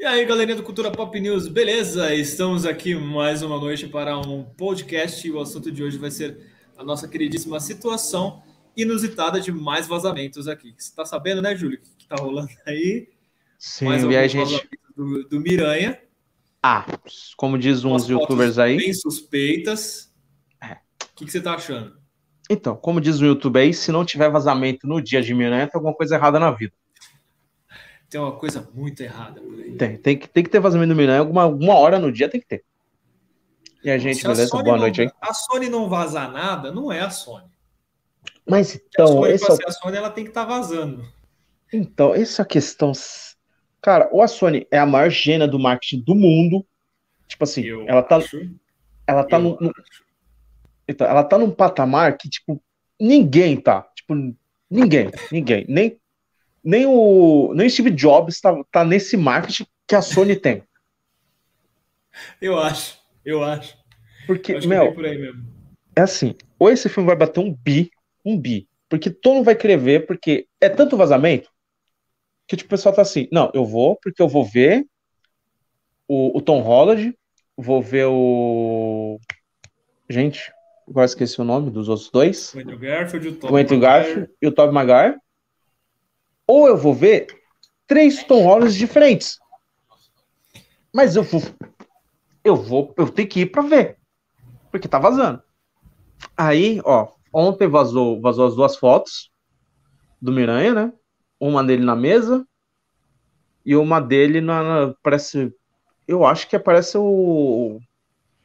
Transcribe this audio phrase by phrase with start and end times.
[0.00, 2.14] E aí, galerinha do Cultura Pop News, beleza?
[2.14, 6.38] Estamos aqui mais uma noite para um podcast e o assunto de hoje vai ser
[6.76, 8.40] a nossa queridíssima situação
[8.76, 10.72] inusitada de mais vazamentos aqui.
[10.78, 13.08] Você tá sabendo, né, Júlio, o que tá rolando aí?
[13.58, 14.68] Sim, mais e a gente...
[14.96, 16.00] Do, do Miranha.
[16.62, 16.86] Ah,
[17.36, 18.76] como diz uns youtubers aí...
[18.76, 20.14] Bem suspeitas.
[20.62, 20.74] É.
[20.74, 21.98] O que, que você tá achando?
[22.48, 25.76] Então, como diz o YouTube aí, se não tiver vazamento no dia de Miranha, tem
[25.76, 26.72] alguma coisa errada na vida
[28.08, 29.76] tem uma coisa muito errada por aí.
[29.76, 32.40] Tem, tem que, tem que ter vazamento do Miranha, alguma, alguma hora no dia tem
[32.40, 32.64] que ter.
[33.84, 34.50] E a gente, beleza?
[34.50, 35.10] Boa não, noite aí.
[35.20, 37.46] A Sony não vazar nada, não é a Sony.
[38.46, 39.04] Mas então.
[39.04, 39.58] a Sony, essa...
[39.66, 41.04] a Sony ela tem que estar tá vazando.
[41.72, 42.92] Então, essa questão.
[43.80, 46.66] Cara, ou a Sony é a maior gênia do marketing do mundo.
[47.28, 48.16] Tipo assim, Eu ela tá.
[48.16, 48.50] Acho.
[49.06, 49.72] Ela tá no, no,
[50.88, 52.60] então, ela tá num patamar que, tipo,
[52.98, 53.82] ninguém tá.
[53.94, 54.14] Tipo,
[54.70, 55.66] ninguém, ninguém.
[55.68, 56.00] Nem
[56.68, 60.62] nem o, nem o Steve Jobs está tá nesse marketing que a Sony tem.
[62.42, 63.74] Eu acho, eu acho.
[64.26, 65.32] Porque, acho meu, por é
[65.96, 67.90] assim, ou esse filme vai bater um bi,
[68.22, 71.48] um bi, porque todo mundo vai querer ver, porque é tanto vazamento
[72.46, 74.84] que tipo, o pessoal tá assim, não, eu vou, porque eu vou ver
[76.06, 77.16] o, o Tom Holland,
[77.56, 79.18] vou ver o...
[80.10, 80.52] Gente,
[80.86, 82.52] agora esqueci o nome dos outros dois.
[82.52, 85.18] O Andrew Garfield, o Tom o Andrew Garfield e o Tobey Maguire
[86.48, 87.26] ou eu vou ver
[87.86, 89.38] três Tom Hollands diferentes.
[90.92, 91.42] Mas eu vou,
[92.42, 93.98] eu vou, eu tenho que ir para ver,
[94.70, 95.42] porque tá vazando.
[96.34, 99.30] Aí, ó, ontem vazou, vazou as duas fotos
[100.20, 100.92] do Miranha, né?
[101.38, 102.44] Uma dele na mesa
[103.64, 105.54] e uma dele na, na parece,
[106.06, 107.78] eu acho que parece o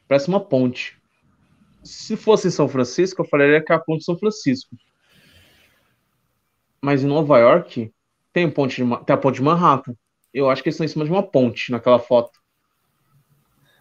[0.06, 1.00] parece uma ponte.
[1.82, 4.76] Se fosse em São Francisco, eu falaria que é a ponte de São Francisco.
[6.84, 7.90] Mas em Nova York,
[8.30, 9.96] tem, ponte de, tem a ponte de Manhattan.
[10.34, 12.38] Eu acho que eles estão em cima de uma ponte naquela foto.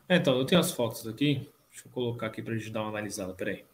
[0.08, 1.52] É, então, eu tenho as fotos aqui.
[1.70, 3.34] Deixa eu colocar aqui para a gente dar uma analisada.
[3.34, 3.66] Peraí.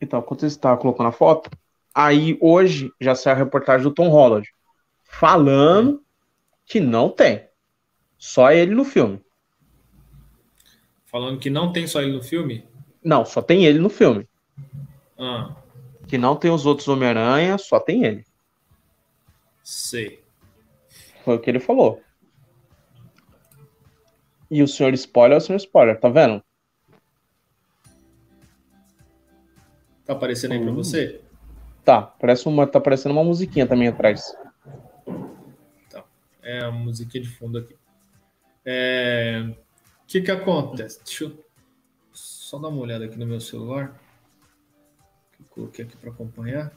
[0.00, 1.50] Então, quando você está colocando a foto,
[1.94, 4.48] aí hoje já saiu a reportagem do Tom Holland
[5.02, 6.02] falando
[6.64, 7.46] que não tem.
[8.16, 9.23] Só ele no filme.
[11.14, 12.66] Falando que não tem só ele no filme?
[13.00, 14.28] Não, só tem ele no filme.
[15.16, 15.54] Ah.
[16.08, 18.26] Que não tem os outros Homem-Aranha, só tem ele.
[19.62, 20.24] Sei.
[21.24, 22.02] Foi o que ele falou.
[24.50, 26.42] E o senhor spoiler é o senhor spoiler, tá vendo?
[30.04, 30.64] Tá aparecendo aí hum.
[30.64, 31.20] pra você?
[31.84, 34.36] Tá, parece uma, tá aparecendo uma musiquinha também atrás.
[35.88, 36.04] Tá.
[36.42, 37.76] É a musiquinha de fundo aqui.
[38.64, 39.54] É
[40.14, 41.00] que que acontece?
[41.04, 41.44] Deixa eu
[42.12, 44.00] só dar uma olhada aqui no meu celular.
[45.32, 46.72] Que eu coloquei aqui para acompanhar.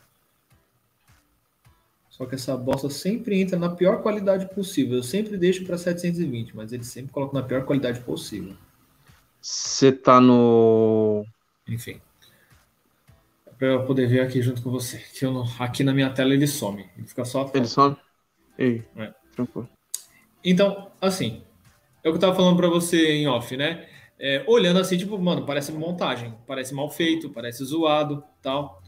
[2.09, 4.97] Só que essa bosta sempre entra na pior qualidade possível.
[4.97, 8.55] Eu sempre deixo para 720, mas ele sempre coloca na pior qualidade possível.
[9.39, 11.23] Você tá no.
[11.67, 12.01] Enfim.
[13.45, 14.97] É para eu poder ver aqui junto com você.
[14.97, 15.45] Que eu não...
[15.59, 16.89] Aqui na minha tela ele some.
[16.97, 17.51] Ele fica só.
[17.53, 17.95] Ele some?
[18.57, 19.13] Ei, é.
[19.35, 19.69] tranquilo.
[20.43, 21.43] Então, assim,
[22.07, 23.85] é o que eu tava falando para você em off, né?
[24.19, 28.81] É, olhando assim, tipo, mano, parece montagem, parece mal feito, parece zoado, tal.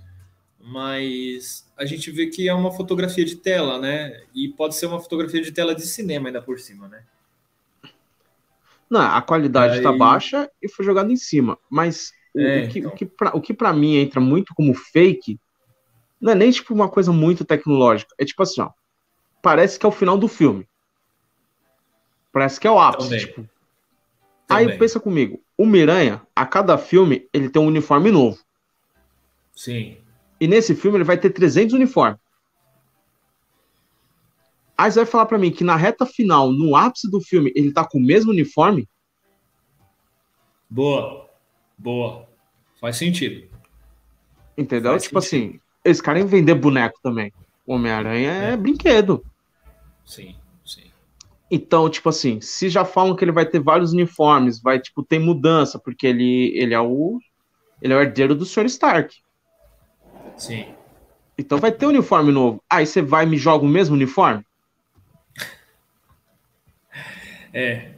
[0.60, 4.22] Mas a gente vê que é uma fotografia de tela, né?
[4.34, 7.04] E pode ser uma fotografia de tela de cinema ainda por cima, né?
[8.90, 9.84] Não, a qualidade Aí...
[9.84, 11.58] tá baixa e foi jogado em cima.
[11.70, 12.92] Mas é, o, que, então...
[12.92, 15.40] o, que pra, o que pra mim entra muito como fake
[16.20, 18.14] não é nem tipo uma coisa muito tecnológica.
[18.18, 18.72] É tipo assim, ó.
[19.42, 20.68] Parece que é o final do filme.
[22.32, 23.10] Parece que é o ápice.
[23.10, 23.26] Também.
[23.26, 23.50] Tipo.
[24.48, 24.68] Também.
[24.72, 28.40] Aí pensa comigo, o Miranha, a cada filme, ele tem um uniforme novo.
[29.56, 29.98] Sim.
[30.40, 32.20] E nesse filme ele vai ter 300 uniformes.
[34.78, 37.74] Aí você vai falar para mim que na reta final, no ápice do filme, ele
[37.74, 38.88] tá com o mesmo uniforme?
[40.70, 41.30] Boa.
[41.78, 42.28] Boa.
[42.80, 43.50] Faz sentido.
[44.58, 44.92] Entendeu?
[44.92, 45.50] Faz tipo sentido.
[45.50, 47.34] assim, eles querem vender boneco também.
[47.68, 48.52] Homem-Aranha é.
[48.54, 49.24] é brinquedo.
[50.06, 50.36] Sim.
[51.52, 55.20] Então, tipo assim, se já falam que ele vai ter vários uniformes, vai, tipo, ter
[55.20, 57.20] mudança, porque ele, ele é o.
[57.82, 58.66] Ele é o herdeiro do Sr.
[58.66, 59.16] Stark.
[60.38, 60.66] Sim.
[61.38, 62.62] Então vai ter um uniforme novo.
[62.70, 64.44] Aí você vai e me joga o mesmo uniforme?
[67.54, 67.92] É.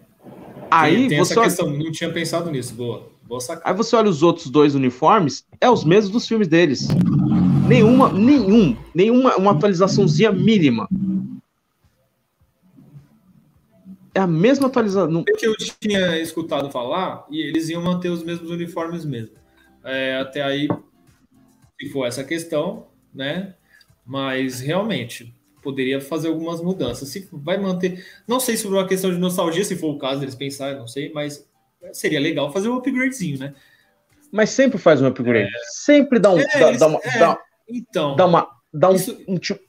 [0.69, 1.33] Aí tem, tem você.
[1.33, 3.11] Essa questão, não tinha pensado nisso, boa.
[3.23, 6.87] boa Aí você olha os outros dois uniformes, é os mesmos dos filmes deles.
[7.67, 10.87] Nenhuma, nenhum, nenhuma uma atualizaçãozinha mínima.
[14.13, 15.23] É a mesma atualização.
[15.27, 19.35] É que eu tinha escutado falar, e eles iam manter os mesmos uniformes mesmo.
[19.83, 20.67] É, até aí,
[21.79, 23.55] se for essa questão, né?
[24.05, 27.07] Mas realmente poderia fazer algumas mudanças.
[27.09, 30.19] Se vai manter, não sei se por uma questão de nostalgia, se for o caso
[30.19, 31.47] deles pensarem, não sei, mas
[31.93, 33.53] seria legal fazer um upgradezinho, né?
[34.31, 35.49] Mas sempre faz um upgrade.
[35.49, 35.59] É.
[35.71, 36.39] Sempre dá um.
[36.39, 37.19] É, dá, dá, uma, é.
[37.19, 38.15] dá, então.
[38.15, 38.47] Dá uma.
[38.73, 39.17] Dá um, isso...
[39.27, 39.61] um, tipo,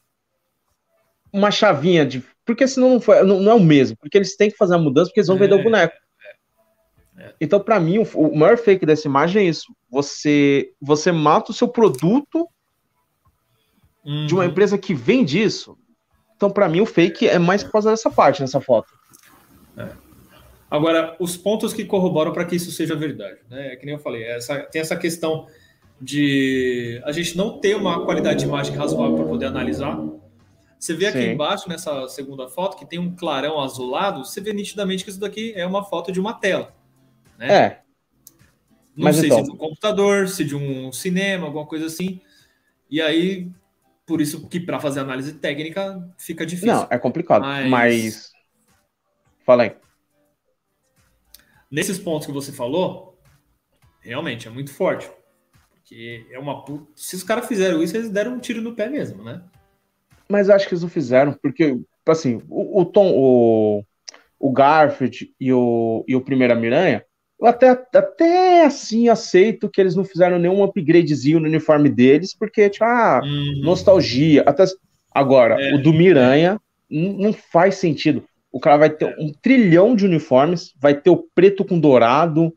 [1.32, 2.22] uma chavinha de.
[2.44, 3.96] Porque senão não, foi, não, não, é o mesmo.
[3.96, 5.62] Porque eles têm que fazer a mudança porque eles vão vender o é.
[5.62, 5.94] boneco.
[7.18, 7.34] É.
[7.40, 9.66] Então, para mim, o, o, maior fake dessa imagem é isso.
[9.90, 12.48] Você, você mata o seu produto
[14.04, 14.26] uhum.
[14.26, 14.50] de uma uhum.
[14.50, 15.76] empresa que vende isso.
[16.36, 18.92] Então, para mim, o fake é mais por causa dessa parte, nessa foto.
[19.76, 19.88] É.
[20.68, 23.74] Agora, os pontos que corroboram para que isso seja verdade, né?
[23.74, 25.46] É que nem eu falei, essa, tem essa questão
[26.00, 29.96] de a gente não ter uma qualidade de imagem razoável para poder analisar.
[30.82, 31.30] Você vê aqui Sim.
[31.30, 35.52] embaixo, nessa segunda foto, que tem um clarão azulado, você vê nitidamente que isso daqui
[35.54, 36.74] é uma foto de uma tela.
[37.38, 37.52] Né?
[37.52, 37.82] É.
[38.96, 39.38] Não Mas sei então...
[39.38, 42.20] se é de um computador, se de um cinema, alguma coisa assim.
[42.90, 43.50] E aí,
[44.04, 46.74] por isso que para fazer análise técnica fica difícil.
[46.74, 47.42] Não, é complicado.
[47.42, 48.32] Mas, mas...
[49.44, 49.76] fala aí
[51.72, 53.18] nesses pontos que você falou,
[54.00, 55.10] realmente é muito forte.
[55.70, 56.62] Porque é uma.
[56.94, 59.42] Se os caras fizeram isso, eles deram um tiro no pé mesmo, né?
[60.32, 63.84] Mas acho que eles não fizeram, porque, assim, o, o Tom, o,
[64.40, 67.04] o Garfield e o, e o Primeira Miranha,
[67.38, 72.70] eu até, até assim aceito que eles não fizeram nenhum upgradezinho no uniforme deles, porque,
[72.70, 73.60] tipo, ah, uhum.
[73.62, 74.42] nostalgia.
[74.46, 74.64] Até,
[75.12, 76.58] agora, é, o do Miranha
[76.88, 78.24] não, não faz sentido.
[78.50, 82.54] O cara vai ter um trilhão de uniformes, vai ter o preto com dourado.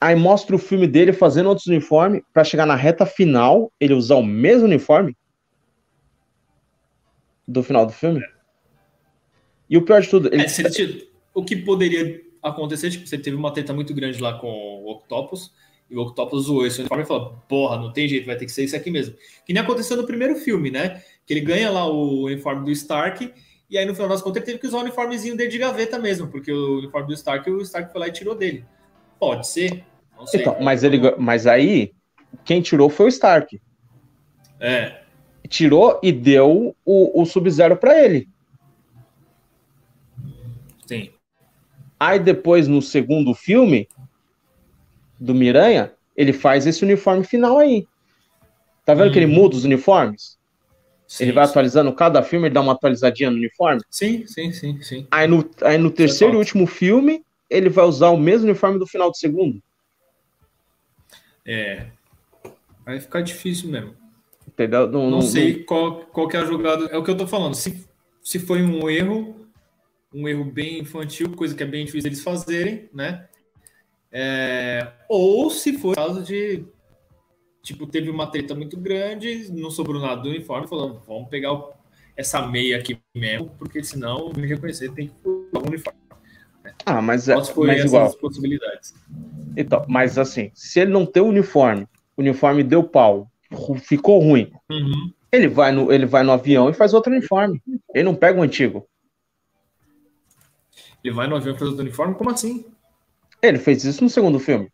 [0.00, 4.14] Aí mostra o filme dele fazendo outros uniformes para chegar na reta final, ele usar
[4.14, 5.14] o mesmo uniforme
[7.46, 8.22] do final do filme.
[9.68, 10.42] E o pior de tudo, ele...
[10.42, 14.90] é, o que poderia acontecer, tipo, você teve uma treta muito grande lá com o
[14.92, 15.52] Octopus,
[15.88, 18.52] e o Octopus zoou esse uniforme e falou: Porra, não tem jeito, vai ter que
[18.52, 19.14] ser isso aqui mesmo.
[19.44, 21.02] Que nem aconteceu no primeiro filme, né?
[21.24, 23.32] Que ele ganha lá o uniforme do Stark
[23.68, 25.98] e aí, no final das contas, ele teve que usar o uniformezinho dele de gaveta
[25.98, 28.64] mesmo, porque o uniforme do Stark, o Stark foi lá e tirou dele.
[29.18, 29.84] Pode ser,
[30.16, 30.40] não sei.
[30.40, 31.92] Então, mas, ele, mas aí,
[32.44, 33.60] quem tirou foi o Stark.
[34.60, 35.02] É.
[35.46, 38.28] Tirou e deu o, o Sub-Zero para ele.
[40.86, 41.10] Sim.
[41.98, 43.88] Aí depois, no segundo filme
[45.18, 47.86] do Miranha, ele faz esse uniforme final aí.
[48.84, 49.12] Tá vendo hum.
[49.12, 49.34] que ele uhum.
[49.34, 50.36] muda os uniformes?
[51.08, 53.80] Sim, ele vai atualizando cada filme, ele dá uma atualizadinha no uniforme?
[53.88, 55.06] Sim, sim, sim, sim.
[55.10, 58.86] Aí no, aí no terceiro e último filme, ele vai usar o mesmo uniforme do
[58.86, 59.62] final do segundo?
[61.46, 61.86] É.
[62.84, 63.94] Vai ficar difícil mesmo.
[64.56, 64.90] Entendeu?
[64.90, 65.64] Não, não, não sei.
[65.64, 66.86] Qual, qual que é a jogada.
[66.86, 67.52] É o que eu tô falando.
[67.54, 67.86] Se,
[68.22, 69.46] se foi um erro,
[70.12, 73.28] um erro bem infantil, coisa que é bem difícil eles fazerem, né?
[74.10, 76.64] É, ou se foi caso de
[77.62, 81.74] tipo, teve uma treta muito grande, não sobrou nada do uniforme, falando, vamos pegar o,
[82.16, 85.98] essa meia aqui mesmo, porque senão me reconhecer tem que pôr o uniforme.
[86.64, 86.72] Né?
[86.86, 88.16] Ah, mas, é, mas igual.
[88.16, 88.94] possibilidades.
[89.56, 93.30] Então, mas assim, se ele não tem o uniforme, o uniforme deu pau,
[93.78, 95.12] ficou ruim, uhum.
[95.30, 97.62] ele, vai no, ele vai no avião e faz outro uniforme.
[97.94, 98.86] Ele não pega o antigo.
[101.02, 102.14] Ele vai no avião e faz outro uniforme?
[102.14, 102.64] Como assim?
[103.42, 104.70] Ele fez isso no segundo filme.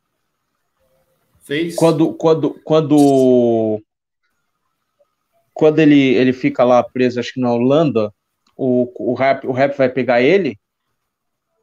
[1.43, 1.75] Fez.
[1.75, 3.83] Quando, quando, quando,
[5.53, 8.15] quando ele, ele fica lá preso, acho que na Holanda,
[8.57, 10.59] o, o, rap, o rap vai pegar ele,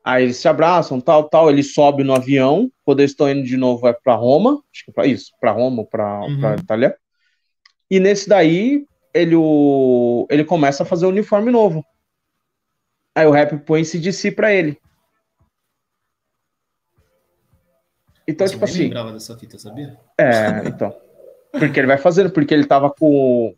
[0.10, 3.56] aí eles se abraçam, tal, tal, ele sobe no avião, quando eles estão indo de
[3.56, 6.56] novo, vai para Roma, acho que para isso, para Roma, para uhum.
[6.56, 6.98] Itália,
[7.92, 11.86] e nesse daí, ele, o, ele começa a fazer o um uniforme novo.
[13.16, 14.80] Aí o rap põe CDC para ele.
[18.28, 18.84] Então, Mas tipo eu assim.
[18.84, 19.98] lembrava dessa fita, sabia?
[20.18, 20.96] É, então.
[21.52, 23.56] Porque ele vai fazendo, porque ele tava com.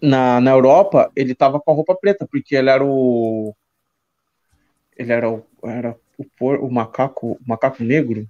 [0.00, 3.54] Na, na Europa, ele tava com a roupa preta, porque ele era o.
[5.00, 5.46] Ele era o.
[5.64, 7.32] Era o, por, o macaco.
[7.32, 8.26] O macaco negro.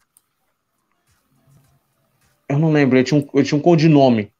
[2.49, 4.33] Eu não lembro, ele tinha um, ele tinha um codinome.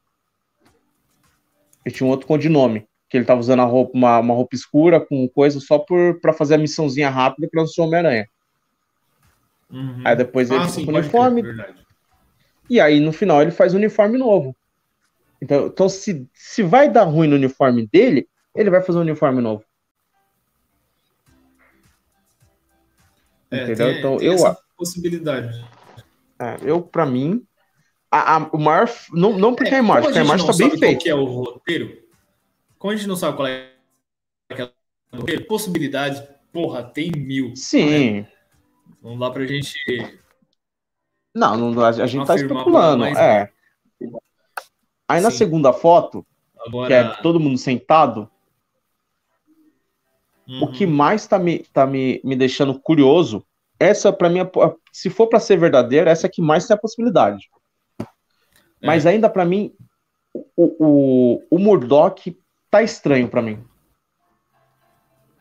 [1.85, 2.87] Ele tinha um outro codinome.
[3.09, 6.31] Que ele tava usando a roupa, uma, uma roupa escura com coisa só por, pra
[6.31, 8.25] fazer a missãozinha rápida não ser Homem-Aranha.
[9.69, 10.01] Uhum.
[10.05, 11.43] Aí depois ele ah, fica com o uniforme.
[12.69, 14.55] e aí no final ele faz o uniforme novo.
[15.41, 19.41] Então, então se, se vai dar ruim no uniforme dele, ele vai fazer um uniforme
[19.41, 19.65] novo.
[23.51, 23.87] É, Entendeu?
[23.87, 25.63] Tem, então tem eu essa possibilidade.
[26.39, 27.45] É, eu para mim
[28.09, 30.53] a, a, o maior não, não porque é, a imagem, porque a, a imagem tá
[30.57, 31.03] bem feita.
[31.03, 32.01] que é o roteiro?
[32.79, 33.73] Como a gente não sabe qual é
[34.49, 34.73] aquela
[35.13, 37.53] roteiro, possibilidades, porra, tem mil.
[37.55, 38.21] Sim.
[38.21, 38.27] Né?
[39.03, 39.75] Não dá pra gente.
[41.35, 43.05] Não, não a gente tá especulando.
[43.05, 43.51] É.
[45.07, 45.37] Aí na Sim.
[45.37, 46.25] segunda foto,
[46.57, 48.30] Agora, que é todo mundo sentado,
[50.59, 50.71] o uhum.
[50.71, 53.45] que mais tá me, tá me, me deixando curioso,
[53.79, 54.51] essa pra mim, é
[54.91, 57.49] se for pra ser verdadeira, essa é que mais tem a possibilidade.
[58.83, 59.73] Mas ainda pra mim,
[60.33, 62.35] o, o, o Murdoch
[62.69, 63.63] tá estranho pra mim.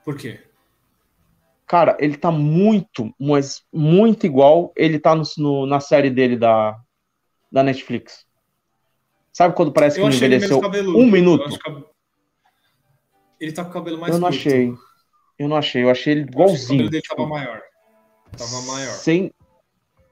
[0.04, 0.40] Por quê?
[1.66, 6.76] Cara, ele tá muito, mas muito igual ele tá no, no- na série dele da,
[7.50, 8.26] da Netflix.
[9.32, 10.98] Sabe quando parece que Eu ele envelheceu cabeludo.
[10.98, 11.48] um minuto?
[11.48, 11.84] que
[13.38, 14.40] Ele tá com o cabelo mais Eu não curto.
[14.40, 14.74] achei.
[15.40, 15.82] Eu não achei.
[15.82, 16.90] Eu achei ele Eu achei igualzinho.
[16.90, 17.62] dele tava tipo, maior.
[18.36, 18.92] Tava maior.
[18.92, 19.32] Sem.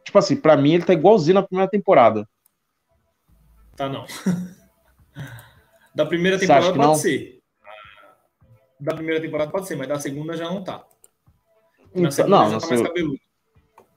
[0.03, 2.27] Tipo assim, pra mim ele tá igualzinho na primeira temporada.
[3.77, 4.07] Tá não.
[5.95, 6.95] da primeira temporada pode não?
[6.95, 7.43] ser.
[8.81, 10.87] Da primeira temporada pode ser, mas da segunda já não tá.
[11.95, 13.21] Na Então, não, já tá mais cabeludo.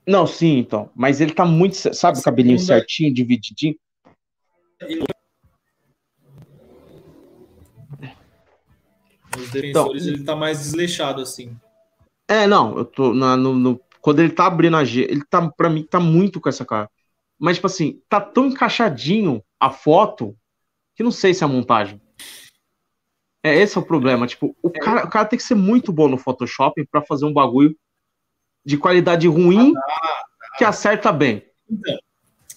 [0.06, 0.92] não, sim, então.
[0.94, 1.76] Mas ele tá muito.
[1.96, 3.76] Sabe o cabelinho Segunda- certinho, divididinho?
[9.42, 11.56] Nos defensores Então, ele tá mais desleixado, assim.
[12.28, 15.50] É, não, eu tô na- no, no- quando ele tá abrindo a G, ele tá,
[15.52, 16.90] pra mim, tá muito com essa cara.
[17.40, 20.36] Mas, tipo assim, tá tão encaixadinho a foto
[20.96, 22.00] que não sei se é montagem.
[23.44, 24.28] É, esse é o problema.
[24.28, 27.34] Tipo, o cara, o cara tem que ser muito bom no Photoshop pra fazer um
[27.34, 27.76] bagulho
[28.64, 29.74] de qualidade ruim
[30.58, 31.44] que acerta bem.
[31.70, 32.00] Então,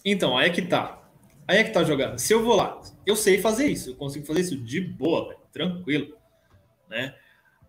[0.04, 1.02] então, aí é que tá.
[1.48, 2.18] Aí é que tá jogando.
[2.18, 5.40] Se eu vou lá, eu sei fazer isso, eu consigo fazer isso de boa, velho,
[5.52, 6.14] tranquilo,
[6.88, 7.14] né?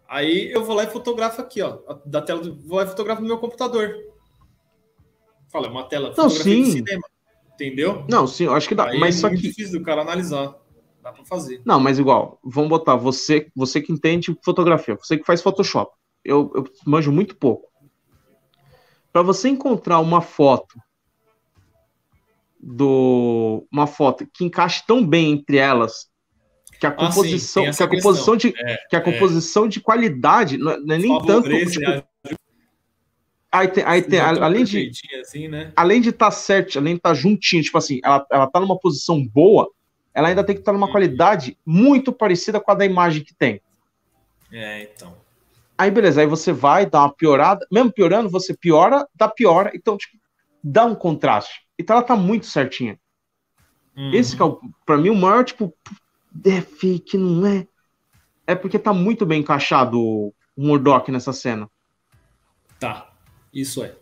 [0.08, 3.22] Aí eu vou lá e fotografo aqui, ó, da tela do, vou lá e fotografo
[3.22, 3.96] no meu computador.
[5.52, 6.72] Fala, é uma tela Não, fotografia de sim.
[6.72, 7.08] cinema,
[7.54, 8.06] entendeu?
[8.10, 8.90] Não, sim, acho que dá.
[8.90, 9.38] Aí mas é só que.
[9.38, 10.56] difícil do cara analisar.
[11.02, 11.62] Dá pra fazer.
[11.66, 15.96] Não, mas igual, vamos botar você, você que entende fotografia, você que faz Photoshop.
[16.24, 17.70] Eu, eu manjo muito pouco.
[19.14, 20.80] Para você encontrar uma foto
[22.60, 26.10] do uma foto que encaixe tão bem entre elas
[26.80, 30.58] que a Ah, sim, composição, que a composição de É, que a composição de qualidade
[30.58, 32.04] não é, é nem tanto, tipo,
[33.52, 34.92] aí tem, aí tem além de
[35.22, 35.72] assim, né?
[35.76, 39.26] além de estar certo, além de estar juntinho, tipo assim, ela, ela tá numa posição
[39.26, 39.70] boa,
[40.14, 40.92] ela ainda tem que estar numa Uhum.
[40.92, 43.62] qualidade muito parecida com a da imagem que tem.
[44.52, 45.16] É, então.
[45.78, 49.98] Aí beleza, aí você vai, dá uma piorada, mesmo piorando, você piora, dá piora, então
[49.98, 50.18] tipo,
[50.64, 51.62] dá um contraste.
[51.78, 52.98] Então ela tá muito certinha.
[53.96, 54.14] Uhum.
[54.14, 55.74] Esse que é o, pra mim o maior, tipo,
[56.44, 57.68] é fake, não é?
[58.48, 61.70] É porque tá muito bem encaixado o Murdoch nessa cena.
[62.80, 63.14] Tá,
[63.54, 63.96] isso é.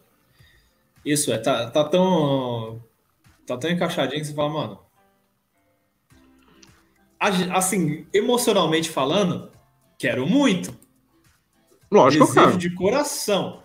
[1.05, 2.81] Isso é, tá, tá tão.
[3.45, 4.79] Tá tão encaixadinho que você fala, mano.
[7.53, 9.51] Assim, emocionalmente falando,
[9.97, 10.77] quero muito.
[11.89, 12.57] Lógico, Desejo cara.
[12.57, 13.63] de coração.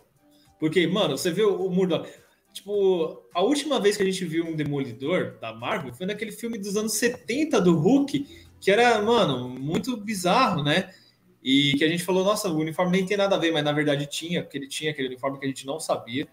[0.60, 2.08] Porque, mano, você vê o Murdoch.
[2.52, 6.58] Tipo, a última vez que a gente viu um Demolidor da Marvel foi naquele filme
[6.58, 10.90] dos anos 70 do Hulk, que era, mano, muito bizarro, né?
[11.42, 13.72] E que a gente falou, nossa, o uniforme nem tem nada a ver, mas na
[13.72, 16.26] verdade tinha, porque ele tinha aquele uniforme que a gente não sabia.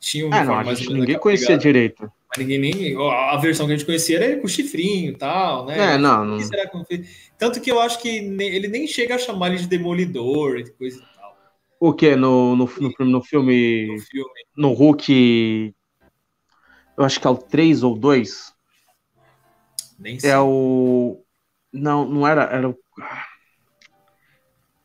[0.00, 2.12] Tinha um É, uniforme não, a gente, ninguém conhecia pegada, direito.
[2.28, 2.96] mas ninguém nem.
[3.10, 5.94] A versão que a gente conhecia era ele com chifrinho e tal, né?
[5.94, 6.38] É, não, não.
[6.84, 7.04] que?
[7.36, 10.98] Tanto que eu acho que ele nem chega a chamar ele de Demolidor e coisa
[10.98, 11.36] e tal
[11.80, 12.14] O que?
[12.16, 13.86] No, no, no, filme- no filme.
[13.86, 14.34] no filme.
[14.56, 15.74] No Hulk.
[16.96, 18.52] Eu acho que é o 3 ou 2.
[19.98, 20.30] Nem sei.
[20.30, 21.22] É o.
[21.72, 22.42] Não, não era.
[22.44, 22.74] Era.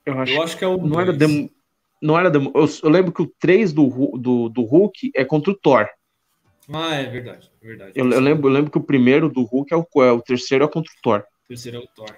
[0.06, 0.78] Eu acho Eu acho que é o.
[0.78, 1.18] Não era dois.
[1.18, 1.50] demo,
[2.02, 3.88] não era demo, eu, eu lembro que o 3 do,
[4.18, 5.88] do, do Hulk é contra o Thor.
[6.72, 7.50] Ah, é verdade.
[7.62, 7.94] É verdade.
[7.96, 10.66] Eu, eu lembro, eu lembro que o primeiro do Hulk é o, é o terceiro
[10.66, 11.20] é contra o Thor.
[11.20, 12.16] O terceiro é o Thor.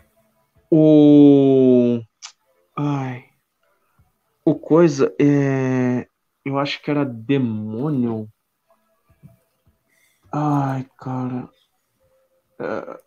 [0.72, 2.02] O.
[2.76, 3.26] Ai.
[4.44, 6.08] O coisa é.
[6.44, 8.28] Eu acho que era demônio.
[10.32, 11.50] Ai, cara.
[12.60, 13.00] É,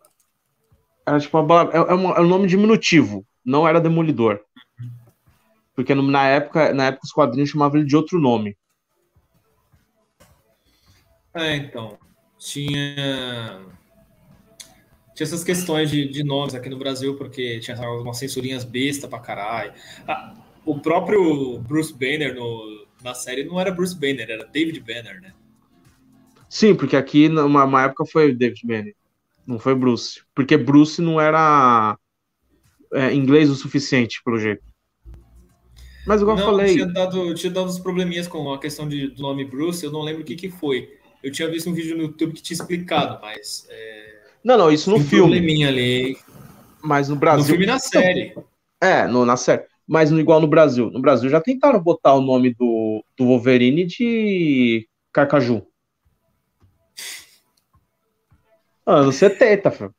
[1.09, 3.25] Era tipo uma, é, é uma- é um nome diminutivo.
[3.43, 4.39] Não era demolidor.
[5.75, 8.55] Porque na época, na época os quadrinhos chamavam ele de outro nome.
[11.33, 11.97] É, então.
[12.37, 13.59] Tinha.
[15.15, 19.19] Tinha essas questões de, de nomes aqui no Brasil, porque tinha umas censurinhas besta pra
[19.19, 19.73] caralho.
[20.07, 25.19] Ah, o próprio Bruce Banner no, na série não era Bruce Banner, era David Banner,
[25.19, 25.33] né?
[26.47, 28.95] Sim, porque aqui numa uma época foi o David Banner.
[29.49, 30.21] Não foi Bruce.
[30.35, 31.97] Porque Bruce não era
[32.93, 34.61] é, inglês o suficiente, pelo jeito.
[36.05, 36.73] Mas igual eu não, falei.
[36.75, 40.01] tinha dado, tinha dado uns probleminhas com a questão de, do nome Bruce, eu não
[40.03, 40.87] lembro o que, que foi.
[41.23, 43.65] Eu tinha visto um vídeo no YouTube que tinha explicado, mas.
[43.71, 45.31] É, Não, não, isso no um filme.
[45.31, 46.15] probleminha ali.
[46.83, 47.45] Mas no No Brasil.
[47.45, 48.35] filme e na série.
[48.79, 49.63] É, no, na série.
[49.87, 50.91] Mas no, igual no Brasil.
[50.91, 55.65] No Brasil já tentaram botar o nome do, do Wolverine de Carcaju.
[58.89, 59.95] Anos 70, filho.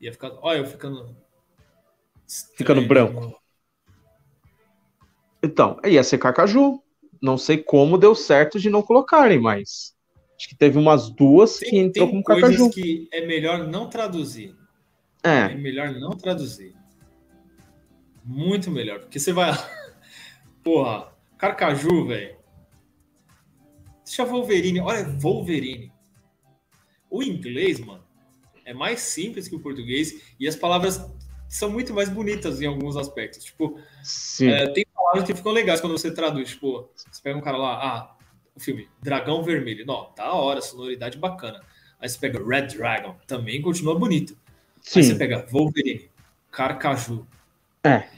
[0.00, 0.32] Ia ficar.
[0.40, 1.16] Olha, eu ficando.
[2.56, 3.40] Ficando branco.
[5.42, 6.80] Então, ia ser Carcaju.
[7.20, 9.94] Não sei como deu certo de não colocarem, mas
[10.36, 12.70] acho que teve umas duas tem, que entrou tem com Carcaju.
[12.70, 14.56] que é melhor não traduzir.
[15.22, 15.52] É.
[15.52, 16.74] É melhor não traduzir.
[18.24, 19.00] Muito melhor.
[19.00, 19.52] Porque você vai.
[20.64, 22.36] Porra, Carcaju, velho.
[24.04, 24.80] Deixa Wolverine.
[24.80, 25.91] Olha, Wolverine.
[27.12, 28.02] O inglês, mano,
[28.64, 30.98] é mais simples que o português e as palavras
[31.46, 33.44] são muito mais bonitas em alguns aspectos.
[33.44, 33.78] Tipo,
[34.40, 36.48] é, tem palavras que ficam legais quando você traduz.
[36.48, 38.16] Tipo, você pega um cara lá, ah,
[38.56, 39.84] o filme Dragão Vermelho.
[39.84, 41.60] Não, tá hora, sonoridade bacana.
[42.00, 44.34] Aí você pega Red Dragon, também continua bonito.
[44.80, 45.00] Sim.
[45.00, 46.10] Aí você pega Wolverine,
[46.50, 47.26] Carcaju.
[47.84, 48.08] É.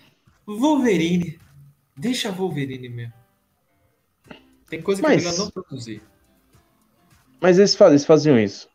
[0.47, 1.41] Wolverine.
[1.97, 3.13] Deixa Wolverine mesmo.
[4.69, 6.01] Tem coisa que mas, é melhor não produzir.
[7.41, 8.73] Mas eles, faz, eles faziam isso.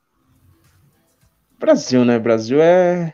[1.60, 2.18] Brasil, né?
[2.18, 3.14] Brasil é.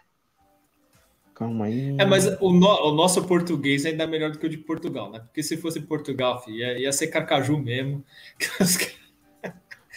[1.33, 1.95] Calma aí.
[1.99, 5.11] É, mas o, no, o, nosso português ainda é melhor do que o de Portugal,
[5.11, 5.19] né?
[5.19, 8.05] Porque se fosse Portugal, filho, ia, ia ser Carcaju mesmo.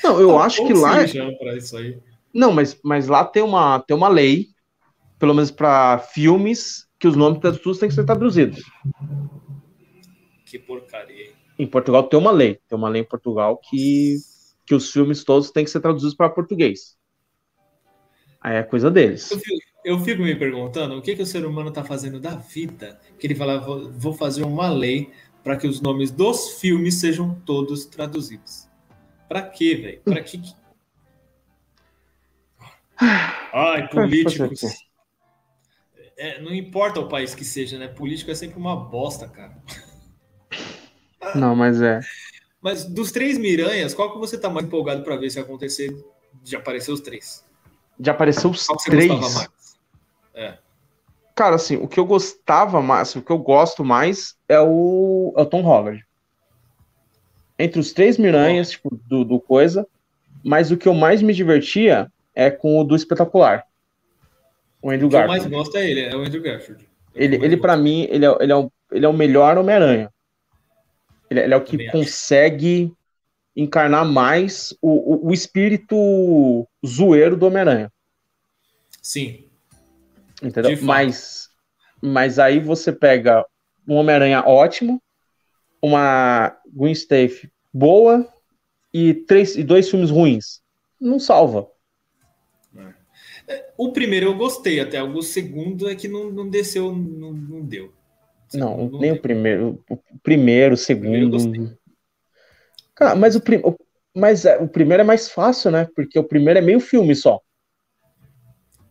[0.02, 1.02] Não, eu tá acho que lá.
[1.02, 2.00] É isso aí.
[2.34, 4.48] Não, mas, mas lá tem uma, tem uma lei,
[5.18, 8.62] pelo menos para filmes, que os nomes das pessoas têm que ser traduzidos.
[10.44, 11.30] Que porcaria.
[11.58, 12.58] Em Portugal tem uma lei.
[12.68, 14.16] Tem uma lei em Portugal que,
[14.66, 16.97] que os filmes todos têm que ser traduzidos para português.
[18.48, 19.30] Aí é coisa deles.
[19.30, 22.34] Eu fico, eu fico me perguntando o que, que o ser humano está fazendo da
[22.36, 25.10] vida, que ele fala, vou, vou fazer uma lei
[25.44, 28.66] para que os nomes dos filmes sejam todos traduzidos.
[29.28, 30.00] Para quê, velho?
[30.02, 30.40] Para que...
[33.52, 34.62] Ai, políticos.
[36.16, 37.86] É, não importa o país que seja, né?
[37.86, 39.62] Político é sempre uma bosta, cara.
[41.34, 42.00] Não, mas é.
[42.62, 45.94] Mas dos três Miranhas, qual que você tá mais empolgado para ver se acontecer
[46.42, 47.46] de aparecer os três?
[47.98, 49.48] De aparecer os três?
[50.34, 50.54] É.
[51.34, 55.42] Cara, assim, o que eu gostava mais, o que eu gosto mais é o, é
[55.42, 56.04] o Tom Holland.
[57.58, 59.86] Entre os três Miranhas, tipo, do, do coisa,
[60.44, 63.64] mas o que eu mais me divertia é com o do espetacular.
[64.80, 65.40] O Andrew Garfield.
[65.40, 66.88] O que eu mais gosto é ele, é o Andrew Garfield.
[67.14, 70.12] É ele, ele para mim, ele é, ele, é o, ele é o melhor Homem-Aranha.
[71.28, 72.92] Ele, ele, é o que consegue.
[73.58, 75.96] Encarnar mais o, o, o espírito
[76.86, 77.92] zoeiro do Homem-Aranha.
[79.02, 79.48] Sim.
[80.40, 80.78] Entendeu?
[80.82, 81.48] Mas,
[82.00, 83.44] mas aí você pega
[83.86, 85.02] um Homem-Aranha ótimo,
[85.82, 88.32] uma Gwen Stacy boa
[88.94, 90.60] e, três, e dois filmes ruins.
[91.00, 91.68] Não salva.
[93.76, 97.92] O primeiro eu gostei até, o segundo é que não, não desceu, não, não deu.
[98.52, 99.14] Não, não, nem deu.
[99.14, 99.84] o primeiro.
[99.88, 101.30] O primeiro, o segundo.
[101.30, 101.77] Primeiro
[102.98, 103.62] Cara, mas o, prim...
[104.12, 105.86] mas é, o primeiro é mais fácil, né?
[105.94, 107.40] Porque o primeiro é meio filme só.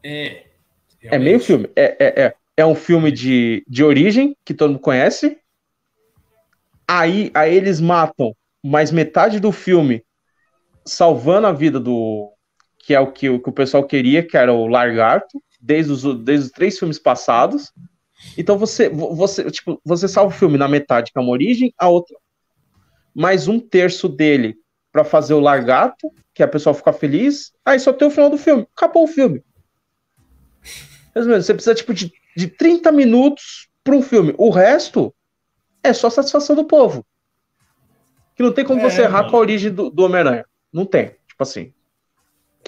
[0.02, 0.46] É.
[0.98, 1.10] Realmente.
[1.10, 1.70] É meio filme.
[1.76, 5.38] É, é, é, é um filme de, de origem, que todo mundo conhece.
[6.88, 10.02] Aí, aí eles matam mais metade do filme
[10.86, 12.32] salvando a vida do,
[12.80, 16.04] que é o que, o que o pessoal queria, que era o Largarto, desde os,
[16.24, 17.74] desde os três filmes passados.
[18.38, 21.90] Então você, você, tipo, você salva o filme na metade, que é uma origem, a
[21.90, 22.16] outra.
[23.18, 24.60] Mais um terço dele
[24.92, 27.52] para fazer o Largato, que a pessoa fica feliz.
[27.66, 28.68] Aí só tem o final do filme.
[28.76, 29.44] Acabou o filme.
[31.16, 34.36] Você precisa, tipo, de, de 30 minutos para um filme.
[34.38, 35.12] O resto
[35.84, 37.04] é só satisfação do povo.
[38.36, 39.32] Que não tem como é, você errar mano.
[39.32, 40.46] com a origem do, do Homem-Aranha.
[40.72, 41.16] Não tem.
[41.28, 41.74] Tipo assim.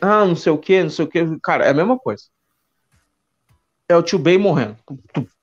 [0.02, 1.40] Ah, não sei o que, não sei o que.
[1.44, 2.24] Cara, é a mesma coisa.
[3.88, 4.78] É o tio Ben morrendo.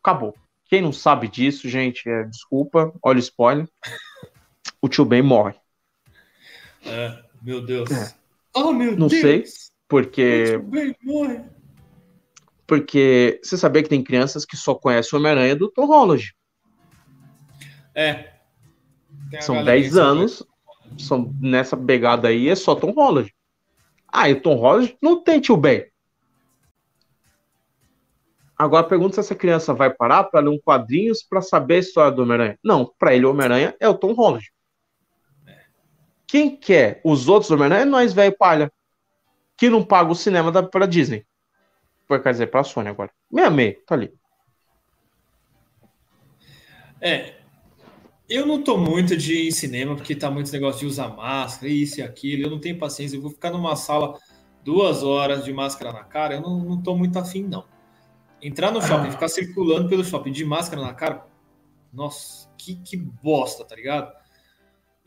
[0.02, 0.34] Acabou.
[0.64, 3.68] Quem não sabe disso, gente, é, desculpa, olha o spoiler.
[4.80, 5.54] O tio Ben morre.
[6.84, 7.90] É, meu Deus.
[7.90, 8.14] É.
[8.54, 9.20] Oh, meu não Deus.
[9.20, 9.44] sei,
[9.88, 10.42] porque.
[10.42, 11.40] O tio Ben morre.
[12.66, 16.34] Porque você sabia que tem crianças que só conhecem o Homem-Aranha do Tom Holland.
[17.94, 18.32] É.
[19.40, 20.42] São 10 anos.
[20.98, 23.32] São nessa pegada aí, é só Tom Holland.
[24.08, 25.86] Ah, e o Tom Holland não tem tio Ben.
[28.56, 32.12] Agora pergunta se essa criança vai parar para ler um quadrinhos para saber a história
[32.12, 32.58] do Homem-Aranha.
[32.64, 34.50] Não, para ele o Homem-Aranha é o Tom Holland.
[36.26, 38.72] Quem quer os outros Homem-Aranha é nós, velho palha.
[39.56, 41.24] Que não paga o cinema da, pra Disney.
[42.08, 43.10] Quer dizer, pra Sony agora.
[43.30, 44.12] Meia meia, tá ali.
[47.00, 47.34] É,
[48.28, 52.02] eu não tô muito de cinema, porque tá muito negócio de usar máscara, isso e
[52.02, 52.42] aquilo.
[52.44, 53.16] Eu não tenho paciência.
[53.16, 54.18] Eu vou ficar numa sala
[54.64, 56.34] duas horas de máscara na cara.
[56.34, 57.64] Eu não, não tô muito afim, não.
[58.42, 59.12] Entrar no shopping, ah.
[59.12, 61.26] ficar circulando pelo shopping de máscara na cara,
[61.92, 64.12] nossa, que, que bosta, tá ligado?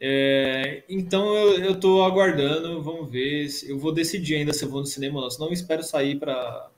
[0.01, 3.47] É, então eu, eu tô aguardando, vamos ver.
[3.67, 5.29] Eu vou decidir ainda se eu vou no cinema ou não.
[5.29, 6.69] Senão eu espero sair para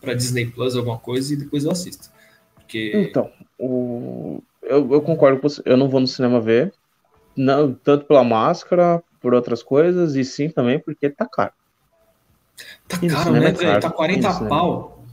[0.00, 2.10] para Disney Plus, alguma coisa, e depois eu assisto.
[2.54, 2.92] Porque...
[2.94, 4.42] Então, o...
[4.62, 5.62] eu, eu concordo com você.
[5.64, 6.72] Eu não vou no cinema ver,
[7.36, 11.52] não, tanto pela máscara, por outras coisas, e sim também porque tá caro.
[12.88, 13.78] Tá caro, né, é?
[13.78, 15.04] Tá 40 pau.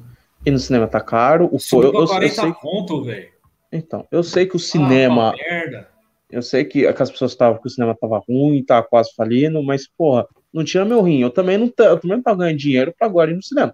[0.45, 1.49] E no cinema tá caro.
[1.51, 2.55] O Subiu eu, eu, 40 eu
[2.87, 3.03] sei...
[3.05, 3.29] velho.
[3.71, 5.33] Então, eu sei que o cinema.
[5.33, 5.89] Ah, merda.
[6.29, 9.63] Eu sei que, que as pessoas estavam que o cinema tava ruim, tava quase falindo,
[9.63, 11.21] mas, porra, não tira meu rim.
[11.21, 13.73] Eu também não, eu também não tava ganhando dinheiro pra agora ir no cinema.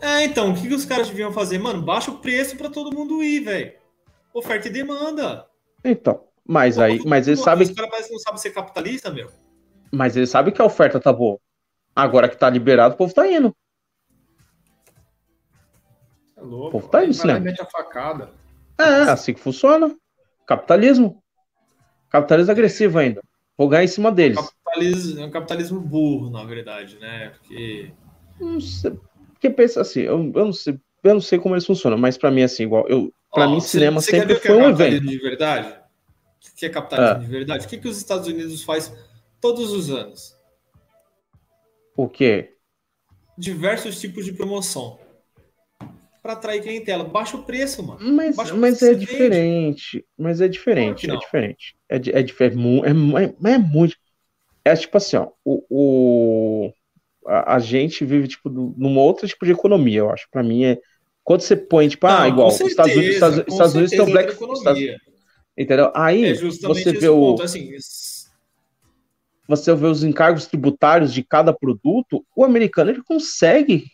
[0.00, 1.58] É, então, o que, que os caras deviam fazer?
[1.58, 3.72] Mano, baixa o preço pra todo mundo ir, velho.
[4.34, 5.46] Oferta e demanda.
[5.82, 7.66] Então, mas aí, mas eles sabem.
[7.66, 9.30] Os caras não sabem ser capitalista, meu.
[9.90, 11.38] Mas eles sabem que a oferta tá boa.
[11.94, 13.54] Agora que tá liberado, o povo tá indo.
[16.36, 16.66] É louco.
[16.66, 17.14] O povo tá indo,
[17.70, 18.30] facada.
[18.78, 19.96] É, assim que funciona.
[20.46, 21.23] Capitalismo.
[22.14, 23.20] Capitalismo agressivo ainda.
[23.58, 24.38] Vou ganhar em cima deles.
[24.38, 27.30] Capitalismo, é um capitalismo burro, na verdade, né?
[27.30, 27.90] Porque.
[28.40, 28.92] Não sei.
[29.32, 32.30] Porque pensa assim, eu, eu, não sei, eu não sei como eles funcionam, mas para
[32.30, 32.86] mim, assim, igual.
[32.86, 35.04] Eu, pra oh, mim, cê, cinema cê sempre foi é um evento.
[35.04, 35.68] de verdade?
[35.68, 37.18] O que é capitalismo é.
[37.18, 37.66] de verdade?
[37.66, 38.94] O que, que os Estados Unidos faz
[39.40, 40.36] todos os anos?
[41.96, 42.52] O quê?
[43.36, 45.00] Diversos tipos de promoção
[46.24, 47.04] para atrair clientela.
[47.04, 48.00] Baixa o preço, mano.
[48.00, 49.98] Mas, mas é diferente.
[49.98, 50.06] Vende.
[50.16, 51.10] Mas é diferente.
[51.10, 51.76] É diferente.
[51.86, 51.98] É, é.
[51.98, 53.94] É, é, é, muito.
[54.64, 55.28] É tipo assim, ó.
[55.44, 56.72] O, o
[57.26, 60.26] a, a, gente vive, tipo, numa outra tipo de economia, eu acho.
[60.30, 60.78] Para mim é.
[61.22, 64.34] Quando você põe, tipo, ah, igual, certeza, Estados Unidos, Estados, Estados Unidos tem o Black
[64.34, 64.96] Friday.
[65.56, 65.92] Entendeu?
[65.94, 67.20] Aí é você vê o.
[67.20, 67.70] Ponto, assim,
[69.46, 73.84] você vê os encargos tributários de cada produto, o americano ele consegue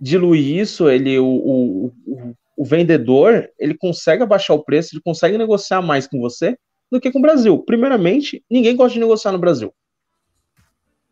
[0.00, 5.36] diluir isso, ele, o, o, o, o, vendedor, ele consegue abaixar o preço, ele consegue
[5.36, 6.56] negociar mais com você
[6.90, 7.58] do que com o Brasil.
[7.58, 9.72] Primeiramente, ninguém gosta de negociar no Brasil.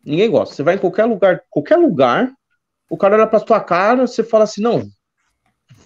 [0.03, 0.55] Ninguém gosta.
[0.55, 2.33] Você vai em qualquer lugar, qualquer lugar,
[2.89, 4.87] o cara olha pra tua cara, você fala assim, não,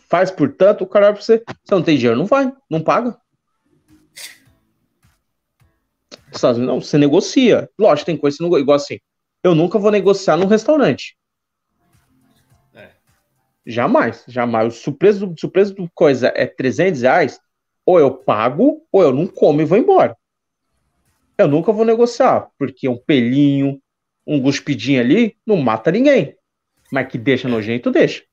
[0.07, 2.81] faz por tanto, o cara olha pra você, você não tem dinheiro, não vai, não
[2.81, 3.17] paga.
[6.57, 7.69] Não, você negocia.
[7.77, 8.99] Lógico, tem coisa que não igual assim.
[9.43, 11.17] Eu nunca vou negociar num restaurante.
[13.65, 14.75] Jamais, jamais.
[14.75, 17.39] Se o preço, do, se o preço do coisa é 300 reais,
[17.85, 20.15] ou eu pago, ou eu não como e vou embora.
[21.37, 23.81] Eu nunca vou negociar, porque um pelinho,
[24.25, 26.35] um guspidinho ali, não mata ninguém.
[26.91, 28.23] Mas que deixa nojento, deixa.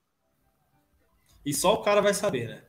[1.44, 2.62] E só o cara vai saber, né?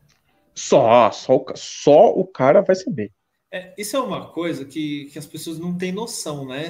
[0.56, 3.12] Só, só, o, só o cara vai saber.
[3.52, 6.69] É, isso é uma coisa que, que as pessoas não têm noção, né?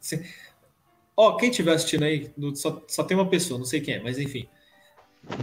[0.00, 0.22] Assim,
[1.16, 4.18] ó, quem estiver assistindo aí, só, só tem uma pessoa, não sei quem é, mas
[4.18, 4.48] enfim.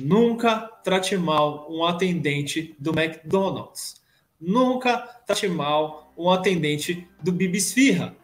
[0.02, 4.02] Nunca trate mal um atendente do McDonald's.
[4.40, 8.16] Nunca trate mal um atendente do Bibisfirra.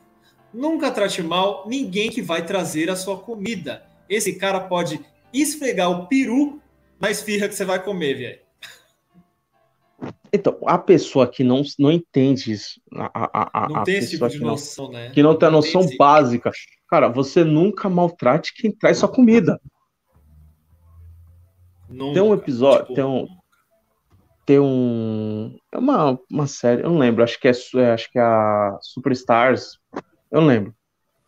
[0.53, 3.85] Nunca trate mal ninguém que vai trazer a sua comida.
[4.09, 4.99] Esse cara pode
[5.33, 6.61] esfregar o peru
[6.99, 8.39] na esfirra que você vai comer, velho.
[10.33, 14.27] Então, a pessoa que não, não entende isso, a, a, a, não tem esse tipo
[14.29, 15.09] de noção, não, né?
[15.11, 16.51] Que não tem a noção básica.
[16.87, 19.59] Cara, você nunca maltrate quem traz sua comida.
[21.91, 22.13] Nunca.
[22.13, 22.95] Tem um episódio, tipo...
[22.95, 23.27] tem um.
[24.45, 25.57] Tem um.
[25.71, 28.77] É uma, uma série, eu não lembro, acho que é, é acho que é a
[28.81, 29.77] Superstars,
[30.31, 30.75] eu não lembro.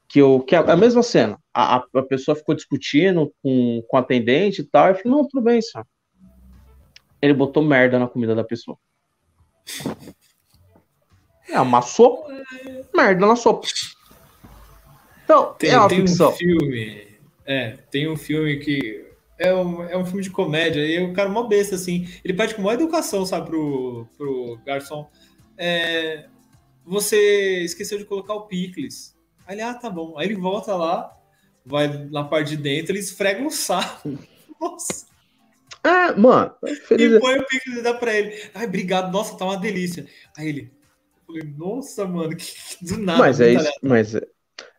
[0.08, 1.40] Que, eu, que é a mesma cena.
[1.54, 4.88] A, a pessoa ficou discutindo com, com a atendente e tal.
[4.88, 5.88] E eu falei, não, tudo bem, senhor.
[7.20, 8.78] Ele botou merda na comida da pessoa.
[11.50, 12.28] É, amassou
[12.96, 13.68] merda na sopa.
[15.24, 16.30] Então, tem, é uma tem ficção.
[16.30, 17.08] um filme.
[17.46, 19.13] É, tem um filme que
[19.44, 22.08] é um, é um filme de comédia e o cara é uma besta, assim.
[22.24, 25.10] Ele pede com maior educação, sabe, pro, pro garçom.
[25.58, 26.28] É,
[26.86, 29.14] você esqueceu de colocar o picles.
[29.46, 30.18] Aí ele, ah, tá bom.
[30.18, 31.12] Aí ele volta lá,
[31.66, 34.18] vai na parte de dentro, ele esfrega um saco.
[34.60, 35.08] Nossa.
[35.84, 36.56] Ah, mano.
[36.92, 38.50] E põe o picles e dá pra ele.
[38.54, 40.08] Ai, obrigado, nossa, tá uma delícia.
[40.38, 40.72] Aí ele,
[41.28, 43.20] falei, nossa, mano, que, do nada.
[43.20, 44.22] Mas é isso, mas é,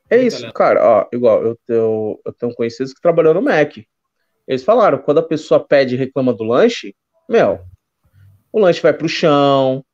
[0.09, 0.83] é isso, cara.
[0.83, 3.77] Ó, igual, eu tenho, eu tenho conhecidos que trabalhou no Mac.
[4.47, 6.95] Eles falaram, quando a pessoa pede e reclama do lanche,
[7.29, 7.61] meu,
[8.53, 9.85] o lanche vai pro chão,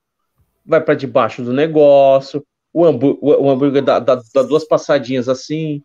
[0.67, 5.83] vai para debaixo do negócio, o, hambú o hambúrguer dá, dá, dá, duas passadinhas assim,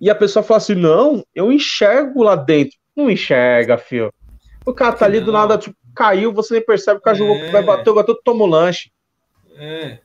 [0.00, 2.76] e a pessoa fala assim, não, eu enxergo lá dentro.
[2.94, 4.12] Não enxerga, filho.
[4.66, 7.18] O cara tá ali do nada, tipo, caiu, você nem percebe, o cara é.
[7.18, 8.90] jogou, vai bater o gato, toma o lanche.
[9.56, 9.98] É.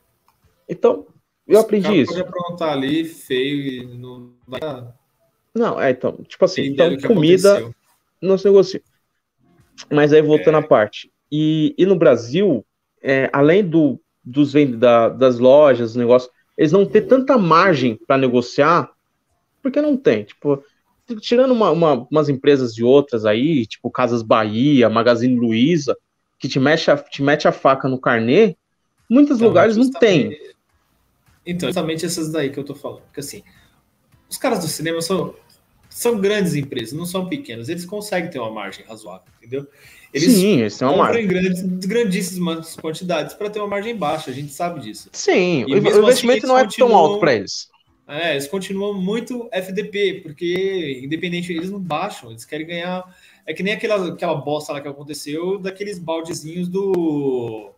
[0.69, 1.07] Então,
[1.47, 2.13] eu aprendi isso.
[2.13, 4.59] Pode aprontar ali, feio, e não vai...
[5.53, 7.57] Não, é, então, tipo assim, então, comida...
[7.57, 7.86] Aconteceu
[8.21, 8.81] não se negocia.
[9.91, 10.59] Mas aí voltando é.
[10.59, 11.11] à parte.
[11.31, 12.65] E, e no Brasil,
[13.01, 18.89] é, além do, dos da, das lojas, negócios, eles não têm tanta margem para negociar,
[19.61, 20.23] porque não tem.
[20.23, 20.63] Tipo,
[21.19, 25.95] tirando uma, uma, umas empresas de outras aí, tipo Casas Bahia, Magazine Luiza,
[26.39, 28.55] que te, mexe a, te mete a faca no carnê,
[29.09, 30.37] muitos então, lugares não tem.
[31.45, 33.01] Então, justamente essas daí que eu tô falando.
[33.03, 33.43] Porque assim,
[34.29, 35.33] os caras do cinema são,
[35.97, 37.69] são grandes empresas, não são pequenas.
[37.69, 39.67] Eles conseguem ter uma margem razoável, entendeu?
[40.13, 41.23] Eles Sim, esse é uma margem.
[41.23, 45.09] em grandes, grandíssimas quantidades para ter uma margem baixa, a gente sabe disso.
[45.11, 47.67] Sim, o assim, investimento assim, não é tão alto para eles.
[48.07, 53.03] É, eles continuam muito FDP, porque independente, eles não baixam, eles querem ganhar.
[53.43, 57.71] É que nem aquela, aquela bosta lá que aconteceu daqueles baldezinhos do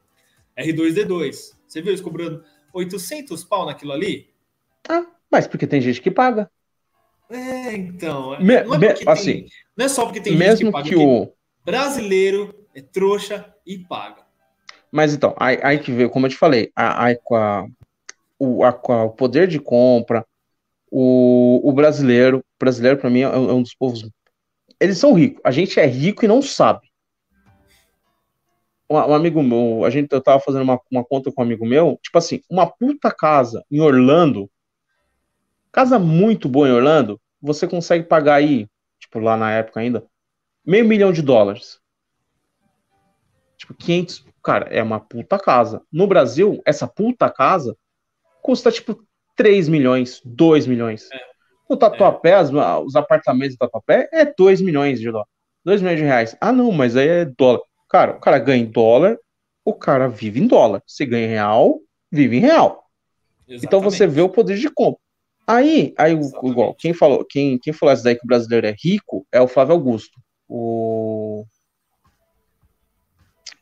[0.57, 1.53] R2D2.
[1.65, 4.27] Você viu eles cobrando 800 pau naquilo ali?
[4.89, 6.51] Ah, mas porque tem gente que paga.
[7.29, 8.35] É, então.
[8.35, 10.71] É, me, não, é me, assim, tem, não é só porque tem mesmo gente que
[10.71, 10.89] paga.
[10.89, 11.33] Que o...
[11.63, 14.23] Brasileiro é trouxa e paga.
[14.91, 17.67] Mas então, aí, aí que veio, como eu te falei, aí com a,
[18.39, 18.69] o, a,
[19.05, 20.25] o poder de compra,
[20.89, 24.09] o, o brasileiro, o brasileiro para mim é, é um dos povos.
[24.79, 25.41] Eles são ricos.
[25.43, 26.89] A gente é rico e não sabe.
[28.89, 31.65] Um, um amigo meu, a gente eu tava fazendo uma, uma conta com um amigo
[31.65, 34.49] meu, tipo assim, uma puta casa em Orlando,
[35.71, 38.67] casa muito boa em Orlando, você consegue pagar aí,
[38.99, 40.05] tipo lá na época ainda,
[40.65, 41.79] meio milhão de dólares.
[43.57, 45.81] Tipo, 500, cara, é uma puta casa.
[45.91, 47.75] No Brasil, essa puta casa
[48.41, 49.03] custa tipo
[49.35, 51.09] 3 milhões, 2 milhões.
[51.11, 51.19] É.
[51.69, 52.41] No Tatuapé, é.
[52.83, 55.31] os apartamentos do Tatuapé é 2 milhões de dólares.
[55.63, 56.37] 2 milhões de reais.
[56.39, 57.61] Ah, não, mas aí é dólar.
[57.89, 59.17] Cara, o cara ganha em dólar,
[59.65, 60.81] o cara vive em dólar.
[60.85, 61.79] Você ganha em real,
[62.11, 62.85] vive em real.
[63.47, 63.65] Exatamente.
[63.65, 65.01] Então você vê o poder de compra.
[65.49, 69.25] Aí, aí igual, quem falou, quem, quem falou essa daí que o brasileiro é rico
[69.31, 70.21] é o Flávio Augusto.
[70.47, 71.43] O,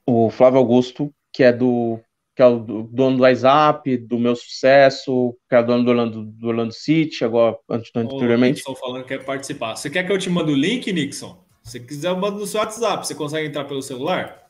[0.06, 1.98] o Flávio Augusto, que é do
[2.36, 6.26] que é o dono do WhatsApp, do meu sucesso, que é o dono do Orlando,
[6.26, 8.60] do Orlando City, agora anteriormente.
[8.60, 9.78] Estou falando que quer participar.
[9.78, 11.42] Você quer que eu te mande o link, Nixon?
[11.64, 13.08] Se quiser, eu mando no seu WhatsApp.
[13.08, 14.46] Você consegue entrar pelo celular?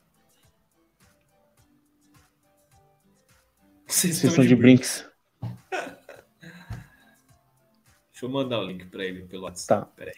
[3.86, 5.06] Vocês, estão de, de brinks.
[8.18, 9.86] Deixa eu mandar o link para ele pelo WhatsApp.
[9.86, 9.92] Tá.
[9.94, 10.16] Peraí.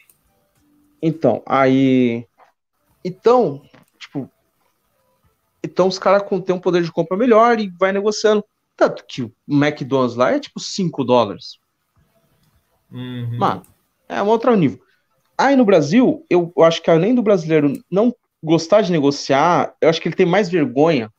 [1.02, 2.26] Então, aí.
[3.04, 3.62] Então,
[3.98, 4.26] tipo,
[5.62, 8.42] então os caras têm um poder de compra melhor e vai negociando.
[8.74, 11.58] Tanto que o McDonald's lá é tipo 5 dólares.
[12.90, 13.36] Uhum.
[13.38, 13.66] Mano,
[14.08, 14.80] é um outro nível.
[15.36, 19.90] Aí no Brasil, eu, eu acho que além do brasileiro não gostar de negociar, eu
[19.90, 21.12] acho que ele tem mais vergonha,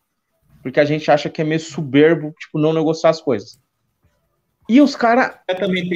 [0.64, 3.62] porque a gente acha que é meio soberbo, tipo, não negociar as coisas.
[4.72, 5.34] E os caras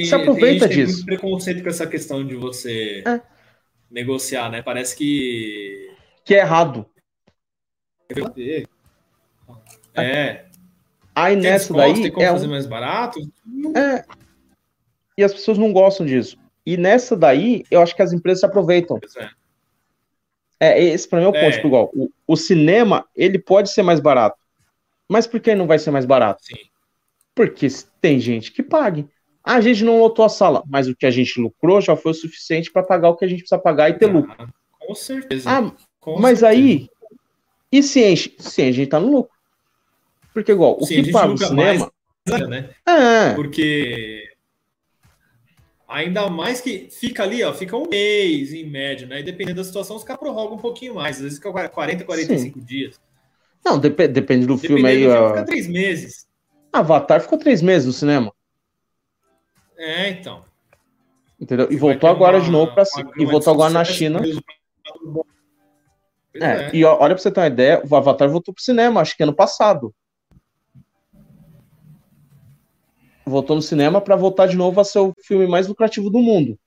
[0.04, 0.76] se aproveitam disso.
[0.76, 3.22] Tem muito preconceito com essa questão de você é.
[3.90, 4.60] negociar, né?
[4.60, 5.96] Parece que.
[6.22, 6.84] Que é errado.
[9.94, 10.44] É.
[11.14, 11.94] Aí tem nessa daí.
[11.94, 12.50] Tem como é fazer um...
[12.50, 13.18] mais barato?
[13.74, 14.04] É.
[15.16, 16.36] E as pessoas não gostam disso.
[16.66, 19.00] E nessa daí, eu acho que as empresas se aproveitam.
[20.60, 20.82] É.
[20.82, 21.44] é, esse pra mim é o ponto.
[21.44, 21.50] É.
[21.52, 24.36] Tipo, igual, o, o, cinema, ele pode ser mais barato.
[25.08, 26.44] Mas por que não vai ser mais barato?
[26.44, 26.56] Sim.
[27.34, 27.68] Porque
[28.06, 29.08] tem gente que pague.
[29.42, 32.14] A gente não lotou a sala, mas o que a gente lucrou já foi o
[32.14, 34.48] suficiente para pagar o que a gente precisa pagar e ter ah, lucro.
[34.78, 35.50] Com certeza.
[35.50, 36.48] Ah, com mas certeza.
[36.48, 36.88] aí,
[37.72, 38.36] e se enche?
[38.38, 39.34] Se enche, a gente tá no lucro.
[40.32, 41.90] Porque, igual, o Sim, que paga o cinema.
[42.28, 42.70] Mais, né?
[42.86, 43.34] É.
[43.34, 44.22] Porque.
[45.88, 49.20] Ainda mais que fica ali, ó, fica um mês em média, né?
[49.20, 51.16] E dependendo da situação, os caras prorrogam um pouquinho mais.
[51.16, 52.64] Às vezes fica 40, 45 Sim.
[52.64, 53.00] dias.
[53.64, 55.04] Não, dep depende do filme aí.
[55.04, 56.25] Do filme, Fica três meses.
[56.78, 58.32] Avatar ficou três meses no cinema.
[59.76, 60.44] É, então.
[61.40, 61.70] Entendeu?
[61.70, 62.84] E voltou agora uma, de novo para
[63.18, 64.20] E voltou agora na China.
[66.34, 69.16] É, é, e olha pra você ter uma ideia, o Avatar voltou pro cinema, acho
[69.16, 69.94] que ano passado.
[73.24, 76.58] Voltou no cinema para voltar de novo a ser o filme mais lucrativo do mundo.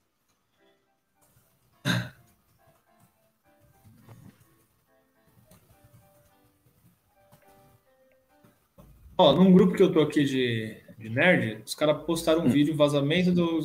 [9.20, 12.48] Ó, num grupo que eu tô aqui de, de nerd, os caras postaram um hum.
[12.48, 13.58] vídeo, vazamento do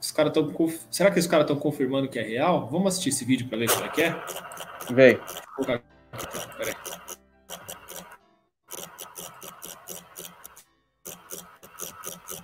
[0.00, 0.54] os caras estão.
[0.90, 2.66] Será que os caras estão confirmando que é real?
[2.70, 4.24] Vamos assistir esse vídeo para ver como é que é?
[4.90, 5.18] Vem.
[6.56, 6.74] Peraí.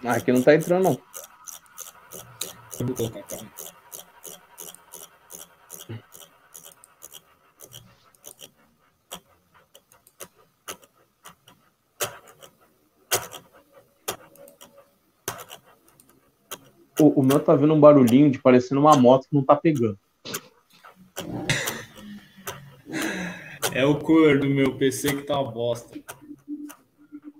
[0.04, 0.98] Ah, aqui não tá entrando, não.
[2.86, 3.53] vou colocar, calma.
[17.00, 19.98] O, o meu tá vendo um barulhinho de parecendo uma moto que não tá pegando.
[23.72, 25.98] É o cooler do meu PC que tá uma bosta.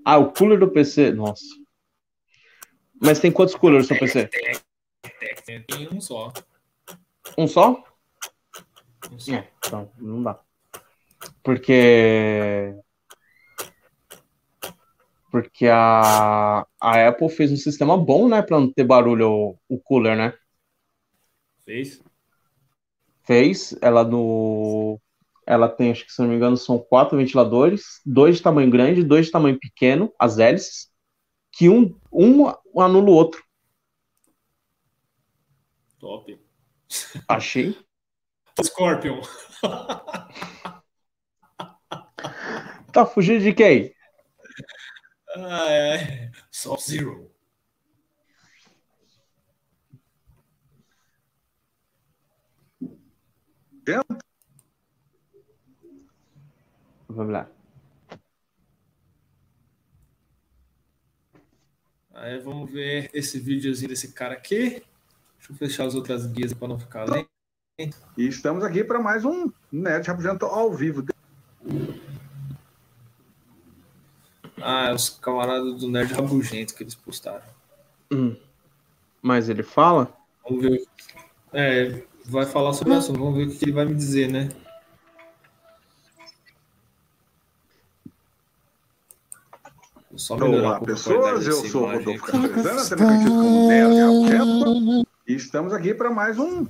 [0.05, 1.13] Ah, o cooler do PC?
[1.13, 1.45] Nossa.
[3.01, 4.29] Mas tem quantos coolers no seu PC?
[5.67, 6.33] Tem um só.
[7.39, 7.85] Um só?
[9.11, 9.33] Um só.
[9.33, 10.41] É, então, não dá.
[11.43, 12.75] Porque.
[15.35, 18.41] Porque a, a Apple fez um sistema bom, né?
[18.41, 20.33] Pra não ter barulho o, o cooler, né?
[21.65, 22.01] Fez?
[23.25, 23.77] Fez.
[23.83, 25.01] Ela no.
[25.45, 29.03] Ela tem, acho que se não me engano, são quatro ventiladores, dois de tamanho grande,
[29.03, 30.89] dois de tamanho pequeno, as hélices,
[31.51, 32.49] que um, um
[32.81, 33.43] anula o outro.
[35.99, 36.41] Top.
[37.27, 37.77] Achei.
[38.63, 39.21] Scorpion.
[42.93, 43.93] Tá fugindo de quem?
[45.37, 46.31] Ah, é.
[46.51, 47.31] Sub-Zero.
[53.85, 54.19] Dentro.
[57.09, 57.51] Vamos lá.
[62.13, 64.83] Aí vamos ver esse videozinho desse cara aqui.
[65.37, 67.29] Deixa eu fechar as outras guias para não ficar lento.
[68.17, 71.05] E estamos aqui para mais um Nerd Rabugento ao vivo.
[74.67, 77.43] Ah, é os camaradas do Nerd Rabugento que eles postaram.
[78.11, 78.35] Hum.
[79.21, 80.11] Mas ele fala?
[80.43, 80.83] Vamos ver.
[81.53, 83.19] É, vai falar sobre o assunto.
[83.19, 84.49] Vamos ver o que ele vai me dizer, né?
[90.17, 91.47] Só Olá, pessoas.
[91.47, 92.33] Eu sou imagem Rodolfo.
[92.33, 95.09] Castrezana, também conhecido como Nerd Rabugento.
[95.27, 96.67] E estamos aqui para mais um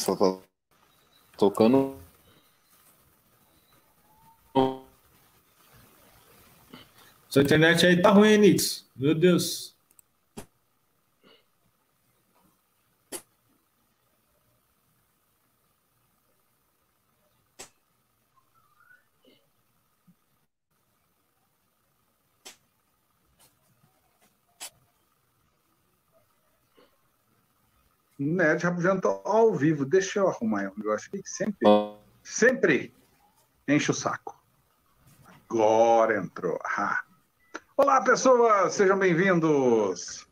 [0.00, 0.38] Nossa, tá
[1.36, 1.94] tocando.
[7.28, 8.86] Sua internet aí tá ruim, Nix.
[8.96, 9.76] Meu Deus.
[28.22, 29.86] Nerd Rabugento ao vivo.
[29.86, 31.66] Deixa eu arrumar um negócio aqui que sempre,
[32.22, 32.94] sempre
[33.66, 34.38] enche o saco.
[35.48, 36.58] Agora entrou.
[36.76, 37.00] Ah.
[37.74, 40.28] Olá, pessoas, sejam bem-vindos.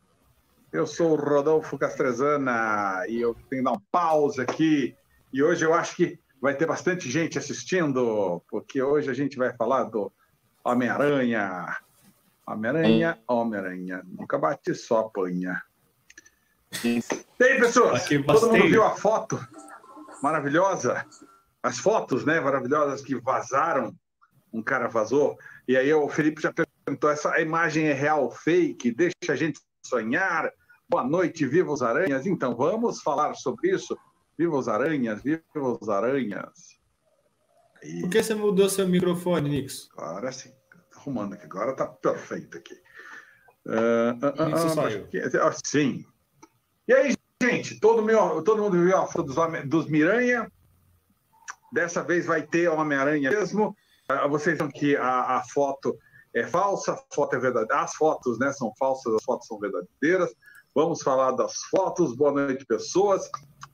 [0.70, 4.94] Eu sou o Rodolfo Castrezana e eu tenho que dar uma pausa aqui.
[5.32, 9.56] E hoje eu acho que vai ter bastante gente assistindo, porque hoje a gente vai
[9.56, 10.12] falar do
[10.62, 11.74] Homem-Aranha.
[12.46, 14.02] Homem-Aranha, Homem-Aranha.
[14.04, 15.62] Nunca bate, só apanha.
[16.84, 18.06] E aí, pessoas?
[18.06, 19.38] Todo mundo viu a foto
[20.22, 21.06] maravilhosa?
[21.62, 23.94] As fotos, né, maravilhosas que vazaram.
[24.52, 25.36] Um cara vazou.
[25.66, 28.92] E aí o Felipe já perguntou: essa imagem é real fake?
[28.92, 30.50] Deixa a gente sonhar.
[30.88, 32.26] Boa noite, viva os aranhas.
[32.26, 33.96] Então, vamos falar sobre isso.
[34.38, 36.78] Viva os aranhas, viva os aranhas.
[37.82, 39.88] E Por que você mudou seu microfone, Nix?
[39.96, 40.50] agora sim.
[40.96, 41.44] Arrumando aqui.
[41.44, 42.74] Agora tá perfeito aqui.
[42.74, 45.00] Isso ah, saiu.
[45.02, 46.06] acho que- ah, sim.
[46.88, 50.50] E aí, gente, todo, meu, todo mundo viu a foto dos, dos Miranha.
[51.70, 53.76] Dessa vez vai ter Homem-Aranha mesmo.
[54.08, 55.98] Ah, Vocês viram que a, a foto
[56.34, 57.82] é falsa, a foto é verdadeira.
[57.82, 60.34] As fotos né, são falsas, as fotos são verdadeiras.
[60.74, 62.16] Vamos falar das fotos.
[62.16, 63.30] Boa noite, pessoas.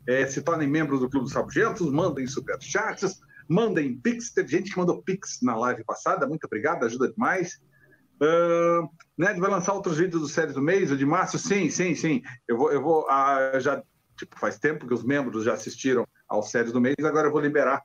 [0.08, 4.32] Eh, se tornem membros do Clube dos Rabugentos, mandem superchats, mandem pix.
[4.32, 6.26] Teve gente que mandou pix na live passada.
[6.26, 7.60] Muito obrigado, ajuda demais.
[8.20, 11.38] Uh, Ned vai lançar outros vídeos do série do mês, o de março?
[11.38, 12.22] Sim, sim, sim.
[12.46, 13.82] Eu vou, eu vou ah, já
[14.16, 17.40] tipo, faz tempo que os membros já assistiram aos séries do mês, agora eu vou
[17.40, 17.82] liberar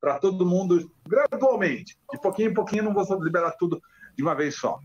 [0.00, 1.96] para todo mundo gradualmente.
[2.10, 3.80] De pouquinho em pouquinho, não vou liberar tudo
[4.16, 4.78] de uma vez só.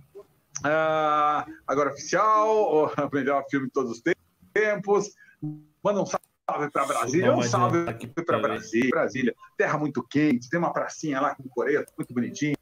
[0.63, 4.03] Ah, agora oficial, o melhor filme de todos os
[4.53, 5.11] tempos.
[5.83, 8.39] Manda um salve para Brasília, um salve aqui para.
[8.39, 8.89] Brasília.
[8.89, 12.56] Brasília, terra muito quente, tem uma pracinha lá com coreto, muito bonitinho.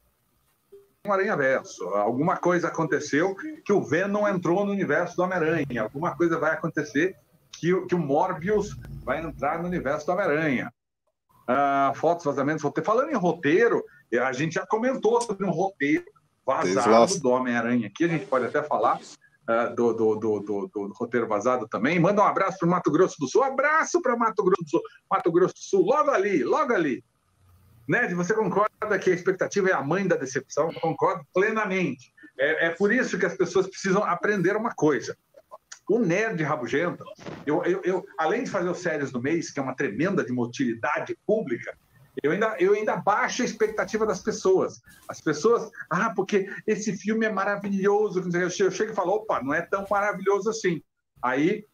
[1.06, 1.84] Um Aranha Verso.
[1.88, 5.82] Alguma coisa aconteceu que o Venom entrou no universo do Homem-Aranha.
[5.82, 7.16] Alguma coisa vai acontecer
[7.52, 10.72] que, o- que o Morbius vai entrar no universo do Homem-Aranha.
[11.48, 12.86] Ah, fotos, vazamentos, roteiro.
[12.86, 13.82] Falando em roteiro,
[14.20, 16.04] a gente já comentou sobre um roteiro
[16.44, 16.84] vazado
[17.20, 18.04] do Homem-Aranha aqui.
[18.04, 18.98] A gente pode até falar
[19.48, 22.00] ah, do, do, do, do- do roteiro vazado também.
[22.00, 23.42] Manda um abraço para o Mato Grosso do Sul.
[23.44, 24.82] Abraço para Mato Grosso do Sul.
[25.10, 27.04] Mato Grosso do Sul, logo ali, logo ali.
[27.88, 30.72] Ned, você concorda que a expectativa é a mãe da decepção?
[30.74, 32.12] Concordo plenamente.
[32.38, 35.16] É, é por isso que as pessoas precisam aprender uma coisa.
[35.88, 37.04] O nerd rabugento,
[37.46, 40.32] eu, eu, eu, além de fazer os séries do mês, que é uma tremenda de
[40.32, 41.78] uma utilidade pública,
[42.22, 44.80] eu ainda, eu ainda baixo a expectativa das pessoas.
[45.08, 48.24] As pessoas, ah, porque esse filme é maravilhoso.
[48.34, 50.82] Eu chego e falo, opa, não é tão maravilhoso assim.
[51.22, 51.64] Aí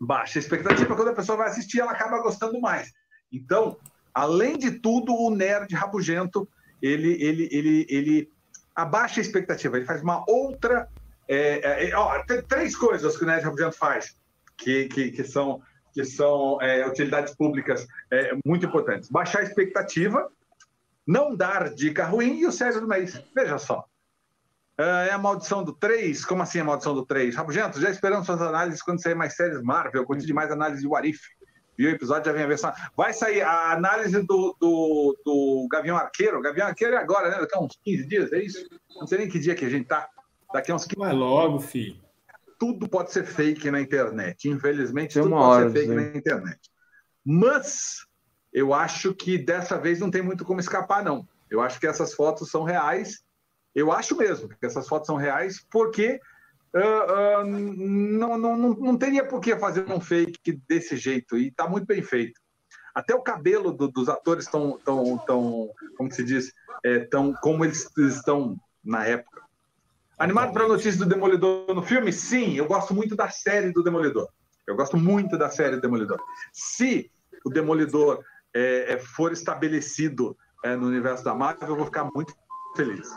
[0.00, 2.90] baixa a expectativa, quando a pessoa vai assistir, ela acaba gostando mais.
[3.30, 3.76] Então,
[4.14, 6.48] além de tudo, o nerd rabugento,
[6.80, 8.32] ele, ele, ele, ele
[8.74, 10.88] abaixa a expectativa, ele faz uma outra.
[11.26, 14.16] É, é, ó, tem três coisas que o nerd rabugento faz,
[14.56, 15.60] que, que, que são,
[15.92, 19.10] que são é, utilidades públicas é, muito importantes.
[19.10, 20.30] Baixar a expectativa,
[21.06, 23.20] não dar dica ruim e o sério do mês.
[23.34, 23.84] Veja só.
[24.76, 26.24] É a maldição do 3?
[26.24, 27.36] Como assim a maldição do 3?
[27.36, 30.04] Rabugento, já esperamos suas análises quando sair mais séries Marvel.
[30.04, 31.20] Curti demais a análise de Warif.
[31.76, 32.72] Viu o episódio, já vem a versão.
[32.96, 36.40] Vai sair a análise do, do, do Gavião Arqueiro.
[36.40, 37.38] Gavião Arqueiro é agora, né?
[37.40, 38.68] Daqui a uns 15 dias, é isso?
[38.96, 40.08] Não sei nem que dia que a gente tá.
[40.52, 42.00] Daqui a uns 15 Vai logo, filho.
[42.58, 44.48] Tudo pode ser fake na internet.
[44.48, 45.94] Infelizmente, Tem tudo uma pode hora, ser fake sim.
[45.94, 46.60] na internet.
[47.24, 48.06] Mas
[48.52, 51.26] eu acho que dessa vez não tem muito como escapar, não.
[51.50, 53.24] Eu acho que essas fotos são reais.
[53.74, 56.20] Eu acho mesmo que essas fotos são reais, porque
[56.76, 61.36] ah, não, não, não, não teria por que fazer um fake desse jeito.
[61.36, 62.40] E está muito bem feito.
[62.94, 66.52] Até o cabelo do- dos atores estão, tão, tão, como se diz,
[66.84, 69.42] é, tão, como eles estão na época.
[70.18, 72.12] Animado para a notícia do Demolidor no filme?
[72.12, 74.28] Sim, eu gosto muito da série do Demolidor.
[74.66, 76.20] Eu gosto muito da série do Demolidor.
[76.52, 77.10] Se
[77.44, 82.32] o Demolidor é, é, for estabelecido é, no universo da Marvel, eu vou ficar muito
[82.76, 83.08] feliz.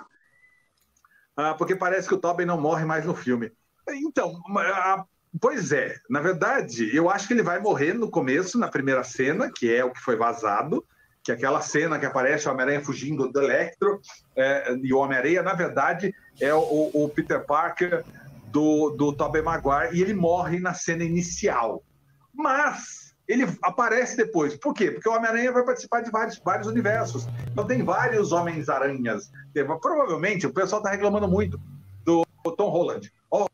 [1.37, 3.51] Ah, porque parece que o Tobey não morre mais no filme.
[3.87, 5.05] Então, ah,
[5.39, 5.95] pois é.
[6.09, 9.85] Na verdade, eu acho que ele vai morrer no começo, na primeira cena, que é
[9.85, 10.83] o que foi vazado,
[11.23, 14.01] que é aquela cena que aparece o Homem-Aranha fugindo do Electro,
[14.35, 18.03] é, e o Homem-Aranha, na verdade, é o, o Peter Parker
[18.47, 21.83] do, do Tobey Maguire, e ele morre na cena inicial.
[22.33, 24.55] Mas ele aparece depois.
[24.55, 24.91] Por quê?
[24.91, 27.27] Porque o Homem-Aranha vai participar de vários, vários universos.
[27.51, 29.29] Então tem vários Homens-Aranhas.
[29.81, 31.59] Provavelmente, o pessoal está reclamando muito
[32.05, 32.23] do
[32.55, 33.11] Tom Holland.
[33.29, 33.47] Ó,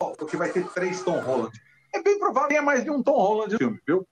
[0.00, 1.52] ó, porque vai ter três Tom Holland.
[1.94, 4.06] É bem provável que tenha mais de um Tom Holland no filme, viu?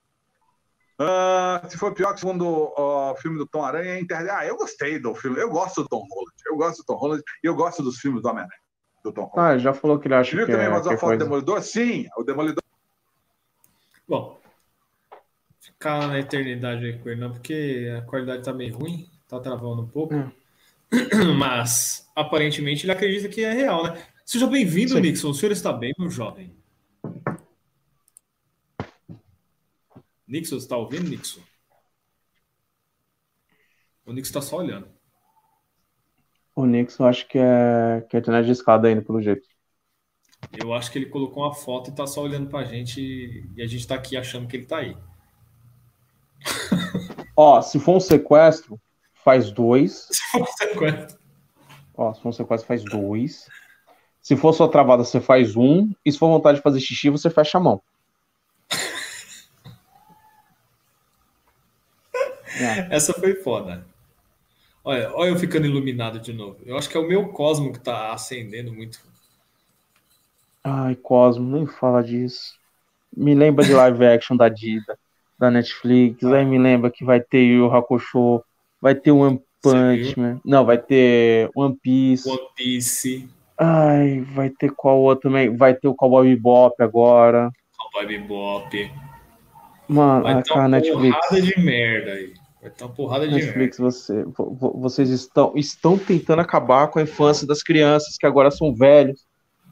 [0.97, 4.31] Ah, se for pior que o segundo ó, filme do Tom Aranha, é Inter...
[4.31, 5.39] ah, eu gostei do filme.
[5.39, 6.35] Eu gosto do Tom Holland.
[6.45, 8.61] Eu gosto do Tom Holland e eu gosto dos filmes do Homem-Aranha.
[9.03, 9.55] Do Tom Holland.
[9.55, 11.23] Ah, já falou que ele acha Viu que também é, mais que uma foto do.
[11.23, 11.61] Demolidor?
[11.63, 12.61] Sim, o Demolidor
[14.07, 14.40] Bom,
[15.81, 19.81] ficar na eternidade aí com ele, não, porque a qualidade tá meio ruim, tá travando
[19.81, 20.13] um pouco.
[20.13, 20.31] Hum.
[21.39, 24.05] Mas aparentemente ele acredita que é real, né?
[24.23, 24.99] Seja bem-vindo.
[24.99, 25.31] Nixon.
[25.31, 26.55] O senhor está bem, meu jovem?
[30.27, 31.41] Nixon, você está ouvindo, Nixon?
[34.05, 34.87] O Nixon está só olhando.
[36.55, 39.47] O Nixon acho que é, que é internet de escada ainda, pelo jeito.
[40.61, 43.01] Eu acho que ele colocou uma foto e tá só olhando pra gente
[43.55, 44.95] e a gente tá aqui achando que ele tá aí.
[47.35, 48.79] Ó, se for um sequestro,
[49.13, 50.07] faz dois.
[50.57, 51.19] Sequestro.
[51.95, 53.47] Ó, se for um sequestro, faz dois.
[54.21, 55.91] Se for sua travada, você faz um.
[56.05, 57.81] E se for vontade de fazer xixi, você fecha a mão.
[62.59, 62.87] É.
[62.95, 63.85] Essa foi foda.
[64.83, 66.57] Olha, olha eu ficando iluminado de novo.
[66.65, 68.99] Eu acho que é o meu cosmo que tá acendendo muito.
[70.63, 72.59] Ai, Cosmo, nem fala disso.
[73.15, 74.97] Me lembra de live action da Dida,
[75.41, 76.23] da Netflix.
[76.23, 78.41] Aí me lembra que vai ter Yu Yu Hakusho,
[78.79, 80.39] vai ter One Punch Man.
[80.45, 82.29] Não, vai ter One Piece.
[82.29, 83.27] One Piece,
[83.57, 85.55] Ai, vai ter qual outro também?
[85.55, 87.51] Vai ter o Cowboy Bebop agora.
[87.77, 88.91] Cowboy Bebop.
[89.87, 91.17] Mano, Vai ah, ter cara, uma Netflix.
[91.17, 92.33] porrada de merda aí.
[92.61, 93.45] Vai ter uma porrada de merda.
[93.47, 98.25] Netflix, você, vo- vo- vocês estão, estão tentando acabar com a infância das crianças que
[98.25, 99.25] agora são velhos,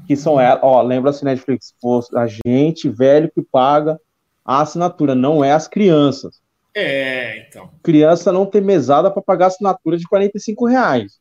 [0.05, 0.59] que são elas.
[0.61, 1.73] Ó, lembra-se, Netflix,
[2.15, 3.99] a gente velho que paga
[4.43, 6.41] a assinatura, não é as crianças.
[6.75, 7.71] É, então.
[7.83, 11.19] Criança não tem mesada para pagar assinatura de 45 reais.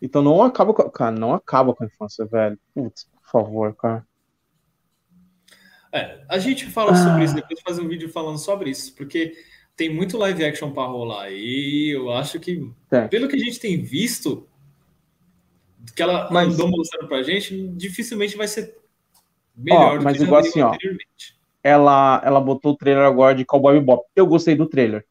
[0.00, 2.58] Então não acaba com, cara, não acaba com a infância, velho.
[2.74, 4.06] Putz, por favor, cara.
[5.92, 6.96] É, a gente fala Ah.
[6.96, 9.34] sobre isso depois, faz um vídeo falando sobre isso, porque
[9.76, 13.08] tem muito live action para rolar e eu acho que, Tem.
[13.08, 14.46] pelo que a gente tem visto,
[15.96, 18.76] que ela Mas- andou mostrando pra gente, dificilmente vai ser
[19.56, 20.72] melhor do mas igual assim, ó.
[21.62, 24.04] Ela, ela botou o trailer agora de Cowboy Bebop.
[24.16, 25.04] Eu gostei do trailer.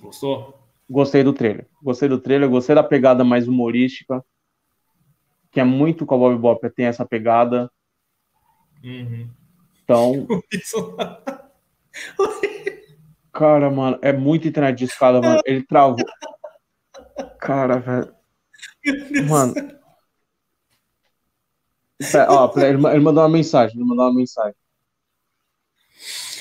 [0.00, 0.60] Gostou?
[0.90, 1.66] Gostei do trailer.
[1.82, 4.24] Gostei do trailer, gostei da pegada mais humorística.
[5.50, 7.70] Que é muito Cowboy Bebop, tem essa pegada.
[8.82, 9.30] Uhum.
[9.82, 10.96] Então, Isso-
[13.32, 15.40] cara, mano, é muito internet de escada, mano.
[15.44, 16.04] Ele travou.
[17.38, 18.14] Cara, velho.
[19.28, 19.54] Mano.
[22.28, 23.76] Ó, ele mandou uma mensagem.
[23.76, 24.54] Ele mandou uma mensagem.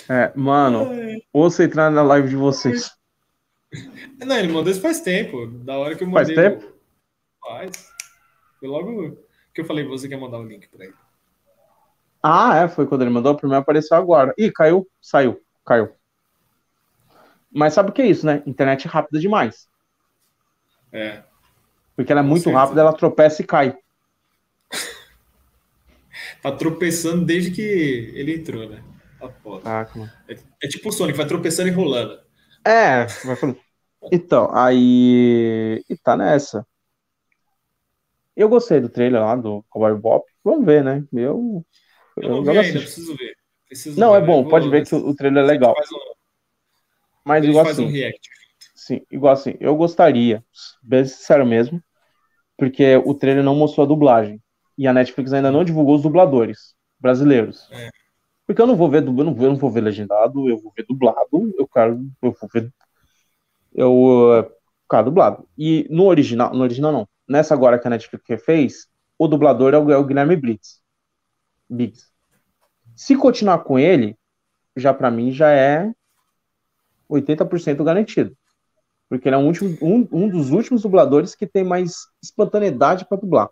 [0.09, 0.89] É, mano,
[1.31, 2.91] ouça entrar na live de vocês.
[4.25, 5.47] Não, ele mandou isso faz tempo.
[5.47, 6.49] Da hora que eu Faz mandei.
[6.49, 6.73] tempo?
[7.41, 7.89] Faz.
[8.59, 9.17] Foi logo
[9.53, 10.93] que eu falei, você quer mandar o link pra ele.
[12.21, 13.35] Ah, é, foi quando ele mandou.
[13.35, 14.33] Primeiro apareceu agora.
[14.37, 15.89] Ih, caiu, saiu, caiu.
[17.51, 18.41] Mas sabe o que é isso, né?
[18.45, 19.67] Internet rápida demais.
[20.91, 21.23] É.
[21.95, 22.59] Porque ela é muito certeza.
[22.59, 23.77] rápida, ela tropeça e cai.
[26.41, 28.83] Tá tropeçando desde que ele entrou, né?
[29.63, 30.11] Caraca, mano.
[30.61, 32.19] É tipo o Sonic, vai tropeçando e rolando.
[32.65, 33.59] É, vai falando.
[34.11, 35.83] Então, aí.
[35.89, 36.65] E tá nessa.
[38.35, 40.25] Eu gostei do trailer lá do Cowboy Bop.
[40.43, 41.03] Vamos ver, né?
[41.13, 41.65] Eu.
[42.17, 43.35] Eu eu não ainda, preciso ver.
[43.67, 45.73] Preciso Não, ver, é bom, eu pode vou- ver que o, trailer é legal.
[45.73, 46.13] Um,
[47.25, 48.29] Mas igual um assim, react.
[48.75, 50.43] sim, igual assim, eu gostaria,
[50.81, 51.81] bem sincero mesmo,
[52.57, 54.41] porque o trailer não mostrou a dublagem.
[54.77, 57.67] E a Netflix ainda não divulgou os dubladores brasileiros.
[57.71, 57.89] É.
[58.45, 60.71] Porque eu não vou ver, eu não vou, eu não vou ver legendado, eu vou
[60.75, 62.73] ver dublado, eu quero, eu vou ver,
[63.73, 64.51] eu uh,
[64.89, 65.47] quero dublado.
[65.57, 67.07] E no original, no original não.
[67.27, 68.87] Nessa agora que a Netflix fez,
[69.17, 70.35] o dublador é o, é o Guilherme.
[70.35, 70.81] Briggs.
[72.95, 74.17] Se continuar com ele,
[74.75, 75.91] já pra mim já é
[77.09, 78.35] 80% garantido.
[79.09, 83.17] Porque ele é um, último, um, um dos últimos dubladores que tem mais espontaneidade pra
[83.17, 83.49] dublar.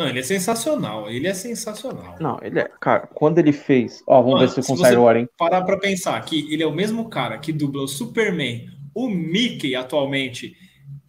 [0.00, 1.10] Não, ele é sensacional.
[1.10, 2.16] Ele é sensacional.
[2.18, 2.70] Não, ele é.
[2.80, 4.02] Cara, quando ele fez.
[4.06, 5.28] Ó, vamos Mano, ver se eu consigo agora, hein?
[5.36, 9.74] Parar pra pensar que ele é o mesmo cara que dubla o Superman, o Mickey
[9.74, 10.56] atualmente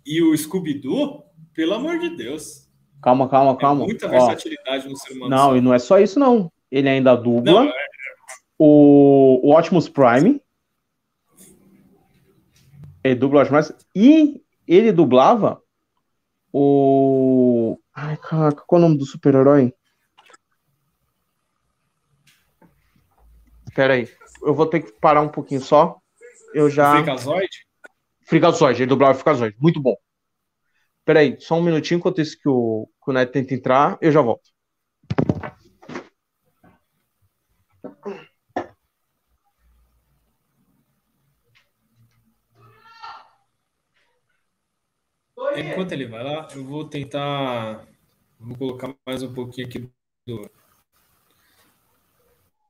[0.05, 1.23] e o Scooby-Doo,
[1.53, 2.69] pelo amor de Deus.
[3.01, 3.85] Calma, calma, É calma.
[3.85, 5.29] muita Ó, versatilidade no ser humano.
[5.29, 6.51] não, e não é só isso, não.
[6.69, 7.73] Ele ainda dubla Não, é-
[8.59, 10.41] o, o Optimus Prime.
[13.01, 13.81] Ele dubla o Optimus Prime.
[13.95, 15.61] E ele dublava
[16.51, 17.77] o.
[17.93, 19.73] Ai, caraca, qual é o nome do super-herói?
[23.75, 24.09] Pera aí.
[24.43, 25.97] Eu vou ter que parar um pouquinho só.
[26.53, 26.91] Eu já.
[26.91, 27.49] Freakazoid?
[28.25, 29.55] Freakazoid, ele dublava o Freakazoid.
[29.59, 29.95] Muito bom.
[31.03, 34.21] Peraí, só um minutinho enquanto isso que o, que o Neto tenta entrar, eu já
[34.21, 34.49] volto.
[45.57, 47.85] Enquanto ele vai lá, eu vou tentar.
[48.39, 49.89] Vou colocar mais um pouquinho aqui
[50.27, 50.49] do.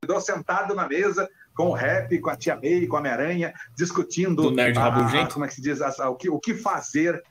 [0.05, 4.41] Tô sentado na mesa com o rap, com a tia May, com a Homem-Aranha, discutindo
[4.43, 7.21] Do nerd a- como é que se diz, a- o, que, o que fazer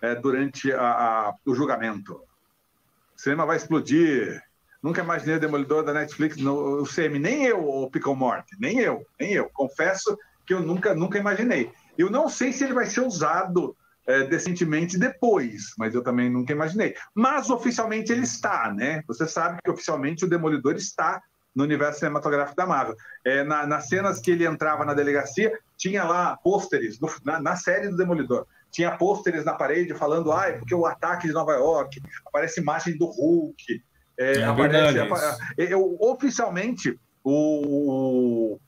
[0.00, 0.80] é, durante a-
[1.28, 2.14] a- o julgamento.
[2.14, 4.42] O cinema vai explodir.
[4.82, 8.78] Nunca imaginei o Demolidor da Netflix no o CM, nem eu, o Pickle Morte, nem
[8.78, 9.50] eu, nem eu.
[9.50, 10.16] Confesso
[10.46, 11.70] que eu nunca, nunca imaginei.
[11.98, 13.76] Eu não sei se ele vai ser usado
[14.08, 16.94] é, decentemente depois, mas eu também nunca imaginei.
[17.14, 19.02] Mas oficialmente ele está, né?
[19.06, 21.22] Você sabe que oficialmente o Demolidor está
[21.54, 22.96] no universo cinematográfico da Marvel.
[23.24, 27.54] É, na- nas cenas que ele entrava na delegacia, tinha lá pôsteres, no- na, na
[27.56, 31.52] série do Demolidor, tinha pôsteres na parede falando, ah, é porque o ataque de Nova
[31.52, 33.82] York, aparece imagem do Hulk,
[34.18, 38.58] é, É aparece, verdade apa- eu, oficialmente, o,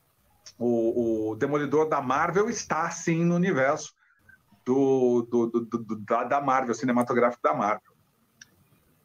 [0.59, 3.91] o, o Demolidor da Marvel está, sim, no universo
[4.65, 7.91] do, do, do- do- da, da Marvel, cinematográfico da Marvel.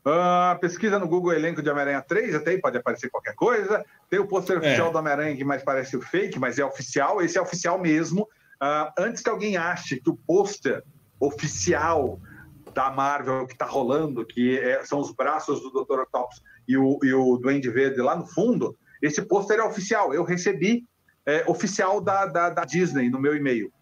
[0.08, 3.84] Ah, pesquisa no Google elenco de Homem-Aranha 3, até aí pode aparecer qualquer coisa.
[4.08, 4.58] Tem o pôster É.
[4.60, 7.20] oficial do Homem-Aranha que mais parece o fake, mas é oficial.
[7.20, 8.28] Esse é oficial mesmo.
[8.60, 10.84] Ah, antes que alguém ache que o pôster
[11.18, 12.20] oficial
[12.72, 16.00] da Marvel que está rolando, que é- são os braços do Dr.
[16.02, 20.14] Octopus e o, e o Duende Verde lá no fundo, esse pôster é oficial.
[20.14, 20.84] Eu recebi
[21.28, 23.72] é, oficial da, da, da Disney no meu e-mail.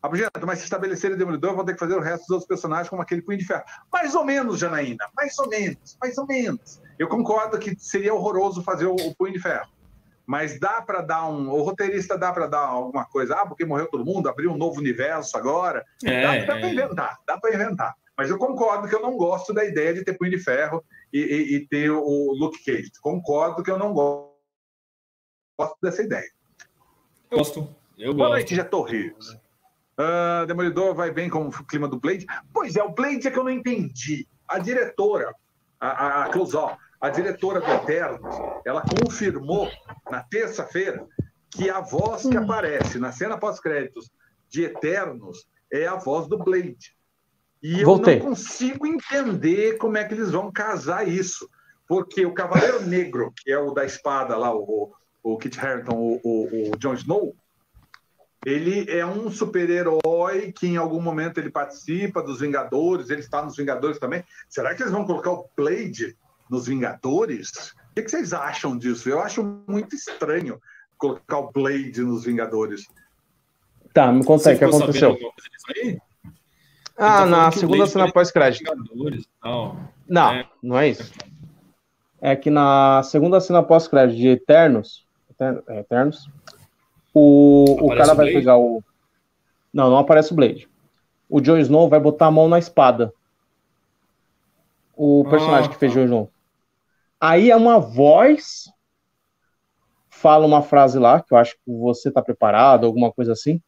[0.00, 2.88] Abugento, mas se estabelecer o Demolidor, vão ter que fazer o resto dos outros personagens
[2.88, 3.64] como aquele Punho de Ferro.
[3.92, 6.80] Mais ou menos, Janaína, mais ou menos, mais ou menos.
[6.98, 9.66] Eu concordo que seria horroroso fazer o, o Punho de Ferro.
[10.24, 11.48] Mas dá para dar um.
[11.48, 13.34] O roteirista dá para dar alguma coisa.
[13.34, 15.84] Ah, porque morreu todo mundo, abriu um novo universo agora.
[16.04, 16.72] É, dá dá para é.
[16.72, 17.94] inventar, dá para inventar.
[18.16, 21.18] Mas eu concordo que eu não gosto da ideia de ter Punho de Ferro e,
[21.20, 22.90] e- e ter o Luke Cage.
[23.00, 24.36] Concordo que eu não gosto
[25.82, 26.30] dessa ideia.
[27.30, 27.60] Eu gosto.
[27.96, 28.38] Eu Boa gosto.
[28.38, 29.36] noite, Getor Rios.
[29.98, 32.24] Ah, Demolidor vai bem com o clima do Blade?
[32.52, 34.28] Pois é, o Blade é que eu não entendi.
[34.46, 35.34] A diretora,
[35.80, 36.30] a, a,
[37.00, 39.68] a diretora do Eternos, ela confirmou
[40.08, 41.04] na terça-feira
[41.50, 44.08] que a voz que aparece na cena pós-créditos
[44.48, 46.96] de Eternos é a voz do Blade.
[47.60, 48.20] E eu Voltei.
[48.20, 51.50] não consigo entender como é que eles vão casar isso.
[51.88, 54.92] Porque o Cavaleiro Negro, que é o da espada lá, o,
[55.22, 57.34] o Kit Harington, o, o, o Jon Snow,
[58.48, 63.56] ele é um super-herói que em algum momento ele participa dos Vingadores, ele está nos
[63.56, 64.24] Vingadores também.
[64.48, 66.16] Será que eles vão colocar o Blade
[66.48, 67.74] nos Vingadores?
[67.90, 69.08] O que vocês acham disso?
[69.08, 70.60] Eu acho muito estranho
[70.96, 72.86] colocar o Blade nos Vingadores.
[73.92, 75.16] Tá, me conta aí o que aconteceu.
[75.76, 75.98] aí?
[76.96, 78.70] Ah, tá na segunda cena vai- pós-crédito.
[80.08, 80.48] Não, É.
[80.62, 81.12] não é isso.
[82.20, 86.28] É que na segunda cena pós-crédito de Eternos, Eter- é, Eternos,
[87.18, 88.82] O, o cara o vai pegar o.
[89.72, 90.68] Não, não aparece o Blade.
[91.28, 93.12] O Jon Snow vai botar a mão na espada.
[94.96, 95.98] O Ah, personagem que fez tá.
[95.98, 96.30] Jon Snow.
[97.20, 98.70] Aí é uma voz.
[100.08, 103.60] Fala uma frase lá, que eu acho que você tá preparado, alguma coisa assim.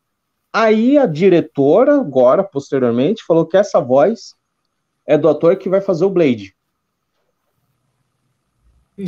[0.53, 4.35] Aí a diretora, agora, posteriormente, falou que essa voz
[5.07, 6.57] é do ator que vai fazer o Blade.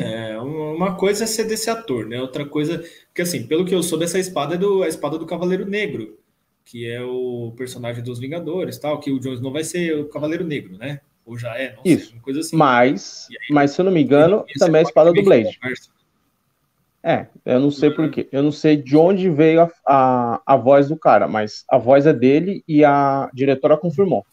[0.00, 2.20] É, uma coisa é ser desse ator, né?
[2.20, 2.78] Outra coisa,
[3.08, 6.18] porque assim, pelo que eu soube, essa espada é do, a espada do Cavaleiro Negro,
[6.64, 10.44] que é o personagem dos Vingadores, tal, que o Jon Snow vai ser o Cavaleiro
[10.44, 11.00] Negro, né?
[11.24, 12.06] Ou já é, não Isso.
[12.06, 12.56] sei, uma coisa assim.
[12.56, 15.58] Mas, aí, mas se eu não me engano, também é a espada do Blade.
[17.04, 18.28] É, eu não sei por quê.
[18.30, 22.06] Eu não sei de onde veio a, a, a voz do cara, mas a voz
[22.06, 24.24] é dele e a diretora confirmou.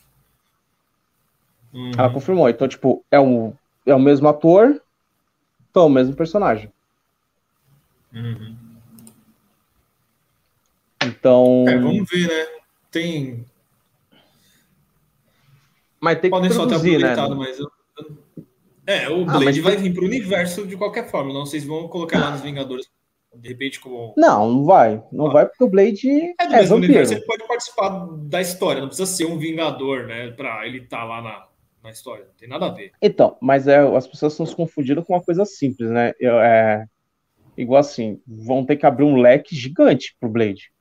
[1.73, 1.91] Uhum.
[1.97, 2.47] Ela confirmou.
[2.47, 3.53] Então, tipo, é o,
[3.85, 4.79] é o mesmo ator,
[5.69, 6.71] então o mesmo personagem.
[8.13, 8.55] Uhum.
[11.03, 11.65] Então.
[11.67, 12.59] É, vamos ver, né?
[12.91, 13.45] Tem.
[16.01, 17.15] Mas tem que Podem só ter produzir, né?
[17.35, 17.71] mas eu.
[18.87, 21.31] É, o Ah, Blade mas vai tem- vir pro universo de qualquer forma.
[21.33, 22.87] Não se vão colocar lá nos Vingadores,
[23.35, 24.13] de repente, como.
[24.17, 25.03] Não, não vai.
[25.11, 25.33] Não Ah.
[25.33, 26.09] vai porque o Blade
[26.39, 27.19] É do é mesmo universo, vampiro.
[27.31, 30.31] ele pode participar da história, não precisa ser um Vingador, né?
[30.31, 31.47] Pra ele estar lá na,
[31.83, 32.25] na história.
[32.25, 32.91] Não tem nada a ver.
[33.01, 36.13] Então, mas é, as pessoas estão se confundindo com uma coisa simples, né?
[36.19, 36.85] Eu, é,
[37.57, 40.71] igual assim, vão ter que abrir um leque gigante pro Blade.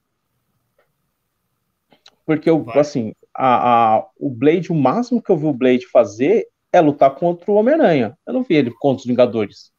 [2.27, 2.79] Porque, eu, Vai.
[2.79, 7.15] assim, a, a- o Blade, o máximo que eu vi o Blade fazer é lutar
[7.15, 8.17] contra o Homem-Aranha.
[8.27, 9.73] Eu não vi ele contra os Vingadores.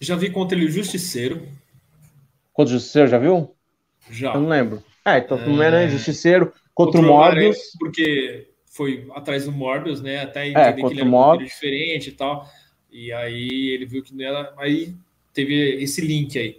[0.00, 1.46] Já vi contra ele o Justiceiro.
[2.52, 3.54] Contra o Justiceiro, já viu?
[4.10, 4.34] Já.
[4.34, 4.82] Eu não lembro.
[5.04, 5.46] É, então, É.
[5.46, 7.72] Homem-Aranha, Justiceiro, contra o Homem-Aranha, Morbius.
[7.78, 10.22] Porque foi atrás do Morbius, né?
[10.22, 11.50] Até É, entender que contra ele era um Morbius.
[11.50, 12.48] diferente e tal.
[12.90, 14.54] E aí ele viu que não era.
[14.56, 14.94] Aí
[15.34, 16.56] teve esse link aí.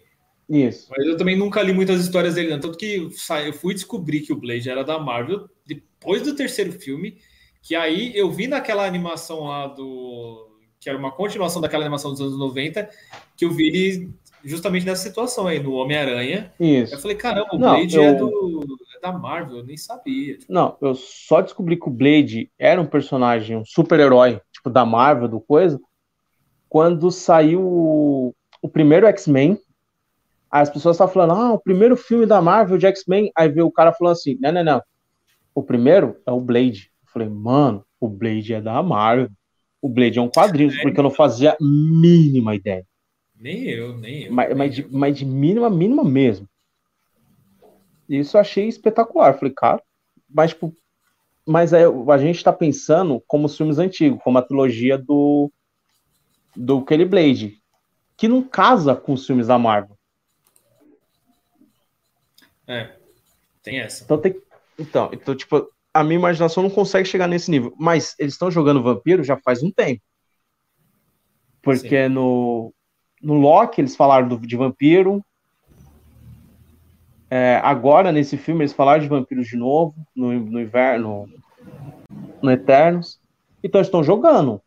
[0.49, 0.87] Isso.
[0.91, 2.59] Mas eu também nunca li muitas histórias dele, não.
[2.59, 3.09] Tanto que
[3.45, 7.17] eu fui descobrir que o Blade era da Marvel depois do terceiro filme.
[7.63, 10.49] Que aí eu vi naquela animação lá do.
[10.79, 12.89] Que era uma continuação daquela animação dos anos 90,
[13.37, 14.09] que eu vi ele
[14.43, 16.51] justamente nessa situação aí, no Homem-Aranha.
[16.59, 16.99] Eu Isso.
[16.99, 20.37] falei, caramba, o Não, Blade eu- é, do, é da Marvel, eu nem sabia.
[20.37, 24.85] Tipo, Não, eu só descobri que o Blade era um personagem, um super-herói, tipo da
[24.85, 25.79] Marvel, do coisa,
[26.69, 29.59] quando saiu o, o primeiro X-Men.
[30.49, 33.31] As pessoas estavam falando, ah, o primeiro filme da Marvel de X-Men.
[33.35, 34.81] Aí veio o cara falando assim: não, não, não.
[35.53, 36.91] O primeiro é o Blade.
[37.03, 39.29] Eu falei, mano, o Blade é da Marvel.
[39.81, 42.85] O Blade é um quadrinho, porque eu não fazia a mínima ideia.
[43.35, 44.33] nem eu, nem eu.
[44.33, 44.89] Mas, nem mas, de, eu.
[44.91, 46.47] mas de mínima, mínima mesmo.
[48.19, 49.37] Isso eu achei espetacular.
[49.37, 49.81] Falei, cara,
[50.29, 50.75] mas tipo,
[51.47, 55.51] mas a gente tá pensando como os filmes antigos, como a trilogia do
[56.53, 57.61] do Kelly Blade,
[58.17, 59.97] que não casa com os filmes da Marvel.
[62.67, 62.93] É,
[63.63, 64.03] tem essa.
[64.03, 64.35] Então tem
[64.77, 68.83] então, então tipo, a minha imaginação não consegue chegar nesse nível, mas eles estão jogando
[68.83, 70.01] vampiro já faz um tempo.
[71.61, 72.73] Porque no
[73.21, 75.23] no Loki eles falaram do- de vampiro,
[77.33, 81.29] É, agora, nesse filme, eles falaram de vampiros de novo, no, no inverno,
[82.43, 83.21] no Eternos.
[83.63, 84.61] Então, eles estão jogando.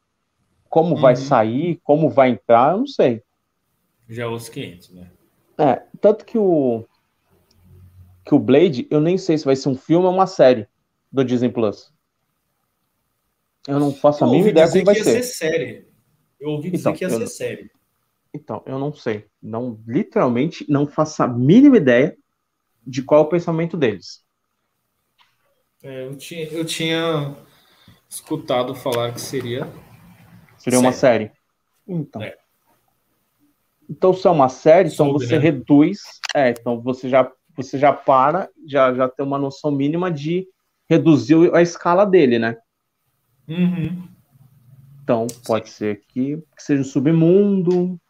[0.70, 1.20] Como vai Uhum.
[1.20, 3.22] sair, como vai entrar, eu não sei.
[4.08, 5.10] Já é os 500, né?
[5.58, 6.84] É, tanto que o
[8.24, 10.66] que o Blade, eu nem sei se vai ser um filme ou uma série
[11.12, 11.92] do Disney Plus.
[13.68, 15.22] Eu não faço a Eu mínima ouvi ideia como vai que ia ser.
[15.22, 15.88] ser série.
[16.40, 17.70] Eu ouvi dizer Então, que ia ser não- série.
[18.32, 19.26] Então, eu não sei.
[19.42, 22.16] Não, literalmente, não faço a mínima ideia
[22.86, 24.24] de qual o pensamento deles.
[25.82, 27.36] É, eu, tinha, eu tinha
[28.08, 29.68] escutado falar que seria.
[30.56, 31.30] Seria uma série.
[31.86, 32.22] Então.
[32.22, 32.36] É.
[33.88, 35.42] Então, se é uma série, então Soube, você né?
[35.42, 36.00] reduz.
[36.34, 40.48] É, então você já, você já para, já, já tem uma noção mínima de
[40.88, 42.56] reduzir a escala dele, né?
[43.46, 44.08] Uhum.
[45.02, 48.00] Então, pode ser que, que seja um submundo.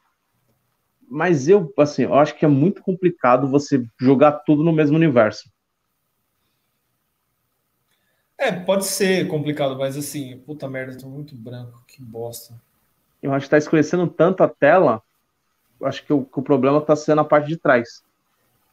[1.09, 5.51] Mas eu, assim, eu acho que é muito complicado você jogar tudo no mesmo universo.
[8.37, 12.61] É, pode ser complicado, mas assim, puta merda, tô muito branco, que bosta.
[13.23, 15.03] Eu acho que tá escurecendo tanto a tela.
[15.81, 18.03] eu Acho que o, que o problema tá sendo a parte de trás.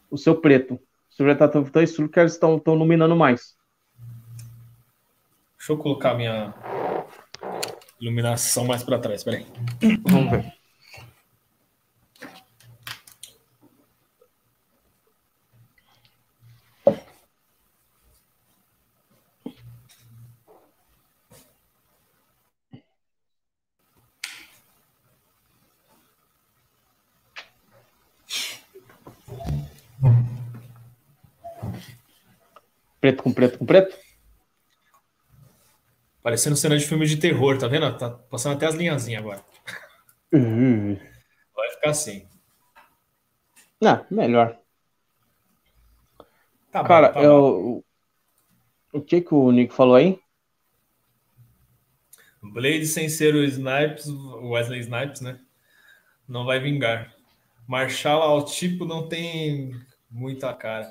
[0.09, 0.73] O seu preto.
[0.73, 3.55] O seu já tá tão, tão escuro que eles estão estão iluminando mais.
[5.57, 6.53] Deixa eu colocar minha
[7.99, 9.45] iluminação mais pra trás, peraí.
[10.03, 10.60] Vamos ver.
[33.01, 33.97] Preto com preto com preto?
[36.21, 37.97] Parecendo cena de filme de terror, tá vendo?
[37.97, 39.43] Tá passando até as linhazinhas agora.
[40.31, 40.97] Uhum.
[41.55, 42.27] Vai ficar assim.
[43.81, 44.55] Não, melhor.
[46.71, 47.25] Tá bom, Cara, tá bom.
[47.25, 47.85] eu.
[48.93, 50.19] O que que o Nico falou aí?
[52.41, 55.39] Blade sem ser o Snipes, o Wesley Snipes, né?
[56.27, 57.13] Não vai vingar.
[57.67, 59.71] Marshall ao tipo não tem
[60.09, 60.89] muita cara.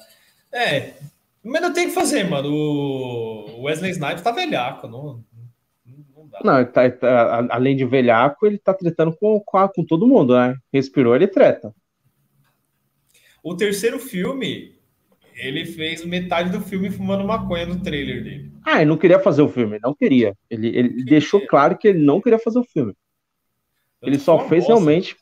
[0.53, 0.95] É,
[1.43, 2.49] mas não tem o que fazer, mano.
[2.53, 5.25] O Wesley Snipes tá velhaco, não,
[5.87, 6.41] não, dá.
[6.45, 10.07] Não, ele tá, ele tá- além de velhaco, ele tá tretando com, com, com todo
[10.07, 10.57] mundo, né?
[10.73, 11.75] Respirou, ele treta.
[13.43, 14.79] O terceiro filme,
[15.35, 18.53] ele fez metade do filme fumando maconha no trailer dele.
[18.65, 20.37] Ah, ele não queria fazer o filme, não queria.
[20.51, 22.95] Ele, ele deixou claro que ele não queria fazer o filme.
[24.03, 24.75] Ele Foi só fez bosta.
[24.75, 25.17] realmente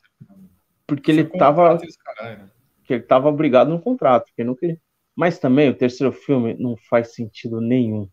[0.85, 2.49] porque ele tava, caralho, né?
[2.83, 4.77] que ele tava obrigado no contrato, que ele não queria.
[5.19, 8.03] Mas também o terceiro filme não faz sentido nenhum.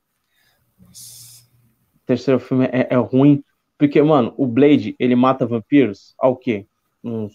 [0.80, 3.44] O terceiro filme é, é ruim,
[3.78, 6.66] porque, mano, o Blade, ele mata vampiros ao quê?
[7.04, 7.32] Uns,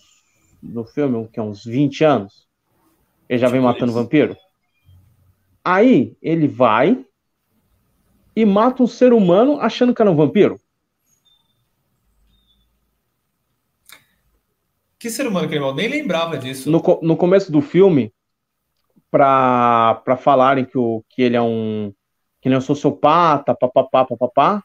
[0.61, 2.49] no filme, um, que é uns 20 anos.
[3.29, 4.01] Ele já vem Tipo matando isso.
[4.01, 4.35] vampiro.
[5.63, 7.05] Aí, ele vai
[8.35, 10.59] e mata um ser humano achando que era um vampiro.
[14.99, 16.69] Que ser humano que ele mal nem lembrava disso.
[16.69, 18.13] No, no começo do filme,
[19.11, 21.93] pra, pra falarem que, o, que ele é um
[22.41, 24.63] que ele é um sociopata, papapá, papapá,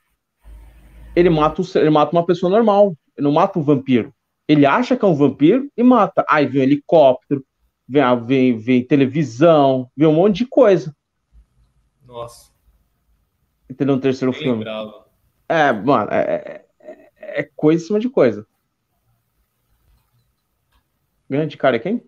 [1.15, 2.97] ele mata, ele mata uma pessoa normal.
[3.15, 4.15] Ele não mata um vampiro.
[4.49, 6.25] Ele acha que é um vampiro e mata.
[6.29, 7.45] Aí vem um helicóptero,
[7.87, 10.97] vem, vem, vem televisão, vem um monte de coisa.
[12.03, 12.51] Nossa,
[13.69, 13.97] Entendeu?
[13.97, 14.59] No terceiro nem filme.
[14.59, 15.07] lembrava.
[15.49, 18.47] É, mano, é, é- é coisa em cima de coisa.
[21.29, 22.03] Grande cara é quem?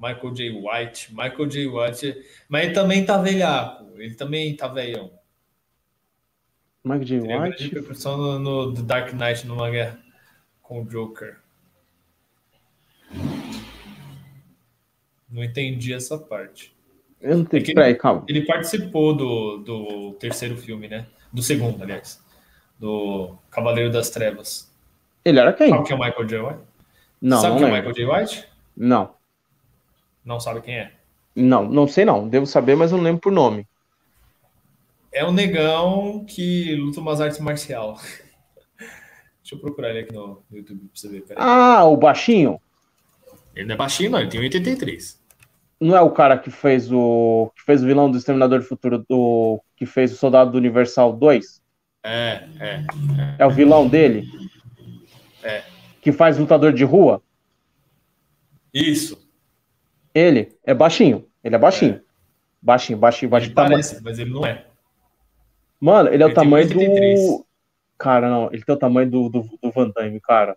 [0.00, 0.50] Michael J.
[0.50, 1.10] White.
[1.12, 1.66] Michael J.
[1.66, 2.24] White.
[2.48, 3.86] Mas ele também tá velhaco.
[3.96, 5.12] Ele também tá velhão.
[6.82, 7.20] Michael J.
[7.38, 7.62] White.
[7.64, 9.98] repercussão no, no The Dark Knight numa guerra
[10.62, 11.36] com o Joker.
[15.30, 16.74] Não entendi essa parte.
[17.20, 17.62] Eu não tenho.
[17.62, 18.24] É que- Peraí, calma.
[18.28, 21.06] Ele participou do, do terceiro filme, né?
[21.32, 22.24] Do segundo, aliás.
[22.78, 24.72] Do Cavaleiro das Trevas.
[25.24, 25.68] Ele era quem?
[25.68, 26.38] Sabe quem é o Michael J.
[26.42, 26.60] White?
[27.20, 27.74] Não, Sabe não quem é o.
[27.88, 28.06] Michael J.
[28.06, 28.48] White?
[28.76, 29.14] Não,
[30.24, 30.92] Não sabe quem é.
[31.34, 32.28] não, não sei não.
[32.28, 33.66] Devo saber, mas eu não lembro por nome.
[35.12, 37.98] É um negão que luta umas artes marcial.
[39.42, 41.22] Deixa eu procurar ele aqui no, YouTube pra você ver.
[41.22, 41.42] Peraí.
[41.44, 42.60] Ah, o baixinho?
[43.54, 44.20] Ele não é baixinho, não.
[44.20, 45.20] Ele tem 83.
[45.80, 49.04] Não é o cara que fez o que fez o vilão do Exterminador do Futuro
[49.08, 51.60] do que fez o Soldado do Universal 2?
[52.04, 52.84] É, é.
[53.38, 54.28] É o vilão dele?
[55.42, 55.62] É.
[56.00, 57.22] Que faz lutador de rua?
[58.72, 59.19] Isso.
[60.14, 61.26] Ele é baixinho.
[61.42, 62.00] Ele é baixinho.
[62.62, 63.54] Baixinho, baixinho, Ele baixinho.
[63.54, 64.66] Tama- parece, mas ele não é.
[65.80, 67.20] Mano, ele é o Ele tamanho 83.
[67.20, 67.46] do.
[67.98, 70.56] Cara, não, ele tem o tamanho do, do, do Van Damme, cara.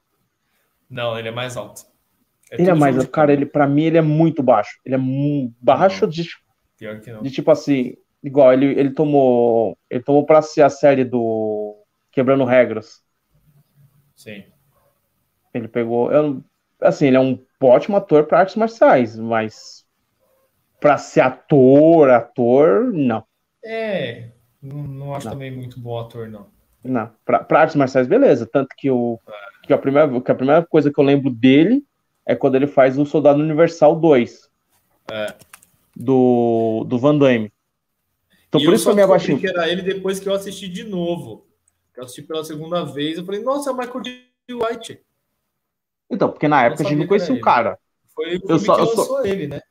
[0.89, 1.85] Não, ele é mais alto.
[2.51, 2.95] Ele é mais.
[2.95, 4.79] junto, Cara, ele, pra mim, ele é muito baixo.
[4.85, 6.25] Ele é mu- baixo de,
[6.77, 7.21] Pior que não.
[7.21, 7.95] de tipo assim.
[8.21, 9.77] Igual, ele, ele tomou.
[9.89, 11.75] Ele tomou pra ser a série do
[12.11, 13.01] Quebrando Regras.
[14.15, 14.43] Sim.
[15.53, 16.11] Ele pegou.
[16.11, 16.41] Eu,
[16.81, 17.37] assim, ele é um
[17.67, 19.85] ótimo ator pra artes marciais, mas.
[20.79, 23.23] Pra ser ator, ator, não.
[23.63, 24.29] É.
[24.61, 25.33] Não, não acho Não.
[25.33, 26.47] também muito bom ator, não.
[26.83, 27.09] Não.
[27.25, 28.45] Pra artes marciais, beleza.
[28.45, 29.17] Tanto que, o,
[29.63, 31.85] que, a primeira, que a primeira coisa que eu lembro dele
[32.25, 34.49] é quando ele faz o Soldado Universal 2.
[35.11, 35.33] É.
[35.95, 37.51] Do, do Van Damme.
[38.47, 39.37] Então E por isso que eu me abaixei.
[39.37, 41.45] que era ele depois que eu assisti de novo.
[41.95, 43.17] Eu assisti pela segunda vez.
[43.17, 44.23] Eu falei, nossa, é o Michael J.
[44.49, 45.01] White.
[46.13, 47.77] Então, porque na época a gente não conhecia o cara.
[48.13, 49.61] Foi o Eu só- que eu só- ele, né?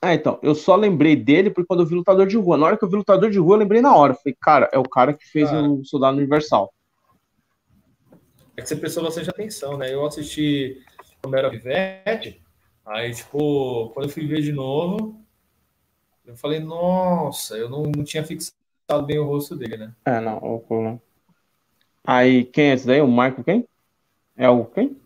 [0.00, 2.56] Ah, então, eu só lembrei dele porque quando eu vi Lutador de Rua.
[2.58, 4.12] Na hora que eu vi Lutador de Rua, eu lembrei na hora.
[4.12, 5.62] Eu Falei, cara, é o cara que fez Cara.
[5.66, 6.72] o Soldado Universal.
[8.56, 9.92] É que você prestou bastante atenção, né?
[9.92, 10.82] Eu assisti
[11.22, 12.40] quando era pivete,
[12.84, 15.18] aí, tipo, quando eu fui ver de novo,
[16.24, 19.94] eu falei, nossa, eu não, não tinha fixado bem o rosto dele, né?
[20.04, 21.00] É, não, o.
[22.06, 23.00] Aí, quem é esse daí?
[23.00, 23.68] O Michael quem?
[24.36, 24.96] É o quem?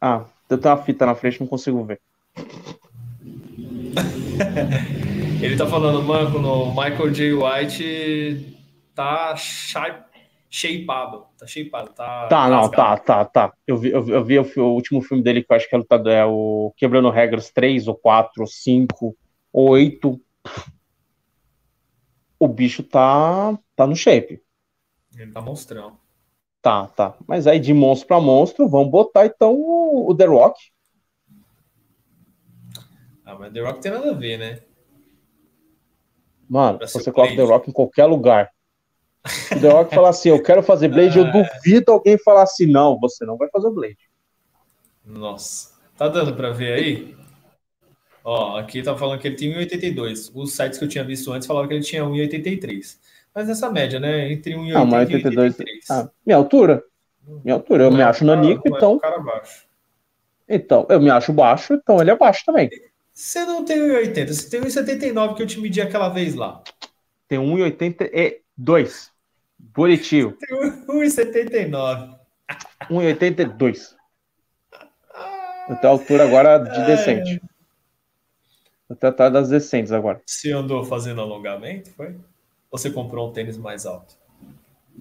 [0.00, 2.00] Ah, eu tenho uma fita na frente, não consigo ver.
[5.42, 7.32] Ele tá falando, Manco, no Michael J.
[7.32, 8.56] White
[8.94, 10.04] tá shape,
[10.50, 12.26] shapeado, tá shapeado, tá.
[12.26, 13.02] Tá, não, rasgado.
[13.04, 13.52] tá, tá, tá.
[13.66, 15.74] Eu vi, eu vi, eu vi o, o último filme dele que eu acho que
[15.74, 19.16] é lutador, é o Quebrando Regras 3 ou 4 ou 5
[19.52, 20.20] ou 8.
[22.40, 24.42] O bicho tá, tá no shape.
[25.16, 25.96] Ele tá monstrão.
[26.60, 27.14] Tá, tá.
[27.26, 29.56] Mas aí de monstro pra monstro, vamos botar então
[29.88, 30.58] o, o The Rock.
[33.24, 34.60] Ah, mas The Rock tem nada a ver, né?
[36.48, 37.50] Mano, Pra você coloca The Blade.
[37.52, 38.50] Rock em qualquer lugar.
[39.54, 41.22] O The Rock falar assim, eu quero fazer Blade, Ah.
[41.22, 43.98] eu duvido alguém falar assim, não, você não vai fazer o Blade.
[45.04, 45.76] Nossa.
[45.96, 47.16] Tá dando pra ver aí?
[48.24, 50.30] Ó, aqui tá falando que ele tem 1,82.
[50.34, 52.98] Os sites que eu tinha visto antes falavam que ele tinha 1,83.
[53.34, 54.30] Mas nessa média, né?
[54.32, 55.54] Entre 1,80 Ah, mas e 82.
[55.56, 55.66] 1,83.
[55.90, 56.82] Ah, minha altura.
[57.44, 57.84] Minha altura.
[57.84, 58.98] Eu Não me é acho nanico, é então.
[58.98, 59.66] cara baixo.
[60.48, 62.70] Então, eu me acho baixo, então ele é baixo também.
[63.12, 66.62] Você não tem 1,80, você tem 1,79 que eu te medi aquela vez lá.
[67.26, 69.10] Tem 1,82.
[69.58, 70.36] Bonitinho.
[70.38, 72.16] Tem 1,79.
[72.90, 73.96] 1,82.
[75.68, 77.42] Eu tenho altura agora de decente.
[78.88, 80.22] Eu tenho atrás das decentes agora.
[80.24, 82.16] Você andou fazendo alongamento, foi?
[82.70, 84.16] Ou você comprou um tênis mais alto?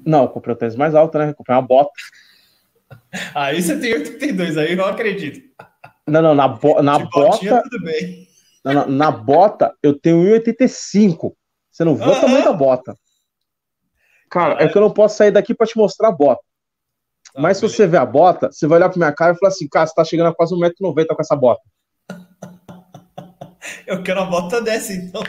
[0.06, 1.30] Não, eu comprei o tênis mais alto, né?
[1.30, 1.92] Eu comprei uma bota.
[3.36, 5.40] Aí você tem 82, aí eu acredito.
[6.08, 7.70] Não, não, na, bo na botinha, bota.
[7.70, 8.28] tudo bem.
[8.64, 11.36] Na, na- na bota, eu tenho 1,85.
[11.72, 12.98] Você não vê o tamanho da bota.
[14.30, 16.42] Cara, é que eu não posso sair daqui pra te mostrar a bota.
[17.34, 17.78] Tá, Mas se beleza.
[17.78, 19.94] você ver a bota, você vai olhar pra minha cara e falar assim, cara, você
[19.94, 21.62] tá chegando a quase 1,90m com essa bota.
[23.86, 25.22] Eu quero uma bota dessa, então.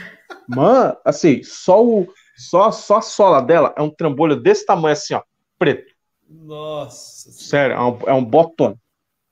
[0.49, 5.15] Mano, assim, só, o, só, só a sola dela é um trambolho desse tamanho assim,
[5.15, 5.23] ó,
[5.59, 5.93] preto.
[6.29, 7.33] Nossa.
[7.33, 8.79] Sério, é um, é um botão.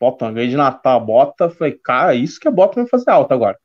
[0.01, 3.35] Botão, ganhei de Natal a bota, falei, cara, isso que é bota vai fazer alta
[3.35, 3.59] agora.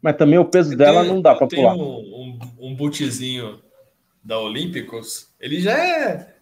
[0.00, 1.74] Mas também o peso Eu dela tenho- não dá eu pra tenho pular.
[1.76, 3.62] Um, um, um bootzinho
[4.22, 6.34] da Olímpicos, ele já é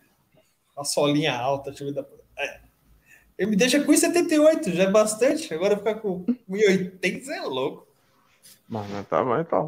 [0.76, 1.70] a solinha alta.
[1.70, 2.09] Deixa eu ver da...
[2.39, 2.61] é.
[3.39, 5.53] Ele me deixa com 1,78, já é bastante.
[5.53, 7.87] Agora ficar com 1,80 é louco.
[8.68, 9.66] Mano, tá, mas tá.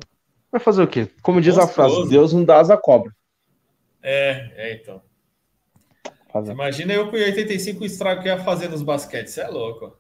[0.51, 1.09] Vai fazer o quê?
[1.23, 1.95] Como diz a Monstruoso.
[1.97, 3.11] frase, Deus não dá asa cobra.
[4.03, 5.03] É, é então.
[6.33, 6.53] Fazer.
[6.53, 9.35] Imagina eu com 85 o estrago que ia fazer nos basquetes.
[9.35, 9.97] Você é louco.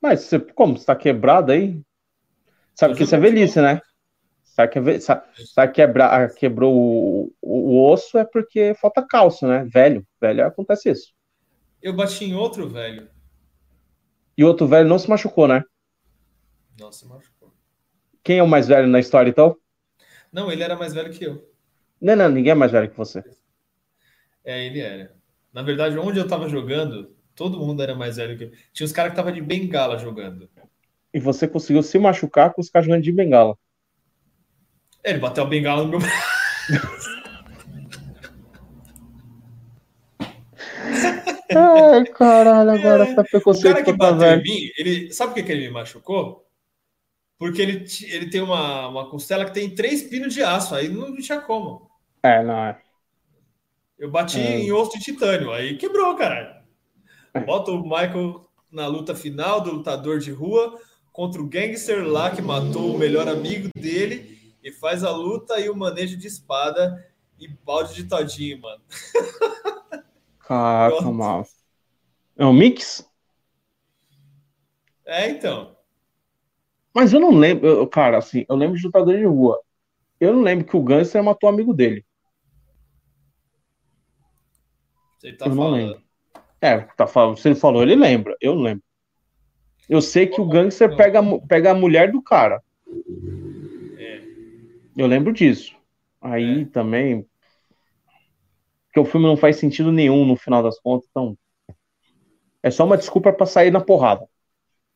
[0.00, 0.76] Mas você, como?
[0.76, 1.80] Você tá quebrado aí?
[2.74, 3.80] Sabe Eu que isso é velhice, né?
[4.42, 5.22] Sabe que, é sabe,
[5.54, 9.64] sabe quebrar, quebrou o, o, o osso é porque falta cálcio, né?
[9.64, 10.04] Velho.
[10.20, 11.14] Velho acontece isso.
[11.80, 13.08] Eu bati em outro velho.
[14.36, 15.62] E outro velho não se machucou, né?
[16.78, 17.52] Nossa, machucou.
[18.22, 19.56] Quem é o mais velho na história, então?
[20.32, 21.52] Não, ele era mais velho que eu.
[22.00, 23.22] Não, não, ninguém é mais velho que você.
[24.44, 25.21] É, ele era.
[25.52, 28.52] Na verdade, onde eu tava jogando, todo mundo era mais velho que eu.
[28.72, 30.48] Tinha uns caras que tava de bengala jogando.
[31.12, 33.56] E você conseguiu se machucar com os caras jogando de bengala.
[35.04, 36.00] Ele bateu a bengala no meu.
[41.54, 45.12] Ai, caralho, agora tá O preconceito cara que tá bateu em mim, ele.
[45.12, 46.46] Sabe por que, que ele me machucou?
[47.38, 51.14] Porque ele, ele tem uma, uma costela que tem três pinos de aço, aí não
[51.16, 51.90] tinha como.
[52.22, 52.81] É, não é.
[54.02, 54.58] Eu bati É.
[54.58, 56.56] em osso de titânio, aí quebrou, caralho.
[57.46, 60.76] Bota o Michael na luta final do lutador de rua
[61.12, 65.70] contra o gangster lá que matou o melhor amigo dele e faz a luta e
[65.70, 68.82] o manejo de espada e balde de todinho, mano.
[70.40, 71.14] Caraca, Pronto.
[71.14, 71.46] mal.
[72.36, 73.08] É um mix?
[75.06, 75.76] É, então.
[76.92, 79.60] Mas eu não lembro, eu- cara, assim, eu lembro de lutador de rua.
[80.18, 82.04] Eu não lembro que o Gangster matou um amigo dele.
[85.22, 85.76] Você tá Eu não falando.
[85.76, 86.02] lembro.
[86.60, 88.36] É, tá falando, ele falou, ele lembra.
[88.40, 88.82] Eu não lembro.
[89.88, 92.60] Eu sei que o Gangster pega, pega a mulher do cara.
[93.96, 94.20] É.
[94.96, 95.76] Eu lembro disso.
[96.20, 96.64] Aí É.
[96.64, 97.24] também.
[98.88, 101.38] Porque o filme não faz sentido nenhum no final das contas, então.
[102.60, 104.26] É só uma desculpa pra sair na porrada.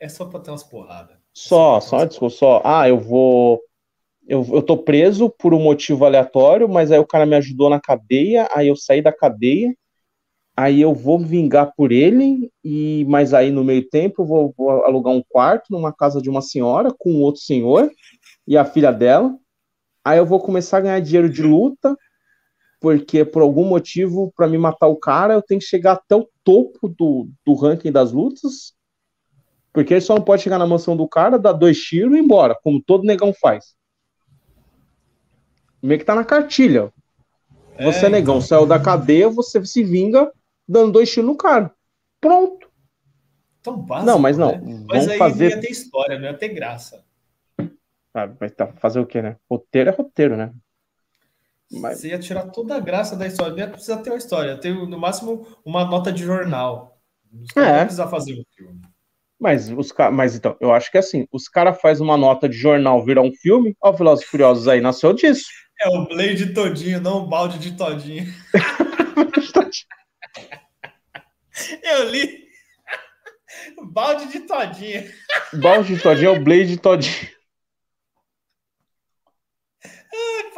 [0.01, 1.17] É só pra ter umas porradas.
[1.33, 2.63] Só, só uma desculpa, só.
[2.65, 3.61] Ah, eu vou.
[4.27, 7.81] Eu, eu tô preso por um motivo aleatório, mas aí o cara me ajudou na
[7.81, 9.73] cadeia, aí eu saí da cadeia,
[10.57, 14.71] aí eu vou vingar por ele, e mas aí no meio tempo eu vou, vou
[14.85, 17.91] alugar um quarto numa casa de uma senhora com outro senhor
[18.49, 19.37] e a filha dela.
[20.03, 21.95] Aí eu vou começar a ganhar dinheiro de luta,
[22.81, 26.29] porque por algum motivo, para me matar o cara, eu tenho que chegar até o
[26.43, 28.75] topo do, do ranking das lutas.
[29.73, 32.23] Porque ele só não pode chegar na mansão do cara, dar dois tiros e ir
[32.23, 33.75] embora, como todo negão faz.
[35.83, 36.91] Meio que tá na cartilha.
[37.79, 38.41] Você, É, negão, então.
[38.47, 40.33] saiu da cadeia, você se vinga
[40.69, 41.73] dando dois tiros no cara.
[42.21, 42.69] Pronto.
[43.63, 44.53] Tão básico, Não, mas não.
[44.53, 44.59] né?
[44.59, 45.51] Vamos Mas aí fazer.
[45.51, 47.05] ia ter história, não ia ter graça.
[48.15, 49.37] Ah, mas tá, fazer o quê, né?
[49.51, 50.53] Roteiro é roteiro, né?
[51.71, 53.53] Mas- Você ia tirar toda a graça da história.
[53.53, 54.51] Não ia precisar ter uma história.
[54.53, 56.99] Ia ter, no máximo, uma nota de jornal.
[57.33, 57.81] Os É.
[57.81, 58.81] precisar fazer um filme.
[59.39, 63.05] Mas os mas então, eu acho que assim, os caras fazem uma nota de jornal
[63.05, 65.45] virar um filme, ó, Velozes e Furiosos aí nasceu disso.
[65.83, 68.25] É o Blade todinho, não o balde de todinho.
[71.83, 72.47] Eu li.
[73.93, 75.11] balde de todinho.
[75.55, 77.37] Balde todinho é o Blade todinho.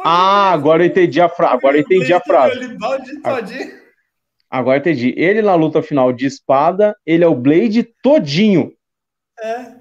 [0.03, 1.53] Ah, agora eu entendi a frase.
[1.53, 2.59] Agora eu entendi a frase.
[4.49, 5.13] Agora eu entendi.
[5.17, 8.73] Ele na luta final de espada, ele é o Blade todinho.
[9.39, 9.79] É.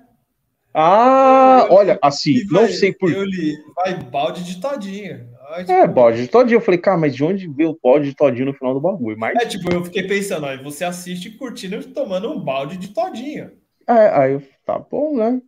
[0.75, 5.29] Ah, olha, assim, não sei por Eu li, vai balde de todinho.
[5.51, 6.57] Ai, É, bode de todinho.
[6.57, 9.19] Eu falei, cara, mas de onde veio o bode de todinho no final do bagulho?
[9.19, 13.51] Mas, É tipo, eu fiquei pensando, aí você assiste curtindo tomando um balde de todinho.
[13.87, 15.41] é, aí eu, tá bom, né?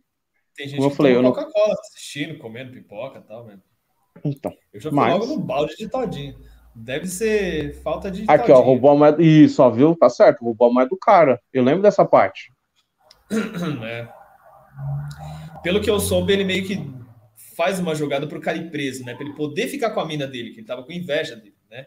[0.55, 3.45] Tem gente Como eu que falei, toma eu não- Coca-Cola assistindo, comendo pipoca e tal,
[3.45, 3.61] mano.
[4.25, 4.51] Então.
[4.73, 6.35] Eu já fui Mas- logo no balde de todinho.
[6.75, 8.59] Deve ser falta de Aqui, ó, todinho.
[8.65, 9.21] roubou a moeda.
[9.23, 9.95] Isso, ó, viu?
[9.95, 11.39] Tá certo, roubou a moeda do cara.
[11.53, 12.51] Eu lembro dessa parte.
[13.83, 14.07] É.
[15.63, 16.75] Pelo que eu soube, ele meio que
[17.61, 19.13] faz uma jogada pro cara ir preso, né?
[19.13, 21.85] Pra ele poder ficar com a mina dele, que ele tava com inveja dele, né?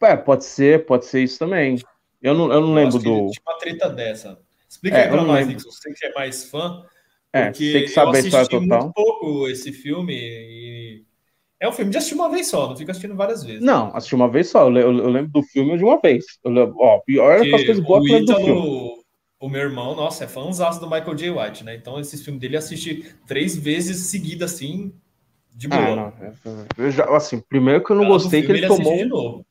[0.00, 1.76] É, pode ser, pode ser isso também.
[2.22, 3.30] Eu não, eu não Eu lembro que do.
[3.30, 4.38] Tinha uma treta dessa.
[4.68, 5.46] Explica É, aí não nós.
[5.48, 6.84] Nixon, você que é mais fã.
[7.32, 8.82] É, porque tem que saber eu assisti total.
[8.82, 11.04] muito pouco esse filme e
[11.58, 13.62] é um filme de assistir uma vez só, não fica assistindo várias vezes.
[13.62, 14.68] Não, assisti uma vez só.
[14.68, 16.24] Eu, eu- eu lembro do filme de uma vez.
[16.44, 18.96] Eu lembro, ó, pior é Porque as coisas boas o que do filme.
[19.38, 21.30] O meu irmão, nossa, é fãzaço do Michael J.
[21.30, 21.74] White, né?
[21.74, 24.94] Então esse filme dele assiste três vezes seguida, assim,
[25.56, 25.80] de boa.
[25.82, 26.08] Ah, não.
[26.26, 26.32] é-
[26.76, 29.46] Eu já, assim, primeiro que eu não Cada gostei que ele assiste tomou,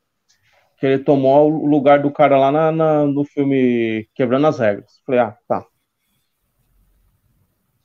[0.80, 5.02] que ele tomou o lugar do cara lá na, na- no filme Quebrando as Regras.
[5.06, 5.66] Falei, ah, tá.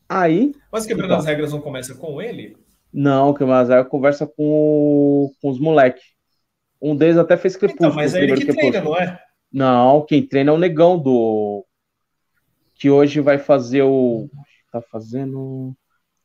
[0.09, 1.19] Aí, Mas quebrando Então.
[1.21, 2.57] as regras não começa com ele?
[2.93, 6.03] não, que mais é conversa com, com os moleques.
[6.83, 7.91] Um deles até fez crepúsculo.
[7.91, 8.95] Então, mas é ele que treina, Crepúsculo.
[8.97, 9.21] não é?
[9.53, 11.65] Não, quem treina é o negão do.
[12.75, 14.29] Que hoje vai fazer o.
[14.73, 15.73] Tá fazendo.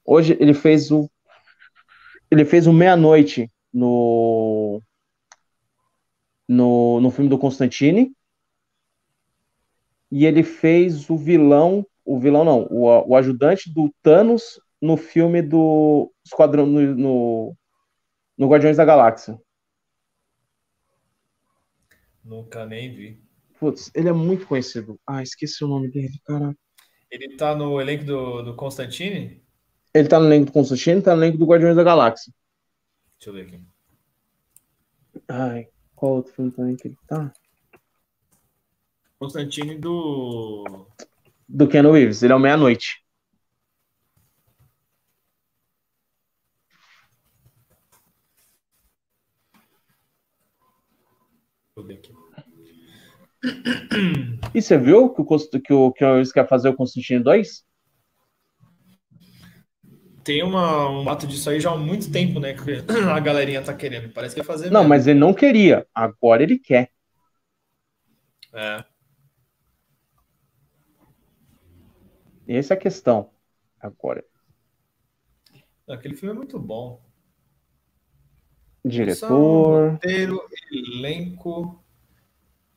[0.03, 1.07] Hoje ele fez o.
[2.29, 4.81] Ele fez o Meia-Noite no.
[6.47, 8.15] No, no filme do Constantine.
[10.11, 11.85] E ele fez o vilão.
[12.03, 16.65] O vilão não, o, o ajudante do Thanos no filme do Esquadrão.
[16.65, 17.57] No, no,
[18.37, 19.39] no Guardiões da Galáxia.
[22.23, 23.23] Nunca nem vi.
[23.59, 24.99] Putz, ele é muito conhecido.
[25.07, 26.55] Ah, esqueci o nome dele, cara.
[27.09, 29.44] Ele tá no elenco do, do Constantine?
[29.95, 32.33] Ele tá no elenco do Constantine, tá no elenco do Guardiões da Galáxia.
[33.17, 33.65] Deixa eu ver aqui.
[35.29, 37.31] Ai, qual outro filme também que ele tá?
[39.17, 40.85] Constantine do.
[41.47, 43.05] Do Keanu Reeves, ele é o Meia-Noite.
[51.73, 52.13] Deixa eu ver aqui.
[54.53, 55.25] E você viu que o,
[55.61, 57.65] que o Keanu Reeves quer fazer o Constantine 2?
[60.25, 62.55] Tem uma, um ato disso aí já há muito tempo, né?
[62.55, 64.11] Que a galerinha tá querendo.
[64.11, 64.89] Parece que vai fazer Não, mesmo.
[64.89, 65.85] mas ele não queria.
[65.93, 66.89] Agora ele quer.
[68.51, 68.83] É.
[72.47, 73.29] Essa é a questão.
[73.79, 74.25] Agora.
[75.87, 77.05] Aquele filme é muito bom.
[78.83, 79.91] Diretor.
[79.91, 81.85] Roteiro, elenco.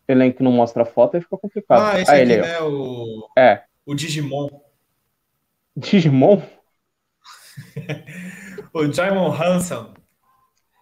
[0.07, 1.81] Elenco não mostra foto, aí fica complicado.
[1.81, 2.45] Ah, esse ah, aqui, ele ó.
[2.45, 2.61] né?
[2.61, 3.65] O, É.
[3.87, 4.49] o Digimon.
[5.75, 6.43] Digimon?
[8.75, 9.95] O Jaimon Hansen.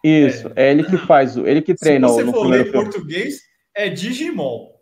[0.03, 0.51] Isso.
[0.55, 3.41] É, ele que faz, o- ele que Se treina você no for ler em português,
[3.75, 4.73] é Digimon.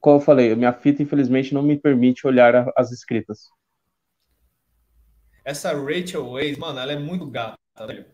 [0.00, 3.48] Como eu falei, minha fita, infelizmente, não me permite olhar as escritas.
[5.44, 8.06] Essa Rachel Weisz, mano, ela é muito gata, velho.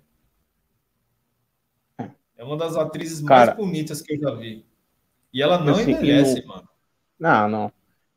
[2.37, 4.65] É uma das atrizes Cara, mais bonitas que eu já vi.
[5.33, 6.69] E ela não assim, envelhece, no- mano.
[7.19, 7.73] Não, não.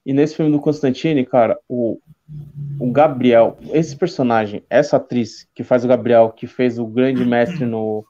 [0.06, 2.00] E nesse filme do Constantine, cara, o,
[2.80, 7.66] o Gabriel, esse personagem, essa atriz que faz o Gabriel, que fez o grande mestre
[7.66, 8.06] no,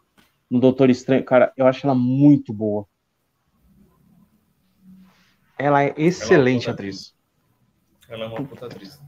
[0.49, 2.87] no Doutor Estranho, cara, eu acho ela muito boa.
[5.59, 7.13] Ela é excelente boa atriz.
[8.07, 8.99] Ela é uma puta atriz.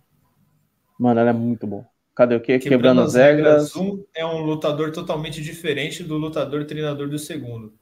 [1.00, 1.86] Mano, ela é muito boa.
[2.16, 2.60] Cadê o quê?
[2.60, 3.76] Quebrando, Quebrando, as regras.
[3.76, 7.74] um é um lutador totalmente diferente do lutador treinador do segundo.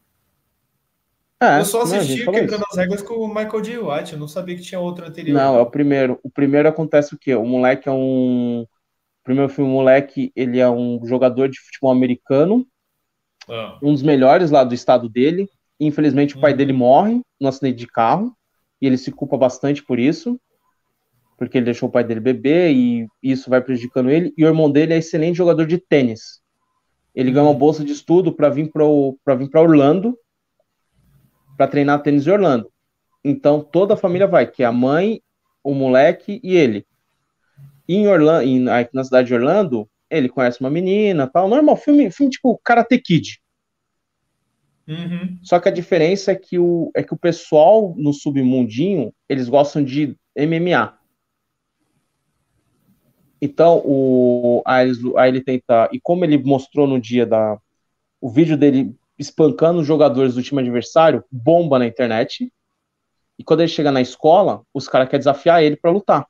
[1.42, 3.78] É, eu só não, assisti falou Quebrando as Regras com o Michael J.
[3.80, 4.14] White.
[4.14, 5.34] Eu não sabia que tinha outro anterior.
[5.34, 6.20] Não, é o primeiro.
[6.22, 7.34] O primeiro acontece o quê?
[7.34, 8.62] O moleque é um.
[8.62, 12.66] O primeiro filme, o moleque, ele é um jogador de futebol americano,
[13.50, 15.50] Ah, um dos melhores lá do estado dele.
[15.80, 16.58] Infelizmente, o pai Uhum.
[16.58, 18.36] dele morre no acidente de carro,
[18.80, 20.39] e ele se culpa bastante por isso,
[21.38, 24.32] porque ele deixou o pai dele beber, e isso vai prejudicando ele.
[24.38, 26.39] E o irmão dele é excelente jogador de tênis.
[27.16, 30.18] Ele ganhou uma bolsa de estudo para vir para Orlando,
[31.62, 32.72] para treinar tênis em Orlando.
[33.24, 35.22] Então, toda a família vai, que é a mãe,
[35.64, 36.88] o moleque e ele.
[37.88, 38.59] E em Orlando, em,
[38.91, 43.39] na cidade de Orlando, ele conhece uma menina, tal, normal, filme, filme tipo Karate Kid.
[44.88, 45.38] uhum.
[45.43, 49.84] Só que a diferença é que o, é que o pessoal no submundinho, eles gostam
[49.84, 50.97] de MMA.
[53.39, 54.89] Então, o, aí
[55.28, 55.88] ele tenta.
[55.93, 57.59] E como ele mostrou no dia da.
[58.20, 62.51] O vídeo dele espancando os jogadores do time adversário, bomba na internet.
[63.38, 66.28] E quando ele chega na escola, os caras querem desafiar ele pra lutar.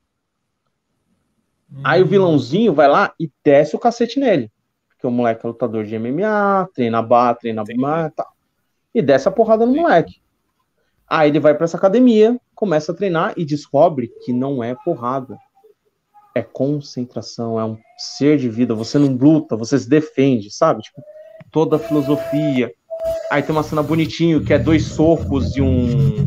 [1.82, 4.52] Aí o vilãozinho vai lá e desce o cacete nele.
[4.88, 8.26] Porque o moleque é lutador de MMA, treina bar, treina bar, tá.
[8.94, 10.20] E desce a porrada no moleque.
[11.08, 15.38] Aí ele vai pra essa academia, começa a treinar e descobre que não é porrada.
[16.34, 18.74] É concentração, é um ser de vida.
[18.74, 20.82] Você não luta, você se defende, sabe?
[20.82, 21.02] Tipo,
[21.50, 22.72] toda a filosofia.
[23.30, 26.24] Aí tem uma cena bonitinho que é dois socos e um.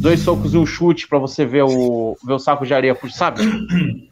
[0.00, 3.42] Dois socos e um chute pra você ver o, ver o saco de areia, sabe?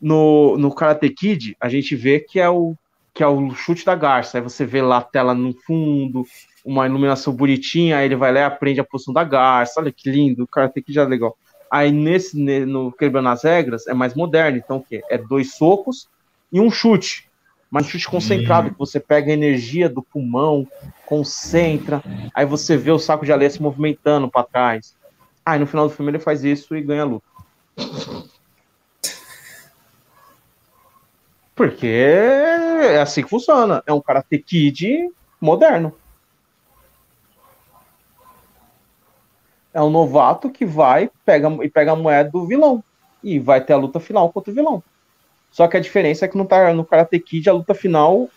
[0.00, 2.74] no, no Karate Kid, a gente vê que é o
[3.14, 4.38] que é o chute da garça.
[4.38, 6.26] Aí você vê lá a tela no fundo,
[6.64, 9.80] uma iluminação bonitinha, aí ele vai lá e aprende a posição da garça.
[9.80, 11.36] Olha que lindo, o Karate Kid é legal.
[11.70, 15.02] Aí nesse ne- no quebrando as regras é mais moderno, então o quê?
[15.10, 16.08] É dois socos
[16.52, 17.28] e um chute.
[17.72, 20.68] Mas chute concentrado, que você pega a energia do pulmão,
[21.06, 22.04] concentra,
[22.34, 24.94] aí você vê o saco de areia se movimentando para trás.
[25.42, 27.24] Aí no final do filme ele faz isso e ganha a luta.
[31.54, 33.82] Porque é assim que funciona.
[33.86, 35.10] É um Karate Kid
[35.40, 35.96] moderno.
[39.72, 42.84] É um novato que vai pega, e pega a moeda do vilão.
[43.24, 44.82] E vai ter a luta final contra o vilão.
[45.52, 48.28] Só que a diferença é que no, no Karate Kid a luta final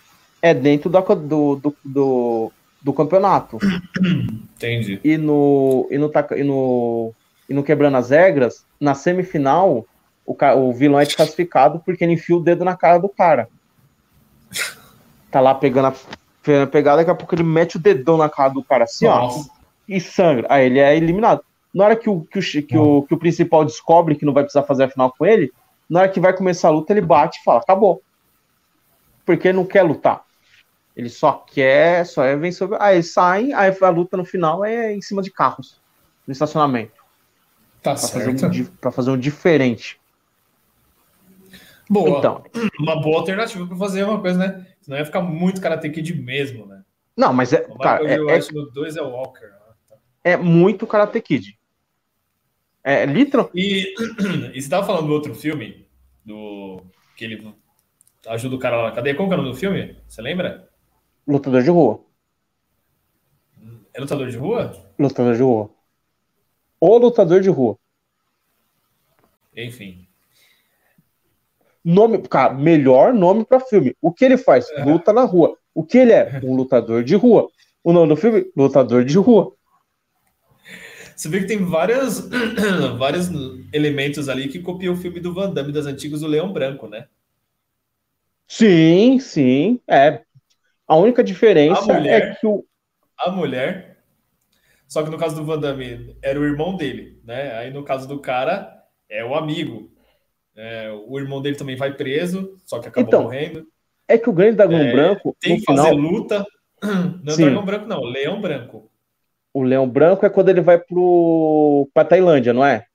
[0.41, 2.51] é dentro da do, do, do,
[2.81, 3.57] do campeonato.
[4.55, 4.99] Entendi.
[5.03, 7.13] E no, e no, e no,
[7.49, 9.85] e no Quebrando as Regras, na semifinal,
[10.25, 13.47] o, o vilão é desclassificado porque ele enfia o dedo na cara do cara.
[15.31, 18.63] Tá lá pegando a pegada, daqui a pouco ele mete o dedão na cara do
[18.63, 19.49] cara assim, ó, Nossa.
[19.87, 20.47] e sangra.
[20.49, 21.41] Aí ele é eliminado.
[21.73, 24.43] Na hora que o, que, o, que, o, que o principal descobre que não vai
[24.43, 25.51] precisar fazer a final com ele,
[25.89, 28.01] na hora que vai começar a luta, ele bate e fala, acabou.
[29.25, 30.23] Porque ele não quer lutar.
[30.95, 32.67] Ele só quer, só é vencer.
[32.79, 35.81] Aí saem, aí a luta no final é em cima de carros,
[36.25, 36.93] no estacionamento.
[37.83, 38.45] Tá Pra fazer, certo.
[38.45, 39.99] um, di- pra fazer um diferente.
[41.89, 42.17] Boa.
[42.17, 42.43] Então,
[42.79, 44.65] Uma boa alternativa pra fazer uma coisa, né?
[44.81, 46.81] Senão ia ficar muito Karate Kid mesmo, né?
[47.15, 48.39] não, mas é, O cara, é, é,
[48.73, 49.45] 2 é o Walker.
[49.47, 49.97] né?
[50.23, 51.57] é muito Karate Kid.
[52.87, 53.49] É literal.
[53.55, 53.95] E,
[54.53, 55.87] e você tava falando do outro filme,
[56.23, 56.83] do
[57.17, 57.51] que ele
[58.27, 59.15] ajuda o cara lá na cadeia.
[59.15, 59.97] Como que é o nome do filme?
[60.07, 60.69] Você lembra?
[61.27, 62.05] Lutador de rua.
[63.91, 64.71] É Lutador de Rua?
[64.99, 65.69] Lutador de rua.
[66.79, 67.77] O lutador de rua.
[69.55, 70.05] Enfim.
[71.83, 73.95] Nome, cara, melhor nome pra filme.
[74.01, 74.69] O que ele faz?
[74.71, 74.83] É.
[74.83, 75.57] Luta na rua.
[75.73, 76.39] O que ele é?
[76.43, 77.49] Um lutador de rua.
[77.83, 78.51] O nome do filme?
[78.55, 79.55] Lutador de rua.
[81.15, 82.27] Você vê que tem vários,
[82.97, 83.29] vários
[83.71, 87.07] elementos ali que copiam o filme do Van Damme das antigas do Leão Branco, né?
[88.47, 89.79] Sim, sim.
[89.87, 90.21] É.
[90.87, 92.21] A única diferença A mulher.
[92.31, 92.65] é que o.
[93.17, 93.97] A mulher.
[94.87, 97.55] Só que no caso do Van Damme era o irmão dele, né?
[97.57, 98.71] Aí no caso do cara
[99.09, 99.91] é o amigo.
[100.55, 103.67] É, o irmão dele também vai preso, só que acabou Então, morrendo.
[104.07, 106.45] É que o grande dragão É, branco, Tem que fazer final, luta.
[107.23, 108.91] Não é dragão branco, não, leão branco.
[109.55, 111.89] O leão branco é quando ele vai pro.
[111.93, 112.85] pra Tailândia, não é?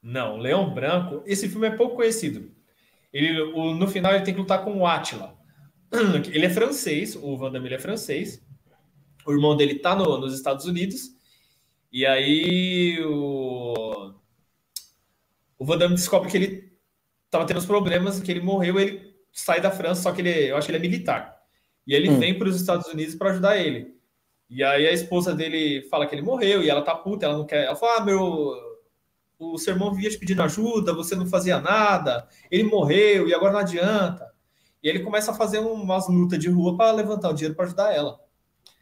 [0.00, 2.52] Não, Leão Branco, esse filme é pouco conhecido.
[3.12, 5.36] Ele, o- no final ele tem que lutar com o Átila.
[6.32, 8.40] Ele é francês, o Van Damme é francês.
[9.26, 11.00] O irmão dele tá no- nos Estados Unidos.
[11.90, 14.14] E aí o,
[15.58, 16.72] o Van Damme descobre que ele
[17.30, 20.56] tava tendo uns problemas, que ele morreu, ele sai da França, só que ele, eu
[20.56, 21.36] acho que ele é militar.
[21.86, 22.18] E ele Hum.
[22.20, 23.97] vem para os Estados Unidos para ajudar ele.
[24.50, 27.44] E aí a esposa dele fala que ele morreu e ela tá puta, ela não
[27.44, 27.64] quer.
[27.64, 28.54] Ela fala: ah, meu,
[29.38, 33.52] o seu irmão vinha te pedindo ajuda, você não fazia nada, ele morreu e agora
[33.52, 34.26] não adianta.
[34.82, 37.94] E ele começa a fazer umas lutas de rua para levantar o dinheiro para ajudar
[37.94, 38.18] ela.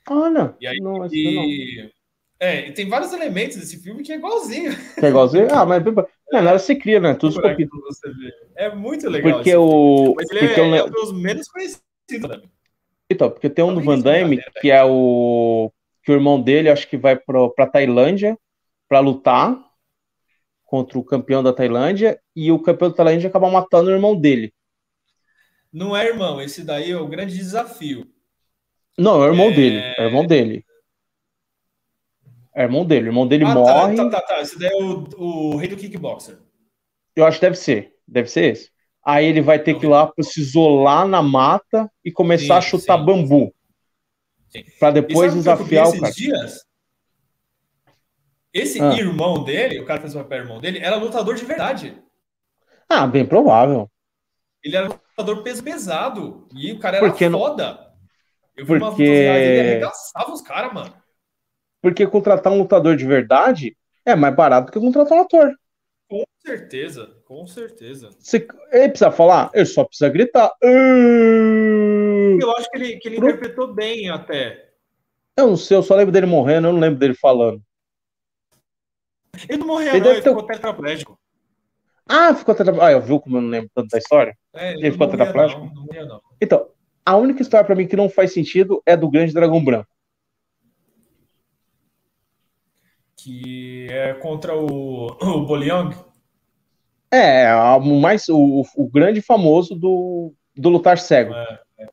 [0.08, 0.54] Olha.
[0.60, 1.90] E aí, não, e...
[2.38, 4.70] É, e tem vários elementos desse filme que é igualzinho.
[4.70, 4.94] não.
[4.94, 5.48] Que é igualzinho.
[5.50, 5.82] Ah, mas.
[5.84, 7.14] Não, nada se cria, né?
[7.14, 8.34] Tudo ver.
[8.56, 9.32] É muito legal.
[9.32, 9.72] Porque esse filme.
[9.72, 10.14] o.
[10.14, 12.50] Mas ele Porque é, eu é um dos menos conhecidos também.
[13.10, 15.72] Então, porque tem um do Van Damme, brincadeira, que é o.
[16.02, 18.38] Que o irmão dele, acho que vai pro, pra Tailândia
[18.88, 19.58] pra lutar
[20.64, 22.20] contra o campeão da Tailândia.
[22.34, 24.52] E o campeão da Tailândia acaba matando o irmão dele.
[25.72, 28.06] Não é, irmão, esse daí é o grande desafio.
[28.98, 29.52] Não, é o irmão É.
[29.54, 29.78] dele.
[29.98, 30.64] É o irmão dele.
[32.54, 33.06] É o irmão dele.
[33.06, 33.96] O irmão dele ah, morre.
[33.96, 34.40] tá, tá, tá, tá.
[34.40, 36.38] Esse daí é o, o rei do kickboxer.
[37.14, 37.94] Eu acho que deve ser.
[38.08, 38.70] Deve ser esse.
[39.08, 42.66] Aí ele vai ter que ir lá pra se isolar na mata e começar Sim,
[42.66, 43.04] a chutar sim.
[43.04, 43.54] bambu.
[44.52, 46.12] E depois desafiar o esses cara.
[46.12, 46.64] dias?
[48.52, 48.92] Esse Ah.
[48.94, 52.02] irmão dele, o cara que fez o papel irmão dele, era lutador de verdade.
[52.88, 53.88] Ah, bem provável.
[54.62, 56.48] Ele era lutador peso pesado.
[56.54, 57.86] E o cara era Porque não- foda.
[58.56, 60.94] Eu vi umas Porque- lutas reais, ele arregaçava os caras, mano.
[61.82, 65.52] Porque contratar um lutador de verdade é mais barato que contratar um ator.
[66.08, 68.10] Com certeza, com certeza.
[68.72, 70.50] Ele precisa falar, ele só precisa gritar.
[70.62, 72.36] "Ah".
[72.40, 74.70] Eu acho que ele, que ele Pro- interpretou bem até.
[75.36, 77.60] Eu não sei, eu só lembro dele morrendo, eu não lembro dele falando.
[79.48, 81.18] Ele não morreu, Ele não, ele ter- ficou tetraplégico.
[82.08, 82.72] Ah, ficou tetra...
[82.82, 84.34] Ah, eu viu como eu não lembro tanto da história?
[84.54, 85.60] É, Ele ficou morria, tetraplégico?
[85.66, 86.20] Não, não morria, não.
[86.40, 86.70] Então,
[87.04, 89.88] a única história pra mim que não faz sentido é do Grande Dragão Branco.
[93.16, 95.94] Que é contra o, o Boliang.
[97.16, 101.32] É, a- o mais o, o grande famoso do, do lutar cego.
[101.34, 101.86] É, é.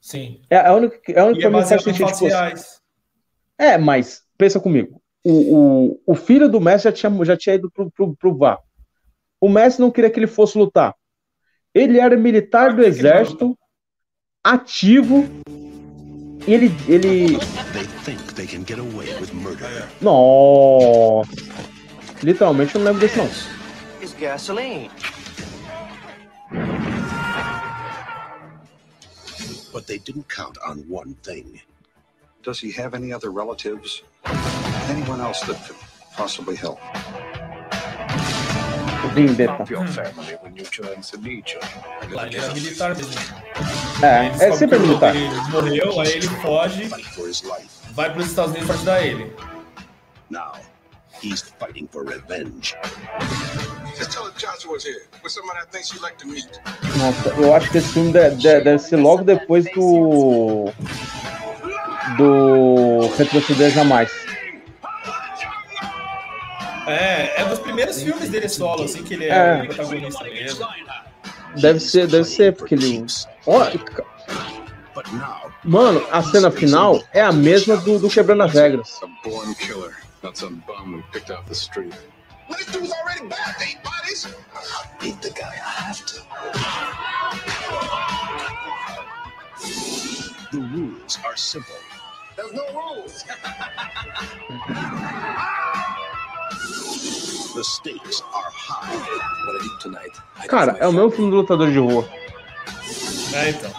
[0.00, 0.40] Sim.
[0.50, 2.04] É a única, é a única E que é faz baseado sentido.
[2.06, 2.80] fatos Tipo, reais.
[3.58, 5.00] é, mas pensa comigo.
[5.24, 8.58] O, o, o filho do Messi já tinha, já tinha ido pro, pro, pro VAR.
[9.40, 10.94] O Messi não queria que ele fosse lutar.
[11.74, 13.58] Ele era militar do que que exército,
[14.44, 15.24] ativo.
[16.46, 17.38] E ele, ele.
[17.72, 19.88] They think they can get away with murder.
[20.02, 21.30] Nossa!
[22.22, 23.28] Literalmente eu não lembro desse não.
[24.14, 24.90] Is gasoline.
[29.72, 31.60] But they didn't count on one thing.
[32.42, 34.02] Does he have any other relatives?
[34.88, 35.76] Anyone else that could
[36.14, 36.78] possibly help?
[39.14, 39.64] Vendetta.
[39.70, 39.88] your mm.
[39.90, 41.60] family when you join the Legion.
[42.10, 43.14] Lá ele era militar mesmo.
[44.02, 45.14] É, Ele é sempre militar.
[45.14, 47.68] Ele morreu, aí ele foge, Fight for his life.
[47.92, 49.32] vai para os Estados Unidos para ajudar ele.
[50.30, 50.54] Now,
[51.22, 52.74] he's fighting for revenge.
[56.96, 60.70] Nossa, eu acho que esse filme de- de- deve ser logo depois do.
[62.16, 64.10] Do Retroceder Jamais.
[66.86, 69.62] É, é dos primeiros filmes dele solo, assim, que ele é, É.
[69.62, 70.66] o protagonista mesmo.
[71.56, 73.06] Deve ser, deve ser, porque ele.
[75.12, 79.00] Now, Mano, a cena final é a mesma do, do Quebrando as Regras.
[82.48, 84.26] When this dude's already back, eight bodies.
[84.54, 85.54] I'll beat the guy.
[85.54, 86.20] I have to.
[90.52, 91.74] The rules are simple.
[92.36, 93.24] There's no rules.
[97.54, 98.96] The stakes are high.
[98.96, 100.12] What I do tonight,
[100.42, 101.16] I Cara, é o mesmo family.
[101.16, 102.08] filme do lutador de rua.
[103.32, 103.70] É, então.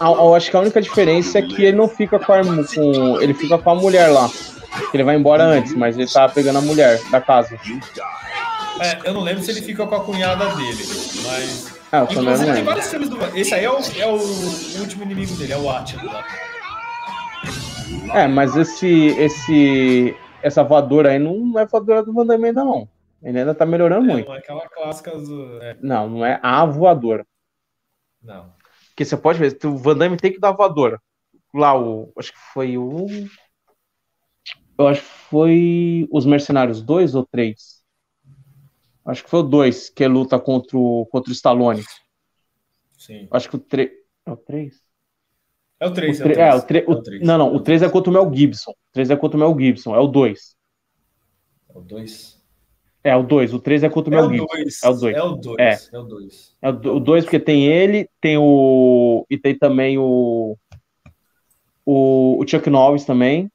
[0.00, 3.34] Eu acho que a única diferença é que ele não fica com, a, com ele
[3.34, 4.30] fica com a mulher lá.
[4.94, 7.58] Ele vai embora antes, mas ele tá pegando a mulher da casa.
[8.80, 10.82] É, eu não lembro se ele fica com a cunhada dele,
[11.26, 11.78] mas.
[11.92, 12.64] Ah, eu também não Inclusive, tem lembro.
[12.66, 13.38] vários filmes do.
[13.38, 16.04] Esse aí é o, é o último inimigo dele, é o Atila.
[16.12, 16.24] lá.
[18.14, 22.88] É, mas esse, esse, essa voadora aí não é voadora do Van Damme ainda não.
[23.22, 24.26] Ele ainda tá melhorando É, muito.
[24.28, 25.10] não é aquela clássica.
[25.16, 27.24] do- É, Não, não é a voadora.
[28.22, 28.52] não.
[28.88, 31.00] Porque você pode ver, o Van Damme tem que dar voadora.
[31.54, 32.12] Lá, o.
[32.18, 33.06] Acho que foi o.
[34.80, 37.82] Eu acho que foi os Mercenários 2 ou 3?
[39.04, 41.82] Acho que foi o 2 que luta contra o, contra o Stallone.
[42.96, 43.28] Sim.
[43.30, 43.90] Acho que o 3.
[44.24, 44.80] É o 3?
[45.80, 47.22] É o 3, O é, o tre- o- É o três.
[47.26, 48.70] Não, não, o 3 é contra o Mel Gibson.
[48.70, 50.56] O 3 é contra o Mel Gibson, é o 2.
[51.68, 52.40] É o 2.
[53.04, 54.56] É o 2, o 3 é contra o É Mel o Gibson.
[54.56, 54.82] 2.
[54.82, 55.14] É o dois.
[55.14, 55.58] É o 2.
[55.60, 55.72] É.
[55.92, 56.56] É o 2.
[56.62, 59.26] É o 2 porque tem ele, tem o.
[59.28, 60.56] E tem também o.
[61.84, 63.50] O, o Chuck Norris também.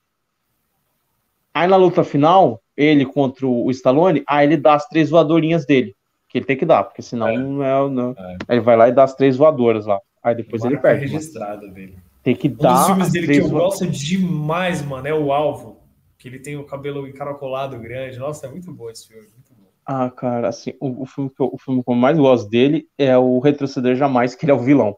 [1.55, 5.95] Aí na luta final, ele contra o Stallone, aí ele dá as três voadorinhas dele.
[6.27, 7.37] Que ele tem que dar, porque senão É.
[7.37, 7.89] não é.
[7.89, 8.11] Não.
[8.11, 8.37] É.
[8.49, 9.99] Aí ele vai lá e dá as três voadoras lá.
[10.21, 11.05] Aí depois ele Marca perde.
[11.05, 11.13] mano.
[11.17, 11.97] registrada dele.
[12.21, 12.85] Tem que Um dos dar.
[12.87, 15.77] filmes as dele três que eu vo- gosto demais, mano, é o Alvo.
[16.17, 18.17] Que ele tem o cabelo encaracolado grande.
[18.19, 19.21] Nossa, é muito bom esse filme.
[19.23, 19.67] Muito bom.
[19.85, 22.87] Ah, cara, assim, o, o filme que eu, o filme que eu mais gosto dele
[22.97, 24.97] é o Retroceder Jamais, que ele é o vilão.